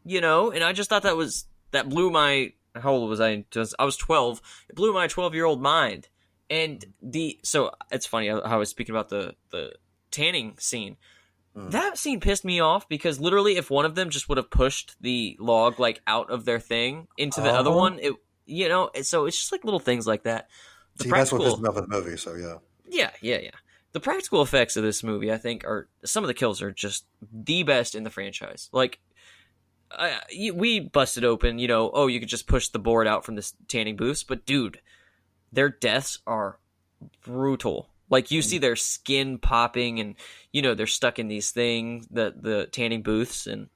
you 0.03 0.19
know. 0.19 0.51
And 0.51 0.61
I 0.61 0.73
just 0.73 0.89
thought 0.89 1.03
that 1.03 1.15
was 1.15 1.45
that 1.71 1.88
blew 1.88 2.09
my 2.09 2.51
how 2.75 2.91
old 2.91 3.09
was 3.09 3.21
I? 3.21 3.45
Just- 3.49 3.75
I 3.79 3.86
was 3.86 3.95
twelve. 3.95 4.41
It 4.69 4.75
blew 4.75 4.91
my 4.93 5.07
twelve 5.07 5.33
year 5.33 5.45
old 5.45 5.61
mind. 5.61 6.09
And 6.49 6.83
the 7.01 7.39
so 7.43 7.71
it's 7.91 8.05
funny 8.05 8.27
how 8.27 8.39
I 8.41 8.57
was 8.57 8.69
speaking 8.69 8.93
about 8.93 9.07
the 9.07 9.36
the 9.51 9.73
tanning 10.11 10.57
scene. 10.59 10.97
That 11.56 11.97
scene 11.97 12.20
pissed 12.20 12.43
me 12.43 12.60
off 12.60 12.89
because 12.89 13.18
literally, 13.20 13.56
if 13.56 13.70
one 13.70 13.86
of 13.86 13.95
them 13.95 14.10
just 14.10 14.28
would 14.28 14.38
have 14.38 14.49
pushed 14.49 14.95
the 14.99 15.38
log 15.39 15.80
like 15.80 16.01
out 16.06 16.30
of 16.30 16.43
their 16.43 16.60
thing 16.60 17.08
into 17.18 17.39
the 17.39 17.49
other 17.49 17.70
Uh-huh. 17.70 17.80
one, 17.80 17.99
it 17.99 18.14
you 18.45 18.68
know. 18.68 18.89
So 19.03 19.26
it's 19.26 19.39
just 19.39 19.51
like 19.53 19.64
little 19.64 19.80
things 19.80 20.06
like 20.06 20.24
that. 20.24 20.49
The 20.97 21.06
See, 21.06 21.10
that's 21.12 21.32
what 21.32 21.39
practical- 21.39 21.56
pissed 21.58 21.64
me 21.64 21.70
off 21.70 21.78
in 21.78 21.89
the 21.89 21.95
movie. 22.03 22.18
So 22.18 22.36
yeah, 22.36 22.58
yeah, 22.89 23.12
yeah, 23.22 23.38
yeah. 23.41 23.51
the 23.93 23.99
practical 24.01 24.41
effects 24.41 24.76
of 24.76 24.84
this 24.84 25.01
movie, 25.01 25.32
I 25.32 25.38
think, 25.38 25.64
are 25.64 25.88
some 26.03 26.24
of 26.26 26.28
the 26.28 26.34
kills 26.34 26.62
are 26.62 26.72
just 26.72 27.06
the 27.32 27.64
best 27.64 27.95
in 27.95 28.03
the 28.03 28.10
franchise. 28.10 28.70
Like, 28.74 28.99
I, 29.89 30.20
we 30.53 30.82
busted 30.82 31.24
open, 31.24 31.58
you 31.60 31.70
know, 31.70 31.89
oh, 31.93 32.08
you 32.08 32.20
could 32.20 32.28
just 32.28 32.47
push 32.47 32.68
the 32.68 32.80
board 32.80 33.08
out 33.08 33.24
from 33.24 33.36
the 33.36 33.49
tanning 33.70 33.95
booths, 33.95 34.24
but 34.24 34.45
dude, 34.45 34.82
their 35.53 35.70
deaths 35.70 36.20
are 36.28 36.60
brutal. 37.24 37.89
Like 38.10 38.32
you 38.32 38.41
see 38.41 38.60
their 38.60 38.76
skin 38.76 39.39
popping, 39.39 39.99
and 39.99 40.16
you 40.51 40.62
know 40.62 40.76
they're 40.76 40.88
stuck 40.88 41.20
in 41.20 41.28
these 41.28 41.51
things, 41.51 42.08
the 42.10 42.34
the 42.36 42.68
tanning 42.68 43.01
booths, 43.01 43.47
and 43.47 43.70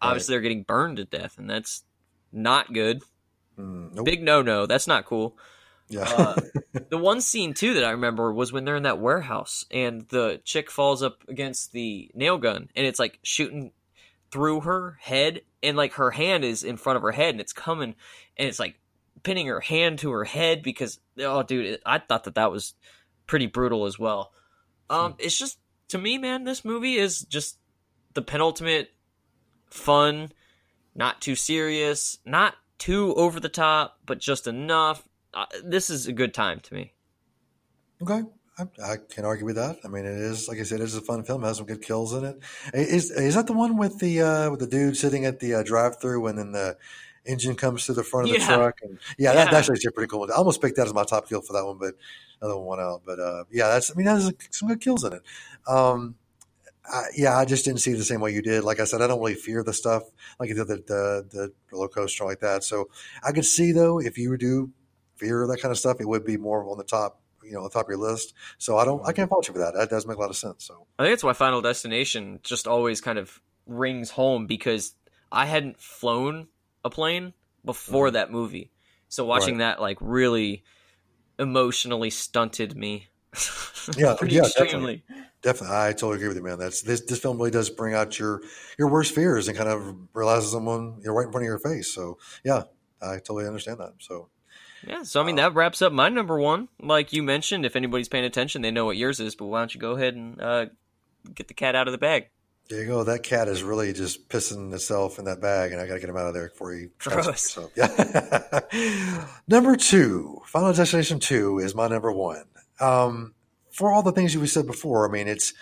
obviously 0.00 0.32
they're 0.32 0.40
getting 0.40 0.62
burned 0.62 0.96
to 0.96 1.04
death, 1.04 1.38
and 1.38 1.48
that's 1.48 1.84
not 2.32 2.72
good. 2.72 3.02
Mm, 3.58 3.94
nope. 3.94 4.04
Big 4.04 4.22
no 4.22 4.42
no. 4.42 4.66
That's 4.66 4.86
not 4.86 5.04
cool. 5.04 5.36
Yeah. 5.88 6.02
Uh, 6.02 6.40
the 6.90 6.98
one 6.98 7.20
scene 7.20 7.54
too 7.54 7.74
that 7.74 7.84
I 7.84 7.90
remember 7.90 8.32
was 8.32 8.52
when 8.52 8.64
they're 8.64 8.76
in 8.76 8.84
that 8.84 9.00
warehouse 9.00 9.64
and 9.70 10.08
the 10.08 10.40
chick 10.44 10.70
falls 10.70 11.02
up 11.02 11.22
against 11.28 11.72
the 11.72 12.10
nail 12.14 12.38
gun 12.38 12.68
and 12.74 12.86
it's 12.86 12.98
like 12.98 13.18
shooting 13.22 13.72
through 14.30 14.62
her 14.62 14.98
head 15.00 15.42
and 15.62 15.76
like 15.76 15.94
her 15.94 16.10
hand 16.10 16.44
is 16.44 16.64
in 16.64 16.76
front 16.76 16.96
of 16.96 17.02
her 17.02 17.12
head 17.12 17.34
and 17.34 17.40
it's 17.40 17.52
coming 17.52 17.94
and 18.36 18.48
it's 18.48 18.58
like 18.58 18.80
pinning 19.22 19.46
her 19.46 19.60
hand 19.60 19.98
to 19.98 20.10
her 20.10 20.24
head 20.24 20.62
because 20.62 20.98
oh 21.20 21.42
dude 21.42 21.66
it, 21.66 21.82
I 21.86 21.98
thought 21.98 22.24
that 22.24 22.34
that 22.34 22.50
was 22.50 22.74
pretty 23.26 23.46
brutal 23.46 23.86
as 23.86 23.98
well. 23.98 24.32
Um 24.90 25.14
it's 25.18 25.38
just 25.38 25.58
to 25.88 25.98
me 25.98 26.18
man 26.18 26.44
this 26.44 26.64
movie 26.64 26.96
is 26.96 27.22
just 27.22 27.58
the 28.14 28.22
penultimate 28.22 28.90
fun, 29.70 30.30
not 30.94 31.20
too 31.20 31.34
serious, 31.34 32.18
not 32.24 32.54
too 32.78 33.14
over 33.14 33.40
the 33.40 33.48
top, 33.48 33.98
but 34.06 34.18
just 34.18 34.46
enough. 34.46 35.06
Uh, 35.32 35.46
this 35.64 35.90
is 35.90 36.06
a 36.06 36.12
good 36.12 36.32
time 36.32 36.60
to 36.60 36.74
me. 36.74 36.92
Okay. 38.02 38.22
I, 38.56 38.62
I 38.84 38.96
can't 38.96 39.26
argue 39.26 39.44
with 39.44 39.56
that. 39.56 39.78
I 39.84 39.88
mean, 39.88 40.04
it 40.04 40.16
is 40.16 40.48
like 40.48 40.58
I 40.58 40.62
said, 40.62 40.80
it 40.80 40.84
is 40.84 40.96
a 40.96 41.00
fun 41.00 41.24
film. 41.24 41.42
It 41.42 41.48
has 41.48 41.56
some 41.56 41.66
good 41.66 41.82
kills 41.82 42.14
in 42.14 42.24
it. 42.24 42.38
Is 42.72 43.10
is 43.10 43.34
that 43.34 43.48
the 43.48 43.52
one 43.52 43.76
with 43.76 43.98
the 43.98 44.22
uh, 44.22 44.50
with 44.50 44.60
the 44.60 44.66
dude 44.68 44.96
sitting 44.96 45.24
at 45.24 45.40
the 45.40 45.54
uh, 45.54 45.62
drive 45.64 46.00
through 46.00 46.26
and 46.28 46.38
then 46.38 46.52
the 46.52 46.76
engine 47.26 47.54
comes 47.56 47.86
to 47.86 47.92
the 47.92 48.02
front 48.02 48.28
of 48.28 48.34
the 48.34 48.40
truck? 48.40 48.76
And 48.82 48.98
yeah, 49.18 49.30
Yeah. 49.30 49.34
That, 49.34 49.50
that's 49.50 49.70
actually 49.70 49.88
a 49.88 49.92
pretty 49.92 50.10
cool. 50.10 50.20
One. 50.20 50.30
I 50.30 50.34
almost 50.34 50.60
picked 50.60 50.76
that 50.76 50.86
as 50.86 50.94
my 50.94 51.04
top 51.04 51.28
kill 51.28 51.40
for 51.40 51.52
that 51.54 51.64
one, 51.64 51.78
but 51.78 51.94
another 52.40 52.58
one 52.58 52.78
went 52.78 52.80
out. 52.80 53.02
But 53.04 53.20
uh, 53.20 53.44
yeah, 53.50 53.68
that's 53.68 53.90
I 53.90 53.94
mean, 53.94 54.06
that 54.06 54.20
has 54.20 54.32
some 54.50 54.68
good 54.68 54.80
kills 54.80 55.04
in 55.04 55.14
it. 55.14 55.22
Um, 55.66 56.16
I, 56.86 57.04
yeah, 57.16 57.36
I 57.36 57.44
just 57.44 57.64
didn't 57.64 57.80
see 57.80 57.92
it 57.92 57.96
the 57.96 58.04
same 58.04 58.20
way 58.20 58.32
you 58.32 58.42
did. 58.42 58.62
Like 58.62 58.78
I 58.78 58.84
said, 58.84 59.00
I 59.00 59.06
don't 59.06 59.18
really 59.18 59.34
fear 59.34 59.62
the 59.62 59.72
stuff 59.72 60.02
like 60.38 60.50
you 60.50 60.54
did 60.54 60.68
the, 60.68 60.76
the 60.76 61.26
the 61.30 61.52
roller 61.72 61.88
coaster 61.88 62.24
like 62.24 62.40
that. 62.40 62.62
So 62.62 62.88
I 63.22 63.32
could 63.32 63.46
see 63.46 63.72
though 63.72 64.00
if 64.00 64.18
you 64.18 64.36
do 64.36 64.70
fear 65.16 65.46
that 65.46 65.60
kind 65.60 65.72
of 65.72 65.78
stuff, 65.78 66.00
it 66.00 66.08
would 66.08 66.24
be 66.24 66.36
more 66.36 66.68
on 66.68 66.76
the 66.76 66.84
top, 66.84 67.20
you 67.42 67.52
know, 67.52 67.58
on 67.58 67.64
the 67.64 67.70
top 67.70 67.86
of 67.86 67.88
your 67.88 67.98
list. 67.98 68.34
So 68.58 68.76
I 68.76 68.84
don't, 68.84 69.06
I 69.06 69.12
can't 69.12 69.30
fault 69.30 69.48
you 69.48 69.54
for 69.54 69.60
that. 69.60 69.74
That 69.74 69.90
does 69.90 70.06
make 70.06 70.16
a 70.16 70.20
lot 70.20 70.30
of 70.30 70.36
sense. 70.36 70.64
So 70.64 70.86
I 70.98 71.04
think 71.04 71.12
that's 71.12 71.24
why 71.24 71.32
Final 71.32 71.62
Destination 71.62 72.40
just 72.42 72.66
always 72.66 73.00
kind 73.00 73.18
of 73.18 73.40
rings 73.66 74.10
home 74.10 74.46
because 74.46 74.94
I 75.32 75.46
hadn't 75.46 75.80
flown 75.80 76.48
a 76.84 76.90
plane 76.90 77.34
before 77.64 78.10
that 78.12 78.30
movie. 78.30 78.72
So 79.08 79.24
watching 79.24 79.54
Right. 79.54 79.58
that 79.58 79.80
like 79.80 79.98
really 80.00 80.64
emotionally 81.38 82.10
stunted 82.10 82.76
me. 82.76 83.08
Yeah, 83.96 84.14
pretty 84.18 84.36
yeah, 84.36 84.40
extremely. 84.40 85.04
definitely, 85.42 85.76
I 85.76 85.92
totally 85.92 86.16
agree 86.16 86.28
with 86.28 86.36
you, 86.36 86.42
man. 86.42 86.58
That's 86.58 86.82
this 86.82 87.02
this 87.02 87.18
film 87.20 87.38
really 87.38 87.50
does 87.50 87.70
bring 87.70 87.94
out 87.94 88.18
your 88.18 88.42
your 88.78 88.88
worst 88.88 89.14
fears 89.14 89.48
and 89.48 89.56
kind 89.56 89.68
of 89.68 89.96
realizes 90.14 90.52
someone 90.52 91.00
you're 91.02 91.14
right 91.14 91.26
in 91.26 91.32
front 91.32 91.44
of 91.44 91.48
your 91.48 91.58
face. 91.58 91.92
So 91.92 92.18
yeah, 92.44 92.64
I 93.02 93.16
totally 93.16 93.46
understand 93.46 93.78
that. 93.80 93.94
So 94.00 94.30
Yeah, 94.82 95.02
so 95.02 95.20
I 95.20 95.24
mean 95.24 95.36
that 95.36 95.54
wraps 95.54 95.80
up 95.82 95.92
my 95.92 96.08
number 96.08 96.38
one. 96.38 96.68
Like 96.80 97.12
you 97.12 97.22
mentioned, 97.22 97.64
if 97.64 97.76
anybody's 97.76 98.08
paying 98.08 98.24
attention, 98.24 98.62
they 98.62 98.70
know 98.70 98.84
what 98.84 98.96
yours 98.96 99.18
is. 99.20 99.34
But 99.34 99.46
why 99.46 99.60
don't 99.60 99.74
you 99.74 99.80
go 99.80 99.92
ahead 99.92 100.14
and 100.14 100.40
uh, 100.40 100.66
get 101.34 101.48
the 101.48 101.54
cat 101.54 101.74
out 101.76 101.88
of 101.88 101.92
the 101.92 101.98
bag? 101.98 102.30
There 102.68 102.80
you 102.80 102.86
go. 102.86 103.04
That 103.04 103.22
cat 103.22 103.48
is 103.48 103.62
really 103.62 103.92
just 103.92 104.28
pissing 104.28 104.72
itself 104.72 105.18
in 105.18 105.26
that 105.26 105.40
bag, 105.40 105.72
and 105.72 105.80
I 105.80 105.86
got 105.86 105.94
to 105.94 106.00
get 106.00 106.08
him 106.08 106.16
out 106.16 106.26
of 106.26 106.34
there 106.34 106.48
before 106.48 106.72
he. 106.72 106.88
Gross. 106.98 107.40
So, 107.42 107.70
yeah. 107.76 108.60
number 109.48 109.76
two, 109.76 110.40
Final 110.46 110.72
Destination 110.72 111.20
Two 111.20 111.58
is 111.58 111.74
my 111.74 111.88
number 111.88 112.10
one. 112.10 112.44
Um, 112.80 113.34
for 113.70 113.92
all 113.92 114.02
the 114.02 114.12
things 114.12 114.34
you 114.34 114.46
said 114.46 114.66
before, 114.66 115.08
I 115.08 115.12
mean, 115.12 115.28
it's 115.28 115.52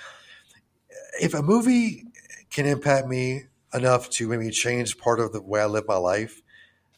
if 1.21 1.35
a 1.35 1.43
movie 1.43 2.05
can 2.51 2.67
impact 2.67 3.09
me 3.09 3.45
enough 3.75 4.11
to 4.11 4.29
maybe 4.29 4.51
change 4.51 4.99
part 4.99 5.19
of 5.19 5.33
the 5.33 5.43
way 5.43 5.61
I 5.61 5.67
live 5.67 5.89
my 5.89 5.97
life, 5.97 6.43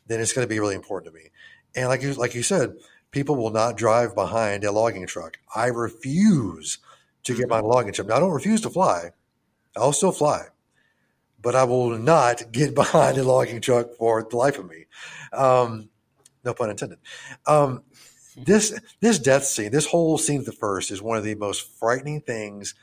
then 0.06 0.20
it's 0.20 0.32
going 0.32 0.46
to 0.46 0.52
be 0.52 0.60
really 0.60 0.74
important 0.74 1.14
to 1.14 1.18
me. 1.18 1.30
And 1.74 1.88
like 1.88 2.02
you, 2.02 2.12
like 2.14 2.34
you 2.34 2.42
said, 2.42 2.74
people 3.10 3.36
will 3.36 3.50
not 3.50 3.76
drive 3.76 4.14
behind 4.14 4.64
a 4.64 4.72
logging 4.72 5.06
truck. 5.06 5.38
I 5.54 5.66
refuse 5.66 6.78
to 7.22 7.34
get 7.34 7.48
behind 7.48 7.64
a 7.64 7.68
logging 7.68 7.92
truck. 7.92 8.08
Now, 8.08 8.16
I 8.16 8.20
don't 8.20 8.32
refuse 8.32 8.60
to 8.62 8.70
fly. 8.70 9.10
I'll 9.76 9.92
still 9.92 10.12
fly, 10.12 10.46
but 11.40 11.54
I 11.54 11.64
will 11.64 11.98
not 11.98 12.52
get 12.52 12.74
behind 12.74 13.18
a 13.18 13.24
logging 13.24 13.60
truck 13.60 13.94
for 13.94 14.26
the 14.28 14.36
life 14.36 14.58
of 14.58 14.68
me. 14.68 14.86
Um, 15.32 15.90
no 16.44 16.54
pun 16.54 16.70
intended. 16.70 16.98
Um, 17.46 17.82
this 18.36 18.78
this 19.00 19.18
death 19.18 19.44
scene, 19.44 19.70
this 19.70 19.86
whole 19.86 20.18
scene 20.18 20.44
the 20.44 20.52
first, 20.52 20.90
is 20.90 21.00
one 21.00 21.18
of 21.18 21.24
the 21.24 21.34
most 21.34 21.78
frightening 21.78 22.20
things. 22.20 22.74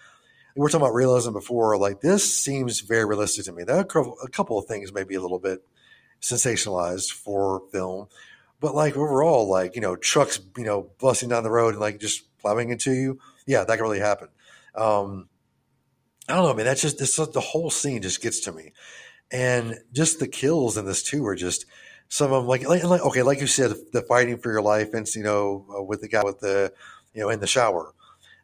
We 0.56 0.62
were 0.62 0.70
talking 0.70 0.86
about 0.86 0.94
realism 0.94 1.34
before. 1.34 1.78
Like 1.78 2.02
this 2.02 2.38
seems 2.38 2.82
very 2.82 3.06
realistic 3.06 3.46
to 3.46 3.52
me. 3.52 3.64
There 3.64 3.78
are 3.78 3.82
a 3.82 3.86
couple- 3.86 4.18
a 4.24 4.30
couple 4.30 4.58
of 4.58 4.66
things 4.66 4.94
maybe 4.94 5.16
a 5.16 5.22
little 5.22 5.40
bit 5.40 5.64
sensationalized 6.22 7.12
for 7.12 7.64
film, 7.72 8.08
but 8.60 8.76
like 8.76 8.96
overall, 8.96 9.48
like 9.50 9.76
you 9.76 9.82
know, 9.82 9.96
trucks, 9.96 10.40
you 10.58 10.64
know, 10.64 10.90
busting 11.00 11.30
down 11.30 11.44
the 11.44 11.52
road 11.52 11.74
and 11.74 11.82
like 11.82 12.00
just 12.00 12.24
plowing 12.40 12.70
into 12.70 12.92
you. 12.94 13.20
Yeah, 13.46 13.64
that 13.64 13.76
can 13.76 13.84
really 13.84 14.00
happen. 14.00 14.30
Um, 14.76 15.28
I 16.32 16.36
don't 16.36 16.46
know, 16.46 16.54
man. 16.54 16.66
That's 16.66 16.82
just 16.82 16.98
this, 16.98 17.16
the 17.16 17.40
whole 17.40 17.70
scene 17.70 18.02
just 18.02 18.22
gets 18.22 18.40
to 18.42 18.52
me, 18.52 18.74
and 19.32 19.80
just 19.92 20.20
the 20.20 20.28
kills 20.28 20.78
in 20.78 20.86
this 20.86 21.04
too 21.04 21.26
are 21.26 21.36
just 21.36 21.66
some 22.08 22.32
of 22.32 22.42
them 22.42 22.48
like, 22.48 22.68
like, 22.68 22.84
like 22.84 23.02
okay, 23.02 23.22
like 23.22 23.40
you 23.40 23.48
said, 23.48 23.74
the 23.94 24.02
fighting 24.02 24.38
for 24.38 24.52
your 24.52 24.62
life, 24.62 24.94
and 24.94 25.08
you 25.16 25.24
know, 25.24 25.66
uh, 25.78 25.84
with 25.84 26.02
the 26.02 26.08
guy 26.08 26.24
with 26.24 26.40
the 26.40 26.74
you 27.14 27.22
know 27.22 27.30
in 27.30 27.40
the 27.40 27.48
shower. 27.48 27.94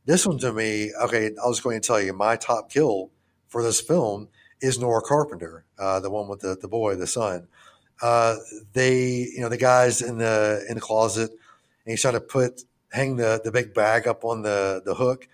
This 0.06 0.26
one 0.26 0.38
to 0.40 0.54
me, 0.54 0.92
okay, 1.04 1.32
I 1.44 1.48
was 1.48 1.60
going 1.60 1.82
to 1.82 1.86
tell 1.86 2.02
you 2.02 2.14
my 2.14 2.38
top 2.38 2.72
kill 2.72 3.12
for 3.50 3.62
this 3.62 3.82
film 3.82 4.30
is 4.62 4.80
Nora 4.80 5.02
Carpenter, 5.02 5.66
uh, 5.78 6.00
the 6.00 6.10
one 6.10 6.28
with 6.28 6.40
the 6.42 6.58
the 6.60 6.68
boy, 6.68 6.96
the 6.96 7.08
son. 7.08 7.48
Uh, 8.02 8.36
they, 8.74 9.28
you 9.34 9.40
know, 9.40 9.50
the 9.50 9.58
guys 9.58 10.02
in 10.02 10.18
the 10.18 10.66
in 10.70 10.76
the 10.76 10.82
closet, 10.82 11.30
and 11.30 11.40
he's 11.92 12.02
trying 12.02 12.14
to 12.14 12.22
put 12.22 12.64
hang 12.92 13.18
the 13.18 13.42
the 13.44 13.52
big 13.52 13.74
bag 13.74 14.08
up 14.08 14.24
on 14.24 14.42
the 14.42 14.82
the 14.86 14.96
hook, 14.96 15.28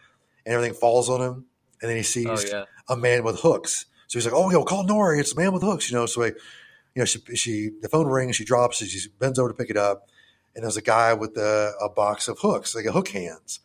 and 0.46 0.54
everything 0.54 0.74
falls 0.74 1.10
on 1.10 1.22
him, 1.22 1.46
and 1.84 1.90
then 1.90 1.98
he 1.98 2.04
sees 2.04 2.28
Oh 2.28 2.58
yeah, 2.58 2.64
a 2.88 2.96
man 2.96 3.24
with 3.24 3.42
hooks. 3.42 3.86
So 4.08 4.18
he's 4.18 4.26
like, 4.26 4.34
"Oh, 4.34 4.50
yo, 4.50 4.64
call 4.64 4.86
Nori. 4.86 5.20
It's 5.20 5.34
a 5.34 5.40
man 5.40 5.52
with 5.52 5.62
hooks." 5.62 5.92
You 5.92 5.98
know, 5.98 6.06
so 6.06 6.24
he, 6.24 6.30
you 6.30 7.02
know, 7.02 7.06
she, 7.06 7.20
she 7.36 7.72
the 7.82 7.90
phone 7.90 8.08
rings, 8.08 8.38
she 8.38 8.46
drops 8.46 8.82
it, 8.82 8.88
she 8.88 9.10
bends 9.20 9.38
over 9.38 9.50
to 9.50 9.54
pick 9.54 9.70
it 9.70 9.78
up, 9.78 10.08
and 10.56 10.64
there's 10.64 10.78
a 10.78 10.82
guy 10.82 11.14
with 11.14 11.38
a, 11.38 11.74
a 11.82 11.90
box 11.90 12.30
of 12.30 12.40
hooks, 12.40 12.74
like 12.74 12.86
a 12.86 12.92
hook 12.94 13.10
hands, 13.10 13.60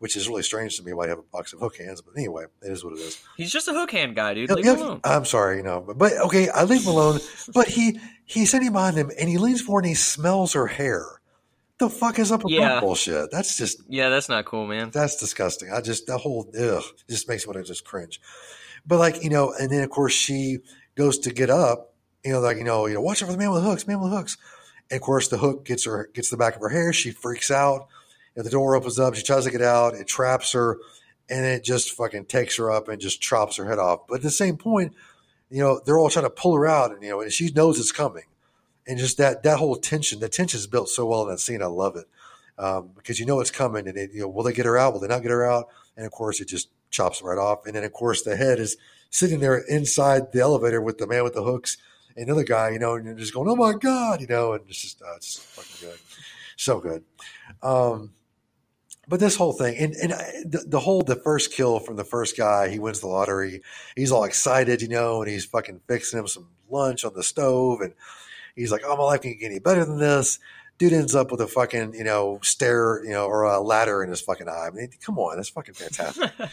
which 0.00 0.16
is 0.16 0.28
really 0.28 0.42
strange 0.42 0.76
to 0.78 0.82
me 0.82 0.92
why 0.92 1.04
you 1.04 1.10
have 1.10 1.20
a 1.20 1.22
box 1.22 1.52
of 1.52 1.60
hook 1.60 1.76
hands. 1.76 2.02
But 2.02 2.14
anyway, 2.16 2.46
it 2.60 2.72
is 2.72 2.84
what 2.84 2.94
it 2.94 3.00
is. 3.00 3.22
he's 3.36 3.52
just 3.52 3.68
a 3.68 3.72
hook 3.72 3.92
hand 3.92 4.16
guy, 4.16 4.34
dude. 4.34 4.50
Leave 4.50 4.64
yeah, 4.64 4.74
him 4.74 4.80
alone. 4.80 5.00
I'm 5.04 5.24
sorry, 5.24 5.58
you 5.58 5.62
know, 5.62 5.80
but, 5.80 5.96
but 5.96 6.12
okay, 6.26 6.48
I 6.48 6.64
leave 6.64 6.82
him 6.82 6.88
alone. 6.88 7.20
But 7.54 7.68
he 7.68 8.00
he's 8.24 8.50
sitting 8.50 8.72
behind 8.72 8.96
him, 8.96 9.12
and 9.16 9.28
he 9.28 9.38
leans 9.38 9.60
forward 9.60 9.84
and 9.84 9.90
he 9.90 9.94
smells 9.94 10.54
her 10.54 10.66
hair. 10.66 11.19
The 11.80 11.88
fuck 11.90 12.18
is 12.18 12.30
up 12.30 12.44
with 12.44 12.52
Yeah. 12.52 12.68
that 12.74 12.80
bullshit? 12.82 13.30
That's 13.32 13.56
just 13.56 13.80
Yeah, 13.88 14.08
that's 14.10 14.28
not 14.28 14.44
cool, 14.44 14.66
man. 14.66 14.90
that's 14.90 15.16
disgusting. 15.16 15.72
I 15.72 15.80
just 15.80 16.06
that 16.06 16.18
whole 16.18 16.48
ugh 16.58 16.84
just 17.08 17.28
makes 17.28 17.44
me 17.46 17.52
want 17.52 17.64
to 17.66 17.68
just 17.72 17.84
cringe. 17.84 18.20
But 18.86 18.98
like 18.98 19.22
you 19.24 19.30
know, 19.30 19.52
and 19.58 19.70
then 19.70 19.82
of 19.82 19.90
course 19.90 20.12
she 20.12 20.58
goes 20.94 21.18
to 21.20 21.32
get 21.32 21.50
up. 21.50 21.94
You 22.24 22.32
know, 22.32 22.40
like 22.40 22.58
you 22.58 22.64
know, 22.64 22.86
you 22.86 22.94
know, 22.94 23.00
watch 23.00 23.22
out 23.22 23.26
for 23.26 23.32
the 23.32 23.38
man 23.38 23.50
with 23.50 23.62
the 23.64 23.68
hooks, 23.68 23.86
man 23.86 24.00
with 24.00 24.10
the 24.10 24.16
hooks. 24.16 24.36
And 24.90 24.96
of 24.98 25.02
course, 25.02 25.28
the 25.28 25.38
hook 25.38 25.64
gets 25.64 25.84
her 25.86 26.10
gets 26.14 26.28
the 26.30 26.36
back 26.36 26.54
of 26.54 26.60
her 26.62 26.68
hair. 26.68 26.92
She 26.92 27.10
freaks 27.10 27.50
out. 27.50 27.88
And 28.36 28.44
the 28.44 28.50
door 28.50 28.76
opens 28.76 28.98
up. 28.98 29.14
She 29.16 29.22
tries 29.24 29.44
to 29.44 29.50
get 29.50 29.60
out. 29.62 29.94
It 29.94 30.06
traps 30.06 30.52
her, 30.52 30.78
and 31.28 31.44
it 31.44 31.64
just 31.64 31.90
fucking 31.92 32.26
takes 32.26 32.56
her 32.58 32.70
up 32.70 32.88
and 32.88 33.00
just 33.00 33.20
chops 33.20 33.56
her 33.56 33.64
head 33.64 33.78
off. 33.80 34.06
But 34.08 34.16
at 34.16 34.22
the 34.22 34.30
same 34.30 34.56
point, 34.56 34.92
you 35.50 35.58
know, 35.60 35.80
they're 35.84 35.98
all 35.98 36.10
trying 36.10 36.26
to 36.26 36.30
pull 36.30 36.54
her 36.54 36.64
out, 36.66 36.92
and 36.92 37.02
you 37.02 37.10
know, 37.10 37.20
and 37.22 37.32
she 37.32 37.50
knows 37.50 37.80
it's 37.80 37.90
coming. 37.90 38.22
And 38.86 38.98
just 38.98 39.18
that 39.18 39.42
that 39.42 39.58
whole 39.58 39.76
tension, 39.76 40.20
the 40.20 40.28
tension 40.28 40.58
is 40.58 40.66
built 40.66 40.88
so 40.88 41.06
well 41.06 41.22
in 41.22 41.28
that 41.30 41.40
scene. 41.40 41.62
I 41.62 41.66
love 41.66 41.96
it 41.96 42.06
um, 42.58 42.90
because 42.94 43.20
you 43.20 43.26
know 43.26 43.40
it's 43.40 43.50
coming, 43.50 43.86
and 43.88 43.96
it, 43.96 44.12
you 44.12 44.20
know, 44.20 44.28
will 44.28 44.42
they 44.42 44.52
get 44.52 44.66
her 44.66 44.78
out? 44.78 44.92
Will 44.92 45.00
they 45.00 45.08
not 45.08 45.22
get 45.22 45.30
her 45.30 45.44
out? 45.44 45.68
And 45.96 46.06
of 46.06 46.12
course, 46.12 46.40
it 46.40 46.48
just 46.48 46.70
chops 46.90 47.22
right 47.22 47.38
off. 47.38 47.66
And 47.66 47.74
then 47.74 47.84
of 47.84 47.92
course, 47.92 48.22
the 48.22 48.36
head 48.36 48.58
is 48.58 48.76
sitting 49.10 49.40
there 49.40 49.58
inside 49.58 50.32
the 50.32 50.40
elevator 50.40 50.80
with 50.80 50.98
the 50.98 51.06
man 51.06 51.24
with 51.24 51.34
the 51.34 51.42
hooks 51.42 51.76
and 52.16 52.28
the 52.28 52.32
other 52.32 52.44
guy, 52.44 52.70
you 52.70 52.78
know, 52.78 52.94
and 52.94 53.04
you're 53.04 53.14
just 53.14 53.34
going, 53.34 53.48
"Oh 53.48 53.56
my 53.56 53.72
god," 53.72 54.20
you 54.20 54.26
know, 54.26 54.52
and 54.52 54.64
it's 54.68 54.82
just 54.82 55.02
uh, 55.02 55.16
it's 55.16 55.38
fucking 55.38 55.88
good, 55.88 55.98
so 56.56 56.80
good. 56.80 57.04
Um, 57.62 58.12
but 59.08 59.18
this 59.18 59.36
whole 59.36 59.52
thing, 59.52 59.76
and, 59.76 59.94
and 59.94 60.12
the, 60.52 60.64
the 60.66 60.80
whole 60.80 61.02
the 61.02 61.16
first 61.16 61.52
kill 61.52 61.80
from 61.80 61.96
the 61.96 62.04
first 62.04 62.36
guy, 62.36 62.68
he 62.68 62.78
wins 62.78 63.00
the 63.00 63.08
lottery. 63.08 63.62
He's 63.96 64.12
all 64.12 64.24
excited, 64.24 64.82
you 64.82 64.88
know, 64.88 65.22
and 65.22 65.30
he's 65.30 65.44
fucking 65.44 65.80
fixing 65.88 66.18
him 66.18 66.28
some 66.28 66.48
lunch 66.68 67.04
on 67.04 67.14
the 67.14 67.22
stove, 67.22 67.80
and 67.80 67.94
he's 68.56 68.72
like, 68.72 68.82
"Oh, 68.84 68.96
my 68.96 69.04
life 69.04 69.22
can 69.22 69.36
get 69.38 69.46
any 69.46 69.58
better 69.58 69.84
than 69.84 69.98
this." 69.98 70.38
dude 70.80 70.94
ends 70.94 71.14
up 71.14 71.30
with 71.30 71.42
a 71.42 71.46
fucking 71.46 71.92
you 71.94 72.02
know 72.02 72.40
stair 72.42 73.04
you 73.04 73.10
know 73.10 73.26
or 73.26 73.42
a 73.42 73.60
ladder 73.60 74.02
in 74.02 74.08
his 74.08 74.22
fucking 74.22 74.48
eye. 74.48 74.68
I 74.68 74.70
mean, 74.70 74.88
come 75.04 75.18
on, 75.18 75.36
that's 75.36 75.50
fucking 75.50 75.74
fantastic. 75.74 76.32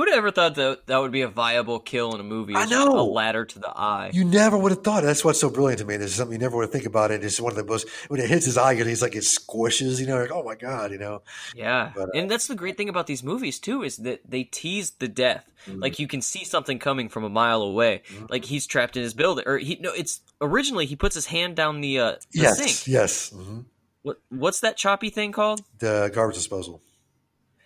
Who'd 0.00 0.08
ever 0.14 0.30
thought 0.30 0.54
that 0.54 0.86
that 0.86 0.96
would 0.96 1.12
be 1.12 1.20
a 1.20 1.28
viable 1.28 1.78
kill 1.78 2.14
in 2.14 2.20
a 2.20 2.24
movie? 2.24 2.54
I 2.56 2.64
know. 2.64 2.98
a 2.98 3.02
ladder 3.02 3.44
to 3.44 3.58
the 3.58 3.68
eye. 3.68 4.10
You 4.14 4.24
never 4.24 4.56
would 4.56 4.72
have 4.72 4.82
thought. 4.82 5.02
That's 5.02 5.22
what's 5.22 5.38
so 5.38 5.50
brilliant 5.50 5.80
to 5.80 5.84
me. 5.84 5.98
There's 5.98 6.14
something 6.14 6.32
you 6.32 6.38
never 6.38 6.56
would 6.56 6.72
think 6.72 6.86
about 6.86 7.10
it. 7.10 7.22
It's 7.22 7.38
one 7.38 7.52
of 7.52 7.56
the 7.58 7.64
most 7.64 7.86
when 8.08 8.18
it 8.18 8.30
hits 8.30 8.46
his 8.46 8.56
eye, 8.56 8.74
he's 8.76 9.02
like 9.02 9.14
it 9.14 9.24
squishes. 9.24 10.00
You 10.00 10.06
know, 10.06 10.18
like 10.18 10.30
oh 10.32 10.42
my 10.42 10.54
god, 10.54 10.90
you 10.90 10.96
know. 10.96 11.20
Yeah, 11.54 11.92
But, 11.94 12.08
uh, 12.08 12.12
and 12.14 12.30
that's 12.30 12.46
the 12.46 12.54
great 12.54 12.78
thing 12.78 12.88
about 12.88 13.08
these 13.08 13.22
movies 13.22 13.58
too 13.58 13.82
is 13.82 13.98
that 13.98 14.22
they 14.26 14.44
tease 14.44 14.92
the 14.92 15.06
death. 15.08 15.50
Mm-hmm. 15.66 15.80
Like 15.80 15.98
you 15.98 16.08
can 16.08 16.22
see 16.22 16.44
something 16.44 16.78
coming 16.78 17.10
from 17.10 17.24
a 17.24 17.28
mile 17.28 17.60
away. 17.60 18.00
Like 18.30 18.46
he's 18.46 18.66
trapped 18.66 18.96
in 18.96 19.02
his 19.02 19.12
building, 19.12 19.44
or 19.46 19.58
he 19.58 19.76
no. 19.80 19.92
It's 19.92 20.20
originally 20.40 20.86
he 20.86 20.96
puts 20.96 21.14
his 21.14 21.26
hand 21.26 21.56
down 21.56 21.82
the 21.82 21.98
uh, 22.00 22.10
the 22.32 22.40
yes, 22.40 22.56
sink. 22.56 22.86
yes. 22.86 23.28
hmm 23.28 23.60
What 24.00 24.16
what's 24.30 24.60
that 24.60 24.78
choppy 24.78 25.10
thing 25.10 25.32
called? 25.32 25.60
The 25.78 26.10
garbage 26.14 26.36
disposal. 26.36 26.80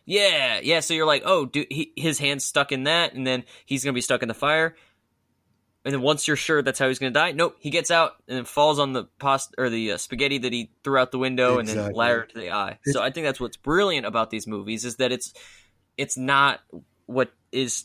Yeah, 0.07 0.61
yeah. 0.63 0.81
So 0.81 0.95
you're 0.95 1.07
like, 1.07 1.23
oh, 1.25 1.47
dude, 1.47 1.67
he, 1.71 1.93
his 1.97 2.19
hand's 2.19 2.45
stuck 2.45 2.73
in 2.73 2.85
that, 2.85 3.15
and 3.15 3.27
then 3.27 3.45
he's 3.65 3.85
gonna 3.85 3.95
be 3.95 4.01
stuck 4.01 4.23
in 4.23 4.29
the 4.29 4.35
fire. 4.35 4.77
And 5.87 5.93
then 5.93 6.01
once 6.01 6.27
you're 6.27 6.37
sure 6.37 6.63
that's 6.63 6.79
how 6.79 6.89
he's 6.89 6.99
gonna 6.99 7.11
die, 7.11 7.33
nope, 7.33 7.57
he 7.61 7.69
gets 7.71 7.91
out 7.91 8.13
and 8.27 8.39
then 8.39 8.45
falls 8.45 8.79
on 8.79 8.93
the 8.95 9.05
pasta 9.19 9.55
or 9.59 9.69
the 9.69 9.93
uh, 9.93 9.97
spaghetti 9.99 10.39
that 10.39 10.53
he 10.53 10.71
threw 10.83 10.99
out 10.99 11.11
the 11.13 11.19
window, 11.19 11.59
and 11.59 11.69
then 11.69 11.77
Exactly. 11.77 11.99
ladder 11.99 12.25
to 12.27 12.39
the 12.39 12.51
eye. 12.53 12.79
so 12.85 13.03
I 13.03 13.11
think 13.11 13.27
that's 13.27 13.41
what's 13.41 13.57
brilliant 13.59 14.07
about 14.07 14.31
these 14.31 14.47
movies 14.47 14.85
is 14.85 14.97
that 14.97 15.13
it's 15.13 15.33
it's 15.97 16.17
not 16.17 16.61
what 17.07 17.33
is 17.53 17.85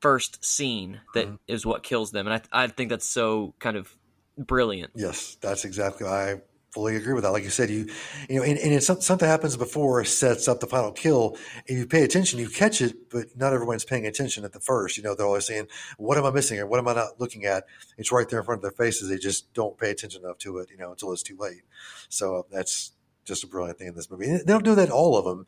first 0.00 0.44
seen 0.44 1.00
that 1.14 1.26
is 1.48 1.62
Mm-hmm. 1.62 1.70
what 1.70 1.82
kills 1.82 2.10
them, 2.12 2.26
and 2.28 2.42
I 2.52 2.64
I 2.64 2.66
think 2.68 2.90
that's 2.90 3.06
so 3.08 3.54
kind 3.58 3.76
of 3.76 3.94
brilliant. 4.36 4.92
Yes, 4.94 5.36
that's 5.40 5.64
exactly. 5.64 6.06
I 6.06 6.40
fully 6.78 6.94
agree 6.94 7.12
with 7.12 7.24
that. 7.24 7.32
Like 7.32 7.42
you 7.42 7.50
said, 7.50 7.70
you 7.70 7.88
you 8.28 8.36
know, 8.36 8.44
and, 8.44 8.56
and 8.56 8.72
it's 8.72 8.86
something 8.86 9.28
happens 9.28 9.56
before 9.56 10.04
sets 10.04 10.46
up 10.46 10.60
the 10.60 10.68
final 10.68 10.92
kill. 10.92 11.36
If 11.66 11.76
you 11.76 11.86
pay 11.88 12.04
attention, 12.04 12.38
you 12.38 12.48
catch 12.48 12.80
it, 12.80 13.10
but 13.10 13.36
not 13.36 13.52
everyone's 13.52 13.84
paying 13.84 14.06
attention 14.06 14.44
at 14.44 14.52
the 14.52 14.60
first. 14.60 14.96
You 14.96 15.02
know, 15.02 15.16
they're 15.16 15.26
always 15.26 15.46
saying, 15.46 15.66
"What 15.96 16.16
am 16.18 16.24
I 16.24 16.30
missing? 16.30 16.60
Or 16.60 16.68
what 16.68 16.78
am 16.78 16.86
I 16.86 16.94
not 16.94 17.18
looking 17.18 17.46
at?" 17.46 17.64
It's 17.96 18.12
right 18.12 18.28
there 18.28 18.38
in 18.38 18.44
front 18.44 18.58
of 18.58 18.62
their 18.62 18.86
faces. 18.86 19.08
They 19.08 19.18
just 19.18 19.52
don't 19.54 19.76
pay 19.76 19.90
attention 19.90 20.22
enough 20.22 20.38
to 20.38 20.58
it. 20.58 20.70
You 20.70 20.76
know, 20.76 20.92
until 20.92 21.12
it's 21.12 21.24
too 21.24 21.36
late. 21.36 21.62
So 22.08 22.46
that's 22.48 22.92
just 23.24 23.42
a 23.42 23.48
brilliant 23.48 23.78
thing 23.78 23.88
in 23.88 23.96
this 23.96 24.08
movie. 24.08 24.26
And 24.26 24.38
they 24.38 24.52
don't 24.52 24.64
do 24.64 24.76
that 24.76 24.86
in 24.86 24.92
all 24.92 25.18
of 25.18 25.24
them. 25.24 25.46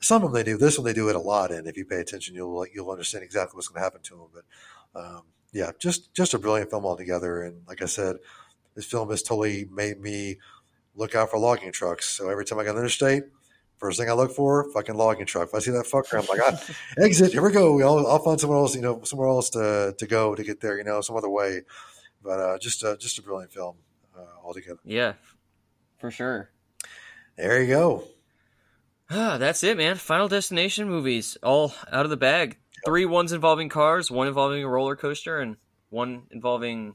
Some 0.00 0.24
of 0.24 0.32
them 0.32 0.32
they 0.32 0.50
do. 0.50 0.56
This 0.56 0.78
one 0.78 0.86
they 0.86 0.94
do 0.94 1.10
it 1.10 1.14
a 1.14 1.20
lot. 1.20 1.50
And 1.50 1.66
if 1.66 1.76
you 1.76 1.84
pay 1.84 2.00
attention, 2.00 2.34
you'll 2.34 2.66
you'll 2.72 2.90
understand 2.90 3.22
exactly 3.22 3.54
what's 3.54 3.68
going 3.68 3.80
to 3.80 3.84
happen 3.84 4.00
to 4.04 4.16
them. 4.16 4.28
But 4.32 4.98
um, 4.98 5.22
yeah, 5.52 5.72
just 5.78 6.14
just 6.14 6.32
a 6.32 6.38
brilliant 6.38 6.70
film 6.70 6.86
altogether. 6.86 7.42
And 7.42 7.64
like 7.68 7.82
I 7.82 7.86
said, 7.86 8.16
this 8.74 8.86
film 8.86 9.10
has 9.10 9.22
totally 9.22 9.68
made 9.70 10.00
me 10.00 10.38
look 10.94 11.14
out 11.14 11.30
for 11.30 11.38
logging 11.38 11.72
trucks. 11.72 12.08
So 12.08 12.28
every 12.28 12.44
time 12.44 12.58
I 12.58 12.64
go 12.64 12.70
on 12.70 12.76
the 12.76 12.82
interstate, 12.82 13.24
first 13.78 13.98
thing 13.98 14.08
I 14.08 14.12
look 14.12 14.32
for, 14.32 14.70
fucking 14.72 14.94
logging 14.94 15.26
truck. 15.26 15.48
If 15.48 15.54
I 15.54 15.58
see 15.58 15.70
that 15.70 15.86
fucker, 15.86 16.20
I'm 16.20 16.26
like, 16.26 16.40
ah, 16.42 16.74
exit. 17.02 17.32
Here 17.32 17.42
we 17.42 17.50
go. 17.50 17.80
I'll, 17.80 18.06
I'll 18.06 18.18
find 18.18 18.38
somewhere 18.38 18.58
else, 18.58 18.74
you 18.74 18.82
know, 18.82 19.02
somewhere 19.04 19.28
else 19.28 19.50
to, 19.50 19.94
to 19.96 20.06
go 20.06 20.34
to 20.34 20.44
get 20.44 20.60
there, 20.60 20.76
you 20.76 20.84
know, 20.84 21.00
some 21.00 21.16
other 21.16 21.30
way. 21.30 21.62
But 22.22 22.38
uh, 22.40 22.58
just 22.58 22.84
uh, 22.84 22.96
just 22.96 23.18
a 23.18 23.22
brilliant 23.22 23.52
film 23.52 23.76
uh, 24.16 24.44
altogether. 24.44 24.80
Yeah, 24.84 25.14
for 25.98 26.10
sure. 26.10 26.50
There 27.36 27.62
you 27.62 27.68
go. 27.68 28.04
Ah, 29.10 29.36
that's 29.38 29.64
it, 29.64 29.78
man. 29.78 29.96
Final 29.96 30.28
Destination 30.28 30.88
movies, 30.88 31.38
all 31.42 31.72
out 31.90 32.04
of 32.04 32.10
the 32.10 32.18
bag. 32.18 32.58
Three 32.84 33.06
ones 33.06 33.32
involving 33.32 33.68
cars, 33.68 34.10
one 34.10 34.28
involving 34.28 34.62
a 34.62 34.68
roller 34.68 34.96
coaster, 34.96 35.38
and 35.38 35.56
one 35.88 36.24
involving 36.30 36.94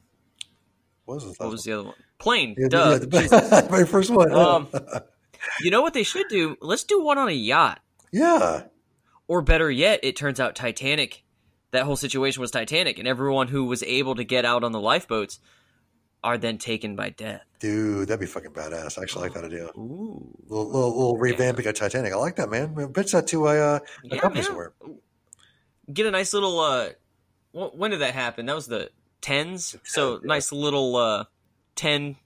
What 1.04 1.16
was, 1.16 1.38
what 1.38 1.50
was 1.50 1.64
the 1.64 1.72
other 1.72 1.84
one? 1.84 1.94
Plane. 2.18 2.54
Yeah, 2.58 2.68
Duh. 2.68 2.90
yeah, 2.92 2.98
the 2.98 3.66
very 3.70 3.86
first 3.86 4.10
one. 4.10 4.32
Um, 4.32 4.68
you 5.60 5.70
know 5.70 5.82
what 5.82 5.94
they 5.94 6.02
should 6.02 6.28
do? 6.28 6.56
Let's 6.60 6.84
do 6.84 7.02
one 7.02 7.18
on 7.18 7.28
a 7.28 7.32
yacht, 7.32 7.80
yeah. 8.12 8.64
or 9.28 9.42
better 9.42 9.70
yet, 9.70 10.00
it 10.02 10.16
turns 10.16 10.40
out 10.40 10.54
Titanic. 10.54 11.22
That 11.72 11.84
whole 11.84 11.96
situation 11.96 12.40
was 12.40 12.50
Titanic, 12.50 12.98
and 12.98 13.06
everyone 13.08 13.48
who 13.48 13.64
was 13.64 13.82
able 13.82 14.14
to 14.14 14.24
get 14.24 14.44
out 14.44 14.64
on 14.64 14.72
the 14.72 14.80
lifeboats 14.80 15.40
are 16.24 16.38
then 16.38 16.58
taken 16.58 16.96
by 16.96 17.10
death. 17.10 17.42
Dude, 17.60 18.08
that'd 18.08 18.20
be 18.20 18.26
fucking 18.26 18.50
badass. 18.52 18.98
I 18.98 19.02
actually 19.02 19.22
like 19.22 19.34
that 19.34 19.44
idea. 19.44 19.66
Ooh, 19.76 20.34
Little, 20.48 20.66
little, 20.66 20.90
little 20.90 21.18
revamping 21.18 21.66
of 21.66 21.74
Titanic. 21.74 22.12
I 22.12 22.16
like 22.16 22.36
that, 22.36 22.50
man. 22.50 22.92
pitch 22.92 23.12
that 23.12 23.26
to 23.28 23.46
a, 23.48 23.50
uh, 23.76 23.78
a 23.78 23.80
Yeah, 24.04 24.18
company 24.20 24.40
man. 24.40 24.44
somewhere. 24.46 24.72
get 25.92 26.06
a 26.06 26.10
nice 26.10 26.32
little. 26.32 26.58
uh 26.60 26.88
When 27.52 27.90
did 27.90 28.00
that 28.00 28.14
happen? 28.14 28.46
That 28.46 28.54
was 28.56 28.66
the 28.66 28.90
tens. 29.20 29.76
So 29.84 30.14
yeah. 30.14 30.18
nice 30.24 30.50
little 30.52 30.96
uh 30.96 31.24
ten. 31.76 32.16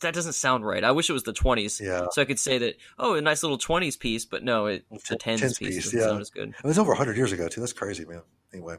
That 0.00 0.14
doesn't 0.14 0.32
sound 0.32 0.66
right. 0.66 0.82
I 0.82 0.90
wish 0.90 1.08
it 1.08 1.12
was 1.12 1.22
the 1.22 1.32
twenties. 1.32 1.80
Yeah. 1.80 2.06
So 2.10 2.20
I 2.22 2.24
could 2.24 2.38
say 2.40 2.58
that. 2.58 2.76
Oh, 2.98 3.14
a 3.14 3.20
nice 3.20 3.42
little 3.42 3.56
twenties 3.58 3.96
piece, 3.96 4.24
but 4.24 4.42
no, 4.42 4.66
it, 4.66 4.84
it's 4.90 5.10
a 5.10 5.16
Tw- 5.16 5.20
tens, 5.20 5.40
tens 5.40 5.58
piece. 5.58 5.68
piece, 5.76 5.84
Doesn't 5.84 5.98
yeah. 6.00 6.06
sound 6.06 6.20
as 6.20 6.30
good. 6.30 6.48
It 6.50 6.64
was 6.64 6.78
over 6.78 6.90
100 6.90 7.16
years 7.16 7.30
ago, 7.32 7.46
too. 7.48 7.60
That's 7.60 7.72
crazy, 7.72 8.04
man. 8.04 8.22
Anyway. 8.52 8.76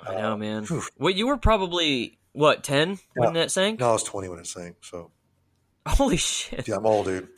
I 0.00 0.14
know, 0.16 0.32
uh, 0.32 0.36
man. 0.36 0.64
whew. 0.64 0.82
Well, 0.98 1.14
you 1.14 1.26
were 1.28 1.36
probably 1.36 2.18
what 2.32 2.62
ten 2.64 2.98
when 3.14 3.32
that 3.34 3.50
sank? 3.50 3.80
No, 3.80 3.90
I 3.90 3.92
was 3.92 4.02
20 4.04 4.28
when 4.28 4.38
it 4.40 4.46
sank. 4.46 4.76
So, 4.82 5.10
Holy 5.86 6.16
shit! 6.18 6.68
yeah, 6.68 6.76
I'm 6.76 6.86
old, 6.86 7.06
dude. 7.06 7.28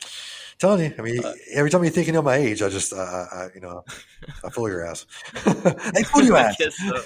Telling 0.61 0.91
you, 0.91 0.95
I 0.99 1.01
mean, 1.01 1.23
every 1.53 1.71
time 1.71 1.83
you 1.83 1.89
think 1.89 2.05
you 2.05 2.13
know 2.13 2.21
my 2.21 2.35
age, 2.35 2.61
I 2.61 2.69
just, 2.69 2.93
uh, 2.93 2.97
I, 2.97 3.35
I, 3.35 3.47
you 3.55 3.61
know, 3.61 3.83
I 4.45 4.49
fool 4.51 4.69
your 4.69 4.85
ass. 4.85 5.07
I 5.33 6.03
fool 6.03 6.21
you 6.21 6.35
ass. 6.35 6.55
so. 6.55 7.01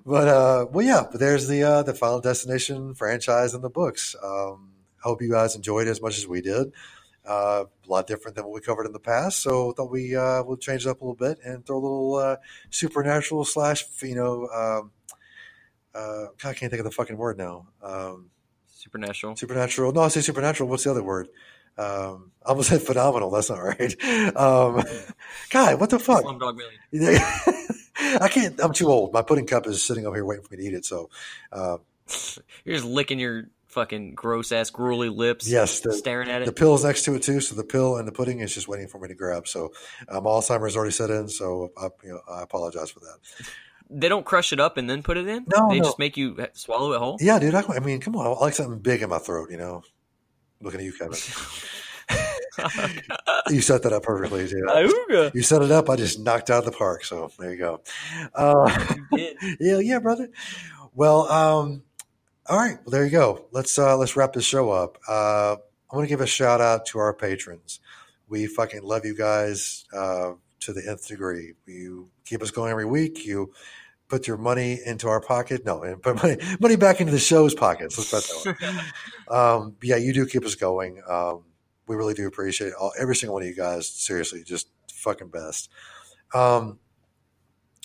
but 0.04 0.26
uh, 0.26 0.66
well, 0.68 0.84
yeah. 0.84 1.04
But 1.08 1.20
there's 1.20 1.46
the 1.46 1.62
uh, 1.62 1.84
the 1.84 1.94
Final 1.94 2.20
Destination 2.20 2.96
franchise 2.96 3.54
in 3.54 3.60
the 3.60 3.70
books. 3.70 4.16
Um, 4.20 4.72
hope 5.00 5.22
you 5.22 5.30
guys 5.30 5.54
enjoyed 5.54 5.86
it 5.86 5.90
as 5.90 6.02
much 6.02 6.18
as 6.18 6.26
we 6.26 6.40
did. 6.40 6.72
Uh, 7.24 7.66
a 7.86 7.88
lot 7.88 8.08
different 8.08 8.34
than 8.34 8.46
what 8.46 8.54
we 8.54 8.62
covered 8.62 8.86
in 8.86 8.92
the 8.92 8.98
past, 8.98 9.40
so 9.40 9.70
thought 9.70 9.88
we 9.88 10.16
uh, 10.16 10.42
will 10.42 10.56
change 10.56 10.86
it 10.86 10.90
up 10.90 11.00
a 11.00 11.04
little 11.04 11.14
bit 11.14 11.38
and 11.44 11.64
throw 11.64 11.76
a 11.76 11.78
little 11.78 12.14
uh, 12.16 12.36
supernatural 12.70 13.44
slash, 13.44 13.84
you 14.02 14.16
know, 14.16 14.48
um, 14.48 14.90
uh, 15.94 16.32
God, 16.42 16.48
I 16.48 16.54
can't 16.54 16.68
think 16.72 16.80
of 16.80 16.84
the 16.84 16.90
fucking 16.90 17.16
word 17.16 17.38
now. 17.38 17.68
Um, 17.80 18.30
Supernatural. 18.66 19.36
supernatural. 19.36 19.92
No, 19.92 20.00
I 20.00 20.08
say 20.08 20.20
supernatural. 20.20 20.68
What's 20.68 20.82
the 20.82 20.90
other 20.90 21.02
word? 21.04 21.28
Um, 21.78 22.32
I 22.44 22.50
almost 22.50 22.70
said 22.70 22.82
phenomenal. 22.82 23.30
That's 23.30 23.50
not 23.50 23.58
right. 23.58 23.94
Um, 24.36 24.82
God, 25.50 25.80
what 25.80 25.90
the 25.90 25.98
fuck? 25.98 26.24
I 28.20 28.28
can't. 28.28 28.60
I'm 28.60 28.72
too 28.72 28.88
old. 28.88 29.12
My 29.12 29.22
pudding 29.22 29.46
cup 29.46 29.66
is 29.66 29.82
sitting 29.82 30.06
over 30.06 30.16
here 30.16 30.24
waiting 30.24 30.44
for 30.44 30.54
me 30.54 30.62
to 30.62 30.68
eat 30.68 30.74
it. 30.74 30.84
So, 30.84 31.10
uh, 31.52 31.78
You're 32.64 32.76
just 32.76 32.86
licking 32.86 33.18
your 33.18 33.48
fucking 33.66 34.14
gross 34.14 34.50
ass 34.50 34.70
gruely 34.70 35.08
lips. 35.08 35.48
yes, 35.48 35.80
the, 35.80 35.92
staring 35.92 36.28
at 36.30 36.42
it. 36.42 36.46
the 36.46 36.52
pill's 36.52 36.84
next 36.84 37.04
to 37.04 37.14
it 37.14 37.22
too. 37.22 37.40
So 37.40 37.54
the 37.54 37.64
pill 37.64 37.96
and 37.96 38.08
the 38.08 38.12
pudding 38.12 38.40
is 38.40 38.54
just 38.54 38.66
waiting 38.66 38.88
for 38.88 38.98
me 38.98 39.08
to 39.08 39.14
grab. 39.14 39.46
So, 39.46 39.72
um, 40.08 40.24
Alzheimer's 40.24 40.76
already 40.76 40.92
set 40.92 41.10
in. 41.10 41.28
So, 41.28 41.70
I, 41.76 41.88
you 42.02 42.10
know, 42.10 42.20
I 42.30 42.42
apologize 42.42 42.90
for 42.90 43.00
that. 43.00 43.18
they 43.90 44.08
don't 44.08 44.24
crush 44.24 44.52
it 44.52 44.60
up 44.60 44.76
and 44.78 44.88
then 44.88 45.02
put 45.02 45.16
it 45.16 45.26
in. 45.28 45.44
No, 45.54 45.68
they 45.68 45.78
no. 45.78 45.84
just 45.84 45.98
make 45.98 46.16
you 46.16 46.36
swallow 46.54 46.92
it 46.92 46.98
whole. 46.98 47.18
Yeah, 47.20 47.38
dude. 47.38 47.54
I, 47.54 47.62
I 47.68 47.80
mean, 47.80 48.00
come 48.00 48.16
on. 48.16 48.26
I 48.26 48.30
like 48.30 48.54
something 48.54 48.78
big 48.78 49.02
in 49.02 49.10
my 49.10 49.18
throat. 49.18 49.50
You 49.50 49.58
know, 49.58 49.82
looking 50.60 50.80
at 50.80 50.86
you, 50.86 50.92
Kevin. 50.92 51.18
you 53.48 53.60
set 53.60 53.82
that 53.82 53.92
up 53.92 54.02
perfectly, 54.02 54.46
dude. 54.46 55.32
You 55.34 55.42
set 55.42 55.62
it 55.62 55.70
up. 55.70 55.88
I 55.90 55.96
just 55.96 56.18
knocked 56.20 56.50
out 56.50 56.60
of 56.60 56.64
the 56.64 56.76
park. 56.76 57.04
So 57.04 57.30
there 57.38 57.52
you 57.52 57.58
go. 57.58 57.80
Uh, 58.34 58.86
yeah, 59.60 59.78
yeah, 59.78 59.98
brother. 59.98 60.28
Well, 60.94 61.30
um, 61.30 61.82
all 62.46 62.58
right. 62.58 62.78
Well, 62.84 62.90
there 62.90 63.04
you 63.04 63.10
go. 63.10 63.46
Let's 63.52 63.78
uh, 63.78 63.96
let's 63.96 64.16
wrap 64.16 64.32
this 64.32 64.44
show 64.44 64.70
up. 64.70 64.98
Uh, 65.08 65.56
I 65.90 65.96
want 65.96 66.04
to 66.04 66.08
give 66.08 66.20
a 66.20 66.26
shout 66.26 66.60
out 66.60 66.86
to 66.86 66.98
our 66.98 67.14
patrons. 67.14 67.80
We 68.28 68.46
fucking 68.46 68.82
love 68.82 69.04
you 69.04 69.16
guys 69.16 69.84
uh, 69.94 70.32
to 70.60 70.72
the 70.72 70.82
nth 70.88 71.06
degree. 71.06 71.54
You 71.66 72.10
keep 72.24 72.42
us 72.42 72.50
going 72.50 72.70
every 72.70 72.84
week. 72.84 73.24
You 73.24 73.52
put 74.08 74.26
your 74.26 74.36
money 74.36 74.80
into 74.84 75.08
our 75.08 75.20
pocket. 75.20 75.64
No, 75.64 75.82
and 75.82 76.02
put 76.02 76.16
money 76.22 76.36
money 76.60 76.76
back 76.76 77.00
into 77.00 77.12
the 77.12 77.18
show's 77.18 77.54
pockets. 77.54 77.96
Let's 77.98 78.10
put 78.44 78.54
that 78.54 78.82
way. 79.28 79.36
um, 79.36 79.76
yeah, 79.82 79.96
you 79.96 80.12
do 80.12 80.26
keep 80.26 80.44
us 80.44 80.54
going. 80.54 81.02
Um, 81.08 81.44
we 81.86 81.96
really 81.96 82.14
do 82.14 82.26
appreciate 82.26 82.72
all, 82.74 82.92
every 82.98 83.16
single 83.16 83.34
one 83.34 83.42
of 83.42 83.48
you 83.48 83.54
guys. 83.54 83.88
Seriously, 83.88 84.42
just 84.44 84.68
fucking 84.92 85.28
best. 85.28 85.70
Um, 86.34 86.78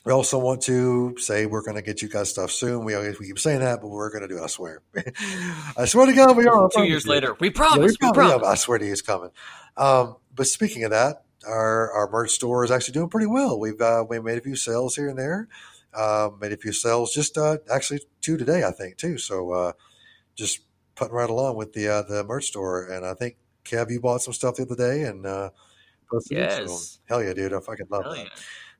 we 0.06 0.12
also 0.12 0.38
want 0.38 0.62
to 0.64 1.16
say 1.18 1.46
we're 1.46 1.62
going 1.62 1.76
to 1.78 1.82
get 1.82 2.02
you 2.02 2.10
guys 2.10 2.30
stuff 2.30 2.52
soon. 2.52 2.84
We 2.84 2.94
always, 2.94 3.18
we 3.20 3.28
keep 3.28 3.40
saying 3.40 3.62
that, 3.62 3.80
but 3.80 3.88
we're 3.88 4.10
going 4.10 4.24
to 4.24 4.28
do. 4.28 4.38
it, 4.42 4.44
I 4.44 4.48
swear. 4.48 4.82
I 5.78 5.86
swear 5.86 6.06
to 6.08 6.14
God, 6.14 6.36
we 6.36 6.46
are. 6.46 6.70
Two 6.70 6.84
years 6.84 7.08
later, 7.08 7.38
we 7.40 7.48
Yeah, 7.48 7.54
promise. 7.54 7.78
we 8.02 8.08
we 8.08 8.14
promise. 8.14 8.16
promise. 8.16 8.42
Yeah, 8.44 8.52
I 8.52 8.56
swear 8.56 8.78
to 8.80 8.86
you, 8.86 8.92
it's 8.92 9.02
coming. 9.02 9.30
Um, 9.78 10.18
but 10.36 10.48
speaking 10.48 10.84
of 10.84 10.92
that, 10.92 11.24
our 11.48 11.92
our 11.94 12.10
merch 12.12 12.32
store 12.32 12.64
is 12.66 12.72
actually 12.72 12.94
doing 12.94 13.10
pretty 13.10 13.28
well. 13.28 13.58
We've 13.60 13.80
uh, 13.80 14.04
we 14.08 14.20
made 14.20 14.38
a 14.38 14.42
few 14.42 14.56
sales 14.58 14.96
here 14.96 15.08
and 15.08 15.18
there. 15.18 15.48
Uh, 15.96 16.30
made 16.42 16.52
a 16.52 16.58
few 16.58 16.74
sales, 16.74 17.14
just 17.14 17.38
uh, 17.38 17.58
actually 17.72 18.02
two 18.22 18.38
today, 18.38 18.64
I 18.64 18.72
think, 18.72 18.98
too. 18.98 19.18
So 19.18 19.52
uh, 19.52 19.72
just 20.36 20.62
putting 20.96 21.14
right 21.14 21.30
along 21.30 21.56
with 21.58 21.74
the 21.74 21.88
uh, 21.88 22.02
the 22.04 22.24
merch 22.24 22.46
store. 22.48 22.88
And 22.88 23.06
I 23.06 23.14
think 23.14 23.38
Kev, 23.66 23.90
you 23.92 24.00
bought 24.02 24.22
some 24.22 24.34
stuff 24.34 24.56
the 24.56 24.64
other 24.64 24.76
day, 24.76 25.04
and 25.04 25.26
uh, 25.26 25.50
posted 26.12 26.38
it. 26.40 26.52
So, 26.52 26.62
Yes. 26.62 27.00
hell 27.08 27.24
yeah, 27.24 27.34
dude! 27.34 27.54
I 27.54 27.60
fucking 27.60 27.88
love 27.90 28.04
Hell 28.04 28.16
that. 28.16 28.26
yeah. 28.26 28.30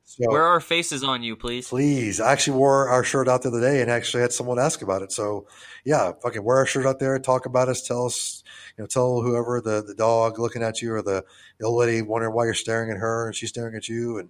So 0.06 0.30
Wear 0.30 0.42
our 0.44 0.60
faces 0.60 1.02
on 1.02 1.22
you, 1.22 1.34
please. 1.34 1.68
please, 1.68 2.20
I 2.20 2.30
actually 2.30 2.58
wore 2.58 2.90
our 2.90 3.02
shirt 3.02 3.26
out 3.26 3.40
the 3.40 3.48
other 3.48 3.62
day 3.62 3.80
and 3.80 3.90
actually 3.90 4.20
had 4.20 4.32
someone 4.34 4.58
ask 4.58 4.82
about 4.82 5.00
it. 5.00 5.10
So 5.10 5.46
yeah, 5.86 6.12
fucking 6.22 6.44
wear 6.44 6.58
our 6.58 6.66
shirt 6.66 6.84
out 6.84 6.98
there, 6.98 7.18
talk 7.18 7.46
about 7.46 7.70
us, 7.70 7.80
tell 7.80 8.04
us, 8.04 8.44
you 8.76 8.82
know, 8.82 8.86
tell 8.86 9.22
whoever 9.22 9.62
the 9.62 9.82
the 9.82 9.94
dog 9.94 10.38
looking 10.38 10.62
at 10.62 10.82
you 10.82 10.92
or 10.92 11.00
the, 11.00 11.24
the 11.58 11.64
old 11.64 11.78
lady 11.78 12.02
wondering 12.02 12.34
why 12.34 12.44
you're 12.44 12.52
staring 12.52 12.90
at 12.90 12.98
her 12.98 13.28
and 13.28 13.34
she's 13.34 13.48
staring 13.48 13.74
at 13.76 13.88
you 13.88 14.18
and 14.18 14.28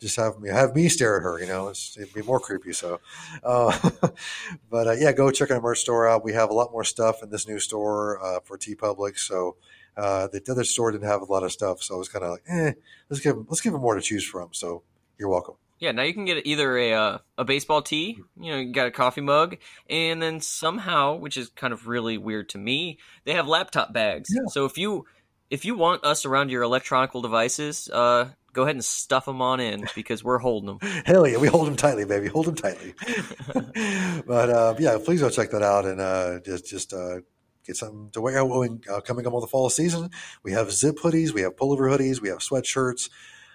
just 0.00 0.16
have 0.16 0.38
me 0.38 0.50
have 0.50 0.74
me 0.74 0.88
stare 0.88 1.16
at 1.16 1.22
her. 1.22 1.40
You 1.40 1.46
know, 1.46 1.68
it's, 1.68 1.96
it'd 1.96 2.14
be 2.14 2.22
more 2.22 2.40
creepy. 2.40 2.72
So, 2.72 3.00
uh, 3.42 3.90
but 4.70 4.86
uh, 4.86 4.92
yeah, 4.92 5.12
go 5.12 5.30
check 5.30 5.50
our 5.50 5.60
merch 5.60 5.80
store 5.80 6.08
out. 6.08 6.24
We 6.24 6.32
have 6.34 6.50
a 6.50 6.54
lot 6.54 6.72
more 6.72 6.84
stuff 6.84 7.22
in 7.22 7.30
this 7.30 7.48
new 7.48 7.58
store 7.58 8.22
uh, 8.22 8.40
for 8.44 8.58
TeePublic. 8.58 9.18
So 9.18 9.56
uh, 9.96 10.28
the 10.28 10.42
other 10.50 10.64
store 10.64 10.92
didn't 10.92 11.08
have 11.08 11.22
a 11.22 11.32
lot 11.32 11.42
of 11.42 11.52
stuff, 11.52 11.82
so 11.82 11.94
I 11.94 11.98
was 11.98 12.08
kind 12.08 12.24
of 12.24 12.32
like, 12.32 12.44
eh, 12.48 12.72
let's 13.08 13.22
give 13.22 13.36
let's 13.48 13.60
give 13.60 13.72
them 13.72 13.82
more 13.82 13.94
to 13.94 14.02
choose 14.02 14.24
from. 14.24 14.50
So 14.52 14.82
you're 15.18 15.28
welcome. 15.28 15.54
Yeah, 15.78 15.92
now 15.92 16.02
you 16.02 16.14
can 16.14 16.24
get 16.24 16.46
either 16.46 16.76
a 16.76 16.92
uh, 16.94 17.18
a 17.36 17.44
baseball 17.44 17.82
tee, 17.82 18.18
you 18.38 18.50
know, 18.50 18.58
you 18.58 18.72
got 18.72 18.86
a 18.86 18.90
coffee 18.90 19.20
mug, 19.20 19.56
and 19.90 20.22
then 20.22 20.40
somehow, 20.40 21.16
which 21.16 21.36
is 21.36 21.48
kind 21.50 21.72
of 21.72 21.86
really 21.86 22.18
weird 22.18 22.48
to 22.50 22.58
me, 22.58 22.98
they 23.24 23.34
have 23.34 23.46
laptop 23.46 23.92
bags. 23.92 24.30
Yeah. 24.34 24.46
So 24.48 24.64
if 24.64 24.78
you 24.78 25.06
if 25.50 25.64
you 25.64 25.74
want 25.76 26.04
us 26.04 26.24
around 26.24 26.50
your 26.50 26.62
electronical 26.62 27.22
devices, 27.22 27.88
uh, 27.92 28.30
go 28.52 28.62
ahead 28.62 28.74
and 28.74 28.84
stuff 28.84 29.26
them 29.26 29.42
on 29.42 29.60
in 29.60 29.86
because 29.94 30.24
we're 30.24 30.38
holding 30.38 30.66
them. 30.66 30.78
Hell 31.06 31.26
yeah, 31.26 31.38
we 31.38 31.48
hold 31.48 31.66
them 31.66 31.76
tightly, 31.76 32.04
baby. 32.04 32.26
Hold 32.28 32.46
them 32.46 32.54
tightly. 32.54 32.94
but 34.26 34.50
uh, 34.50 34.74
yeah, 34.78 34.98
please 35.02 35.20
go 35.20 35.30
check 35.30 35.50
that 35.50 35.62
out 35.62 35.84
and 35.84 36.00
uh, 36.00 36.40
just 36.40 36.66
just 36.66 36.92
uh, 36.92 37.20
get 37.64 37.76
something 37.76 38.10
to 38.12 38.20
wear. 38.20 38.44
When, 38.44 38.80
uh, 38.90 39.00
coming 39.00 39.26
up 39.26 39.34
on 39.34 39.40
the 39.40 39.46
fall 39.46 39.70
season, 39.70 40.10
we 40.42 40.52
have 40.52 40.72
zip 40.72 40.96
hoodies, 40.96 41.32
we 41.32 41.42
have 41.42 41.56
pullover 41.56 41.90
hoodies, 41.90 42.20
we 42.20 42.28
have 42.30 42.38
sweatshirts. 42.38 43.10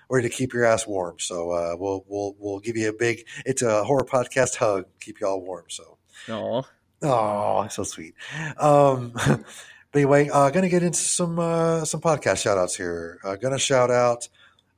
Ready 0.09 0.27
to 0.27 0.35
keep 0.35 0.51
your 0.51 0.65
ass 0.65 0.85
warm, 0.85 1.19
so 1.19 1.51
uh, 1.51 1.75
we'll 1.79 2.03
we'll 2.05 2.35
we'll 2.37 2.59
give 2.59 2.75
you 2.75 2.89
a 2.89 2.93
big. 2.93 3.25
It's 3.45 3.61
a 3.61 3.85
horror 3.85 4.03
podcast 4.03 4.57
hug. 4.57 4.85
Keep 4.99 5.21
you 5.21 5.27
all 5.27 5.41
warm. 5.41 5.65
So, 5.69 5.97
Oh, 6.27 6.65
oh, 7.01 7.67
so 7.69 7.83
sweet. 7.83 8.13
Um, 8.57 9.13
but 9.91 9.99
anyway, 9.99 10.29
uh, 10.29 10.49
gonna 10.49 10.69
get 10.69 10.83
into 10.83 10.99
some 10.99 11.37
uh, 11.37 11.83
some 11.85 11.99
podcast 12.01 12.41
shout 12.41 12.57
outs 12.57 12.75
here. 12.75 13.19
Uh, 13.23 13.35
gonna 13.35 13.59
shout 13.59 13.91
out 13.91 14.29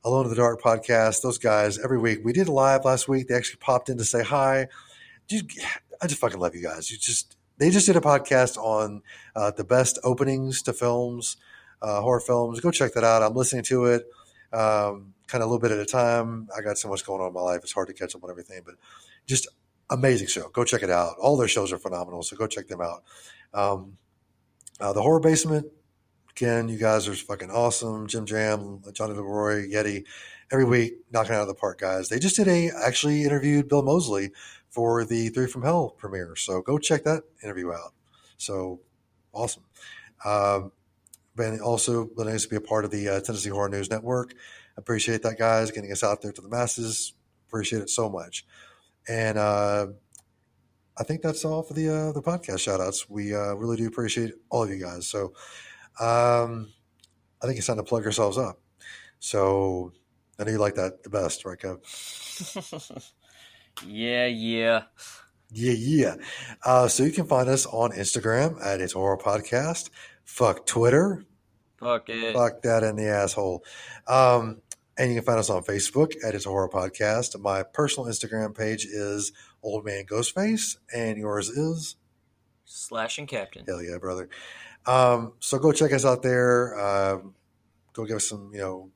Alone 0.04 0.24
in 0.24 0.30
the 0.30 0.36
Dark 0.36 0.60
podcast. 0.60 1.22
Those 1.22 1.38
guys 1.38 1.78
every 1.78 1.98
week. 1.98 2.20
We 2.24 2.32
did 2.32 2.48
a 2.48 2.52
live 2.52 2.84
last 2.84 3.08
week. 3.08 3.28
They 3.28 3.34
actually 3.34 3.58
popped 3.58 3.88
in 3.88 3.96
to 3.98 4.04
say 4.04 4.24
hi. 4.24 4.66
Just, 5.28 5.44
I 6.02 6.06
just 6.06 6.20
fucking 6.20 6.38
love 6.40 6.54
you 6.54 6.62
guys. 6.62 6.90
You 6.90 6.98
just 6.98 7.36
they 7.58 7.70
just 7.70 7.86
did 7.86 7.96
a 7.96 8.00
podcast 8.00 8.56
on 8.56 9.02
uh, 9.36 9.52
the 9.52 9.64
best 9.64 9.98
openings 10.02 10.62
to 10.62 10.72
films, 10.72 11.36
uh, 11.80 12.00
horror 12.00 12.20
films. 12.20 12.60
Go 12.60 12.70
check 12.70 12.92
that 12.94 13.04
out. 13.04 13.22
I'm 13.22 13.34
listening 13.34 13.62
to 13.64 13.86
it, 13.86 14.06
um, 14.52 15.14
kind 15.28 15.42
of 15.42 15.48
a 15.48 15.52
little 15.52 15.60
bit 15.60 15.70
at 15.70 15.78
a 15.78 15.86
time. 15.86 16.48
I 16.56 16.60
got 16.60 16.76
so 16.76 16.88
much 16.88 17.06
going 17.06 17.20
on 17.20 17.28
in 17.28 17.34
my 17.34 17.40
life; 17.40 17.60
it's 17.62 17.72
hard 17.72 17.86
to 17.86 17.94
catch 17.94 18.16
up 18.16 18.24
on 18.24 18.30
everything. 18.30 18.62
But 18.64 18.74
just 19.26 19.46
amazing 19.90 20.26
show. 20.26 20.48
Go 20.48 20.64
check 20.64 20.82
it 20.82 20.90
out. 20.90 21.14
All 21.20 21.36
their 21.36 21.48
shows 21.48 21.72
are 21.72 21.78
phenomenal, 21.78 22.22
so 22.24 22.36
go 22.36 22.48
check 22.48 22.66
them 22.66 22.80
out. 22.80 23.04
Um, 23.54 23.96
uh, 24.80 24.92
the 24.92 25.02
horror 25.02 25.20
basement. 25.20 25.66
Again, 26.30 26.68
you 26.68 26.78
guys 26.78 27.06
are 27.06 27.14
fucking 27.14 27.50
awesome. 27.50 28.08
Jim 28.08 28.26
Jam, 28.26 28.82
Johnny 28.92 29.14
Leroy, 29.14 29.68
Yeti, 29.68 30.04
every 30.50 30.64
week 30.64 30.94
knocking 31.12 31.34
out 31.34 31.42
of 31.42 31.48
the 31.48 31.54
park, 31.54 31.78
guys. 31.78 32.08
They 32.08 32.18
just 32.18 32.36
did 32.36 32.48
a 32.48 32.70
actually 32.70 33.22
interviewed 33.22 33.68
Bill 33.68 33.82
Moseley 33.82 34.30
for 34.68 35.04
the 35.04 35.28
Three 35.28 35.46
from 35.46 35.62
Hell 35.62 35.94
premiere, 35.96 36.34
so 36.34 36.60
go 36.60 36.78
check 36.78 37.04
that 37.04 37.22
interview 37.42 37.72
out. 37.72 37.92
So 38.36 38.80
awesome. 39.32 39.62
Um, 40.24 40.72
been 41.36 41.60
also 41.60 42.06
been 42.06 42.26
nice 42.26 42.42
to 42.44 42.48
be 42.48 42.56
a 42.56 42.60
part 42.60 42.84
of 42.84 42.90
the 42.90 43.08
uh, 43.08 43.20
Tennessee 43.20 43.50
Horror 43.50 43.68
News 43.68 43.90
Network. 43.90 44.34
Appreciate 44.76 45.22
that, 45.22 45.38
guys, 45.38 45.70
getting 45.70 45.92
us 45.92 46.02
out 46.02 46.22
there 46.22 46.32
to 46.32 46.40
the 46.40 46.48
masses. 46.48 47.12
Appreciate 47.48 47.82
it 47.82 47.90
so 47.90 48.08
much. 48.10 48.44
And 49.08 49.38
uh, 49.38 49.88
I 50.96 51.02
think 51.02 51.22
that's 51.22 51.44
all 51.44 51.62
for 51.62 51.74
the 51.74 51.88
uh, 51.88 52.12
the 52.12 52.22
podcast 52.22 52.60
shout 52.60 52.80
outs. 52.80 53.08
We 53.08 53.34
uh, 53.34 53.54
really 53.54 53.76
do 53.76 53.86
appreciate 53.86 54.34
all 54.50 54.62
of 54.62 54.70
you 54.70 54.80
guys. 54.80 55.06
So 55.08 55.32
um, 56.00 56.72
I 57.42 57.46
think 57.46 57.58
it's 57.58 57.66
time 57.66 57.76
to 57.76 57.82
plug 57.82 58.06
ourselves 58.06 58.38
up. 58.38 58.60
So 59.18 59.92
I 60.38 60.44
know 60.44 60.52
you 60.52 60.58
like 60.58 60.74
that 60.76 61.02
the 61.02 61.10
best, 61.10 61.44
right, 61.44 61.58
Kev? 61.58 63.12
yeah, 63.86 64.26
yeah. 64.26 64.82
Yeah, 65.50 65.74
yeah. 65.76 66.14
Uh, 66.64 66.88
so 66.88 67.04
you 67.04 67.12
can 67.12 67.26
find 67.26 67.48
us 67.48 67.66
on 67.66 67.92
Instagram 67.92 68.64
at 68.64 68.80
It's 68.80 68.92
Horror 68.92 69.18
Podcast. 69.18 69.90
Fuck 70.24 70.66
Twitter. 70.66 71.24
Fuck 71.78 72.08
it. 72.08 72.34
Fuck 72.34 72.62
that 72.62 72.82
in 72.82 72.96
the 72.96 73.06
asshole. 73.08 73.64
Um, 74.08 74.62
and 74.96 75.10
you 75.10 75.16
can 75.16 75.24
find 75.24 75.38
us 75.38 75.50
on 75.50 75.62
Facebook 75.62 76.14
at 76.24 76.34
It's 76.34 76.46
a 76.46 76.48
Horror 76.48 76.68
Podcast. 76.68 77.38
My 77.40 77.62
personal 77.62 78.08
Instagram 78.08 78.56
page 78.56 78.84
is 78.84 79.32
Old 79.62 79.84
Man 79.84 80.04
Ghostface, 80.04 80.76
and 80.94 81.18
yours 81.18 81.48
is 81.48 81.96
Slashing 82.64 83.26
Captain. 83.26 83.64
Hell 83.66 83.82
yeah, 83.82 83.98
brother. 83.98 84.28
Um, 84.86 85.32
so 85.40 85.58
go 85.58 85.72
check 85.72 85.92
us 85.92 86.04
out 86.04 86.22
there. 86.22 86.78
Um, 86.78 87.34
go 87.92 88.04
give 88.04 88.16
us 88.16 88.28
some, 88.28 88.50
you 88.52 88.60
know, 88.60 88.90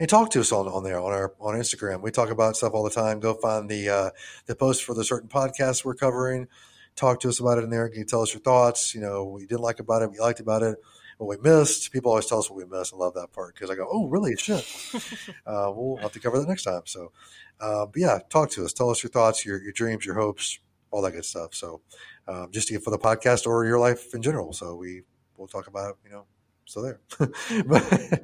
and 0.00 0.08
talk 0.08 0.30
to 0.30 0.40
us 0.40 0.52
on, 0.52 0.66
on 0.66 0.82
there 0.82 1.00
on 1.00 1.12
our 1.12 1.34
on 1.40 1.54
Instagram. 1.54 2.02
We 2.02 2.10
talk 2.10 2.30
about 2.30 2.56
stuff 2.56 2.72
all 2.74 2.84
the 2.84 2.90
time. 2.90 3.20
Go 3.20 3.34
find 3.34 3.68
the 3.68 3.88
uh, 3.88 4.10
the 4.46 4.54
post 4.56 4.84
for 4.84 4.94
the 4.94 5.04
certain 5.04 5.28
podcast 5.28 5.84
we're 5.84 5.94
covering. 5.94 6.48
Talk 6.96 7.20
to 7.20 7.28
us 7.28 7.40
about 7.40 7.58
it 7.58 7.64
in 7.64 7.70
there. 7.70 7.88
Can 7.88 7.98
you 7.98 8.04
tell 8.04 8.22
us 8.22 8.32
your 8.32 8.40
thoughts? 8.40 8.94
You 8.94 9.00
know, 9.00 9.24
what 9.24 9.42
you 9.42 9.48
didn't 9.48 9.62
like 9.62 9.80
about 9.80 10.02
it, 10.02 10.08
what 10.08 10.14
you 10.14 10.22
liked 10.22 10.40
about 10.40 10.62
it, 10.62 10.78
what 11.24 11.38
we 11.38 11.50
missed. 11.50 11.92
People 11.92 12.10
always 12.10 12.26
tell 12.26 12.38
us 12.38 12.50
what 12.50 12.56
we 12.56 12.64
missed. 12.64 12.92
I 12.94 12.96
love 12.96 13.14
that 13.14 13.32
part 13.32 13.54
because 13.54 13.70
I 13.70 13.74
go, 13.74 13.86
oh, 13.90 14.06
really? 14.08 14.36
Shit. 14.36 14.64
uh, 15.46 15.72
we'll 15.74 15.96
have 15.98 16.12
to 16.12 16.20
cover 16.20 16.38
that 16.38 16.48
next 16.48 16.64
time. 16.64 16.82
So, 16.84 17.12
uh, 17.60 17.86
but 17.86 17.96
yeah, 17.96 18.18
talk 18.28 18.50
to 18.50 18.64
us. 18.64 18.72
Tell 18.72 18.90
us 18.90 19.02
your 19.02 19.10
thoughts, 19.10 19.44
your 19.44 19.62
your 19.62 19.72
dreams, 19.72 20.04
your 20.04 20.16
hopes, 20.16 20.58
all 20.90 21.02
that 21.02 21.12
good 21.12 21.24
stuff. 21.24 21.54
So, 21.54 21.80
um, 22.28 22.50
just 22.52 22.68
to 22.68 22.74
get 22.74 22.82
for 22.82 22.90
the 22.90 22.98
podcast 22.98 23.46
or 23.46 23.64
your 23.64 23.78
life 23.78 24.14
in 24.14 24.22
general. 24.22 24.52
So 24.52 24.74
we 24.76 25.02
we'll 25.36 25.48
talk 25.48 25.66
about 25.66 25.98
you 26.04 26.10
know. 26.10 26.24
So 26.66 26.80
there. 26.82 27.00
but, 27.66 28.22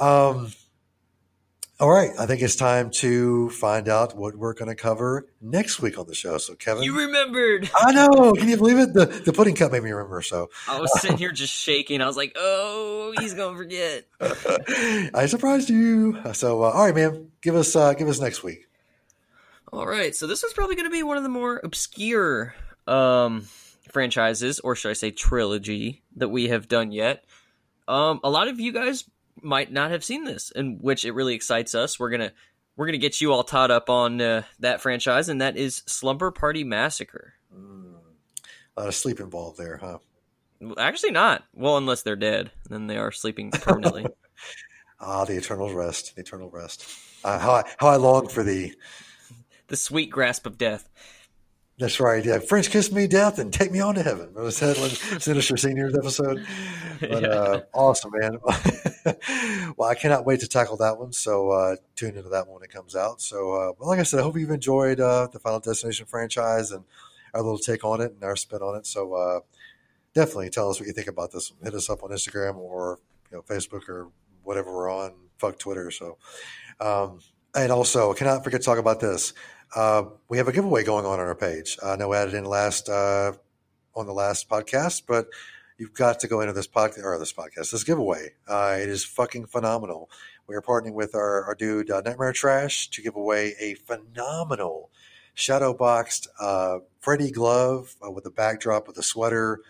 um, 0.00 0.52
all 1.82 1.90
right, 1.90 2.12
I 2.16 2.26
think 2.26 2.42
it's 2.42 2.54
time 2.54 2.90
to 2.90 3.50
find 3.50 3.88
out 3.88 4.16
what 4.16 4.36
we're 4.36 4.54
going 4.54 4.68
to 4.68 4.76
cover 4.76 5.26
next 5.40 5.82
week 5.82 5.98
on 5.98 6.06
the 6.06 6.14
show. 6.14 6.38
So, 6.38 6.54
Kevin, 6.54 6.84
You 6.84 6.96
remembered. 6.96 7.68
I 7.76 7.90
know. 7.90 8.34
Can 8.34 8.48
you 8.48 8.56
believe 8.56 8.78
it? 8.78 8.94
The 8.94 9.06
the 9.06 9.32
pudding 9.32 9.56
cup 9.56 9.72
made 9.72 9.82
me 9.82 9.90
remember. 9.90 10.22
So, 10.22 10.48
I 10.68 10.78
was 10.78 11.00
sitting 11.00 11.18
here 11.18 11.32
just 11.32 11.52
shaking. 11.52 12.00
I 12.00 12.06
was 12.06 12.16
like, 12.16 12.36
oh, 12.36 13.12
he's 13.18 13.34
going 13.34 13.54
to 13.54 13.58
forget. 13.58 14.06
I 15.12 15.26
surprised 15.26 15.70
you. 15.70 16.20
So, 16.34 16.62
uh, 16.62 16.70
all 16.70 16.84
right, 16.84 16.94
man, 16.94 17.32
give 17.40 17.56
us 17.56 17.74
uh, 17.74 17.94
give 17.94 18.06
us 18.06 18.20
next 18.20 18.44
week. 18.44 18.68
All 19.72 19.84
right, 19.84 20.14
so 20.14 20.28
this 20.28 20.44
is 20.44 20.52
probably 20.52 20.76
going 20.76 20.86
to 20.86 20.92
be 20.92 21.02
one 21.02 21.16
of 21.16 21.24
the 21.24 21.30
more 21.30 21.60
obscure 21.64 22.54
um, 22.86 23.48
franchises, 23.90 24.60
or 24.60 24.76
should 24.76 24.90
I 24.90 24.94
say 24.94 25.10
trilogy, 25.10 26.04
that 26.14 26.28
we 26.28 26.46
have 26.46 26.68
done 26.68 26.92
yet. 26.92 27.24
Um, 27.88 28.20
a 28.22 28.30
lot 28.30 28.46
of 28.46 28.60
you 28.60 28.70
guys 28.70 29.02
might 29.40 29.72
not 29.72 29.90
have 29.90 30.04
seen 30.04 30.24
this, 30.24 30.50
in 30.50 30.78
which 30.80 31.04
it 31.04 31.12
really 31.12 31.34
excites 31.34 31.74
us. 31.74 31.98
We're 31.98 32.10
gonna 32.10 32.32
we're 32.76 32.86
gonna 32.86 32.98
get 32.98 33.20
you 33.20 33.32
all 33.32 33.44
taught 33.44 33.70
up 33.70 33.88
on 33.90 34.20
uh, 34.20 34.42
that 34.60 34.80
franchise, 34.80 35.28
and 35.28 35.40
that 35.40 35.56
is 35.56 35.82
Slumber 35.86 36.30
Party 36.30 36.64
Massacre. 36.64 37.34
A 38.76 38.80
lot 38.80 38.88
of 38.88 38.94
sleep 38.94 39.20
involved 39.20 39.58
there, 39.58 39.76
huh? 39.76 39.98
Actually, 40.78 41.12
not 41.12 41.44
well, 41.54 41.76
unless 41.76 42.02
they're 42.02 42.16
dead, 42.16 42.50
then 42.68 42.86
they 42.86 42.96
are 42.96 43.12
sleeping 43.12 43.50
permanently. 43.50 44.06
Ah, 45.04 45.24
the 45.24 45.36
eternal 45.36 45.74
rest, 45.74 46.14
the 46.14 46.20
eternal 46.20 46.48
rest. 46.48 46.86
Uh, 47.24 47.36
how 47.36 47.50
I, 47.54 47.64
how 47.78 47.88
I 47.88 47.96
long 47.96 48.28
for 48.28 48.44
the. 48.44 48.72
the 49.66 49.74
sweet 49.74 50.10
grasp 50.10 50.46
of 50.46 50.56
death. 50.56 50.88
That's 51.82 51.98
right. 51.98 52.24
Yeah, 52.24 52.38
French 52.38 52.70
kiss 52.70 52.92
me 52.92 53.08
death 53.08 53.40
and 53.40 53.52
take 53.52 53.72
me 53.72 53.80
on 53.80 53.96
to 53.96 54.04
heaven. 54.04 54.28
What 54.34 54.44
was 54.44 54.60
one 54.60 55.18
Sinister 55.20 55.56
Seniors 55.56 55.96
episode? 55.96 56.46
But 57.00 57.24
uh, 57.24 57.62
awesome, 57.74 58.12
man. 58.14 58.38
well, 59.76 59.88
I 59.88 59.96
cannot 59.96 60.24
wait 60.24 60.38
to 60.40 60.46
tackle 60.46 60.76
that 60.76 60.96
one. 60.96 61.12
So 61.12 61.50
uh, 61.50 61.74
tune 61.96 62.16
into 62.16 62.28
that 62.28 62.46
one 62.46 62.54
when 62.54 62.62
it 62.62 62.70
comes 62.70 62.94
out. 62.94 63.20
So, 63.20 63.54
uh, 63.54 63.72
well, 63.76 63.88
like 63.88 63.98
I 63.98 64.04
said, 64.04 64.20
I 64.20 64.22
hope 64.22 64.36
you've 64.36 64.50
enjoyed 64.50 65.00
uh, 65.00 65.26
the 65.32 65.40
Final 65.40 65.58
Destination 65.58 66.06
franchise 66.06 66.70
and 66.70 66.84
our 67.34 67.42
little 67.42 67.58
take 67.58 67.84
on 67.84 68.00
it 68.00 68.12
and 68.12 68.22
our 68.22 68.36
spin 68.36 68.62
on 68.62 68.76
it. 68.76 68.86
So 68.86 69.14
uh, 69.14 69.40
definitely 70.14 70.50
tell 70.50 70.70
us 70.70 70.78
what 70.78 70.86
you 70.86 70.92
think 70.92 71.08
about 71.08 71.32
this. 71.32 71.52
Hit 71.64 71.74
us 71.74 71.90
up 71.90 72.04
on 72.04 72.10
Instagram 72.10 72.58
or 72.58 73.00
you 73.32 73.38
know 73.38 73.42
Facebook 73.42 73.88
or 73.88 74.06
whatever 74.44 74.72
we're 74.72 74.88
on. 74.88 75.14
Fuck 75.38 75.58
Twitter. 75.58 75.90
So, 75.90 76.16
um, 76.78 77.18
and 77.56 77.72
also, 77.72 78.14
cannot 78.14 78.44
forget 78.44 78.60
to 78.60 78.64
talk 78.64 78.78
about 78.78 79.00
this. 79.00 79.34
Uh, 79.74 80.04
we 80.28 80.36
have 80.36 80.48
a 80.48 80.52
giveaway 80.52 80.84
going 80.84 81.06
on 81.06 81.18
on 81.18 81.26
our 81.26 81.34
page. 81.34 81.78
I 81.82 81.96
know 81.96 82.12
added 82.12 82.34
in 82.34 82.44
last 82.44 82.88
uh, 82.88 83.32
on 83.94 84.06
the 84.06 84.12
last 84.12 84.48
podcast, 84.48 85.02
but 85.08 85.28
you've 85.78 85.94
got 85.94 86.20
to 86.20 86.28
go 86.28 86.40
into 86.42 86.52
this 86.52 86.68
podcast 86.68 87.04
or 87.04 87.18
this 87.18 87.32
podcast, 87.32 87.70
this 87.70 87.84
giveaway. 87.84 88.34
Uh, 88.46 88.76
it 88.78 88.88
is 88.88 89.04
fucking 89.04 89.46
phenomenal. 89.46 90.10
We 90.46 90.54
are 90.56 90.62
partnering 90.62 90.92
with 90.92 91.14
our, 91.14 91.44
our 91.44 91.54
dude 91.54 91.90
uh, 91.90 92.02
Nightmare 92.02 92.32
Trash 92.32 92.88
to 92.88 93.02
give 93.02 93.16
away 93.16 93.54
a 93.58 93.74
phenomenal 93.74 94.90
shadow 95.32 95.72
boxed 95.72 96.28
uh, 96.38 96.80
Freddy 97.00 97.30
glove 97.30 97.94
uh, 98.06 98.10
with 98.10 98.26
a 98.26 98.30
backdrop 98.30 98.86
with 98.86 98.98
a 98.98 99.02
sweater. 99.02 99.60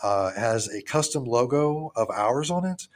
Has 0.00 0.68
a 0.68 0.82
custom 0.82 1.24
logo 1.24 1.90
of 1.96 2.08
ours 2.10 2.50
on 2.50 2.64
it. 2.64 2.86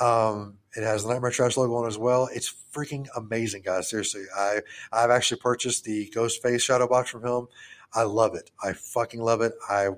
Um, 0.00 0.58
it 0.76 0.82
has 0.82 1.02
the 1.02 1.12
Nightmare 1.12 1.30
Trash 1.30 1.56
logo 1.56 1.74
on 1.74 1.86
as 1.86 1.98
well. 1.98 2.28
It's 2.32 2.54
freaking 2.72 3.06
amazing, 3.16 3.62
guys. 3.62 3.90
Seriously, 3.90 4.24
I 4.36 4.60
I've 4.92 5.10
actually 5.10 5.40
purchased 5.40 5.84
the 5.84 6.10
Ghostface 6.14 6.60
shadow 6.62 6.86
box 6.86 7.10
from 7.10 7.24
him. 7.24 7.48
I 7.92 8.02
love 8.02 8.34
it. 8.34 8.50
I 8.62 8.74
fucking 8.74 9.20
love 9.20 9.40
it. 9.40 9.54
I 9.68 9.88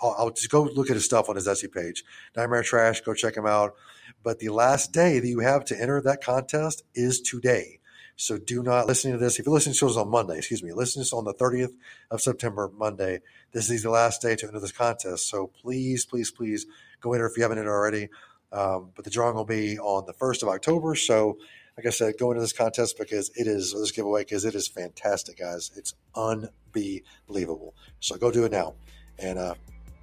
I'll, 0.00 0.14
I'll 0.18 0.30
just 0.30 0.50
go 0.50 0.62
look 0.62 0.90
at 0.90 0.96
his 0.96 1.04
stuff 1.04 1.28
on 1.28 1.36
his 1.36 1.46
Etsy 1.46 1.70
page. 1.70 2.04
Nightmare 2.36 2.62
Trash. 2.62 3.02
Go 3.02 3.14
check 3.14 3.36
him 3.36 3.46
out. 3.46 3.74
But 4.22 4.38
the 4.38 4.48
last 4.48 4.92
day 4.92 5.20
that 5.20 5.28
you 5.28 5.40
have 5.40 5.64
to 5.66 5.80
enter 5.80 6.00
that 6.00 6.22
contest 6.22 6.82
is 6.94 7.20
today. 7.20 7.78
So 8.16 8.36
do 8.36 8.64
not 8.64 8.88
listen 8.88 9.12
to 9.12 9.18
this. 9.18 9.38
If 9.38 9.46
you're 9.46 9.54
listening 9.54 9.76
to 9.76 9.86
this 9.86 9.96
on 9.96 10.10
Monday, 10.10 10.38
excuse 10.38 10.60
me, 10.60 10.72
listen 10.72 10.94
to 10.94 11.04
this 11.04 11.12
on 11.12 11.24
the 11.24 11.34
30th 11.34 11.72
of 12.10 12.20
September, 12.20 12.68
Monday. 12.76 13.20
This 13.52 13.70
is 13.70 13.84
the 13.84 13.90
last 13.90 14.20
day 14.20 14.34
to 14.34 14.48
enter 14.48 14.58
this 14.58 14.72
contest. 14.72 15.28
So 15.28 15.46
please, 15.46 16.04
please, 16.04 16.32
please 16.32 16.66
go 17.00 17.12
enter 17.12 17.26
if 17.26 17.36
you 17.36 17.44
haven't 17.44 17.58
entered 17.58 17.70
already. 17.70 18.08
Um, 18.52 18.90
but 18.94 19.04
the 19.04 19.10
drawing 19.10 19.34
will 19.36 19.44
be 19.44 19.78
on 19.78 20.06
the 20.06 20.14
1st 20.14 20.42
of 20.42 20.48
October. 20.48 20.94
So, 20.94 21.38
like 21.76 21.86
I 21.86 21.90
said, 21.90 22.14
go 22.18 22.30
into 22.30 22.40
this 22.40 22.52
contest 22.52 22.96
because 22.98 23.30
it 23.36 23.46
is, 23.46 23.72
this 23.72 23.90
giveaway, 23.92 24.22
because 24.22 24.44
it 24.44 24.54
is 24.54 24.66
fantastic, 24.68 25.38
guys. 25.38 25.70
It's 25.76 25.94
unbelievable. 26.16 27.74
So 28.00 28.16
go 28.16 28.30
do 28.30 28.44
it 28.44 28.52
now. 28.52 28.74
And 29.18 29.38
uh, 29.38 29.54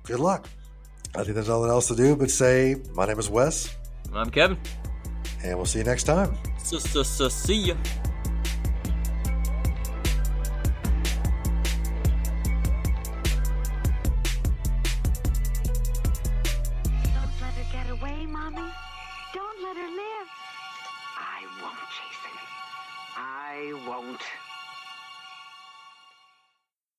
good 0.03 0.19
luck. 0.19 0.47
I 1.15 1.23
think 1.23 1.35
there's 1.35 1.47
nothing 1.49 1.69
else 1.69 1.87
to 1.87 1.95
do 1.95 2.15
but 2.15 2.29
say, 2.29 2.75
my 2.93 3.05
name 3.05 3.19
is 3.19 3.29
Wes, 3.29 3.73
I'm 4.13 4.29
Kevin. 4.29 4.57
and 5.43 5.55
we'll 5.57 5.65
see 5.65 5.79
you 5.79 5.85
next 5.85 6.03
time. 6.03 6.37
See 6.63 7.55
ya. 7.55 7.75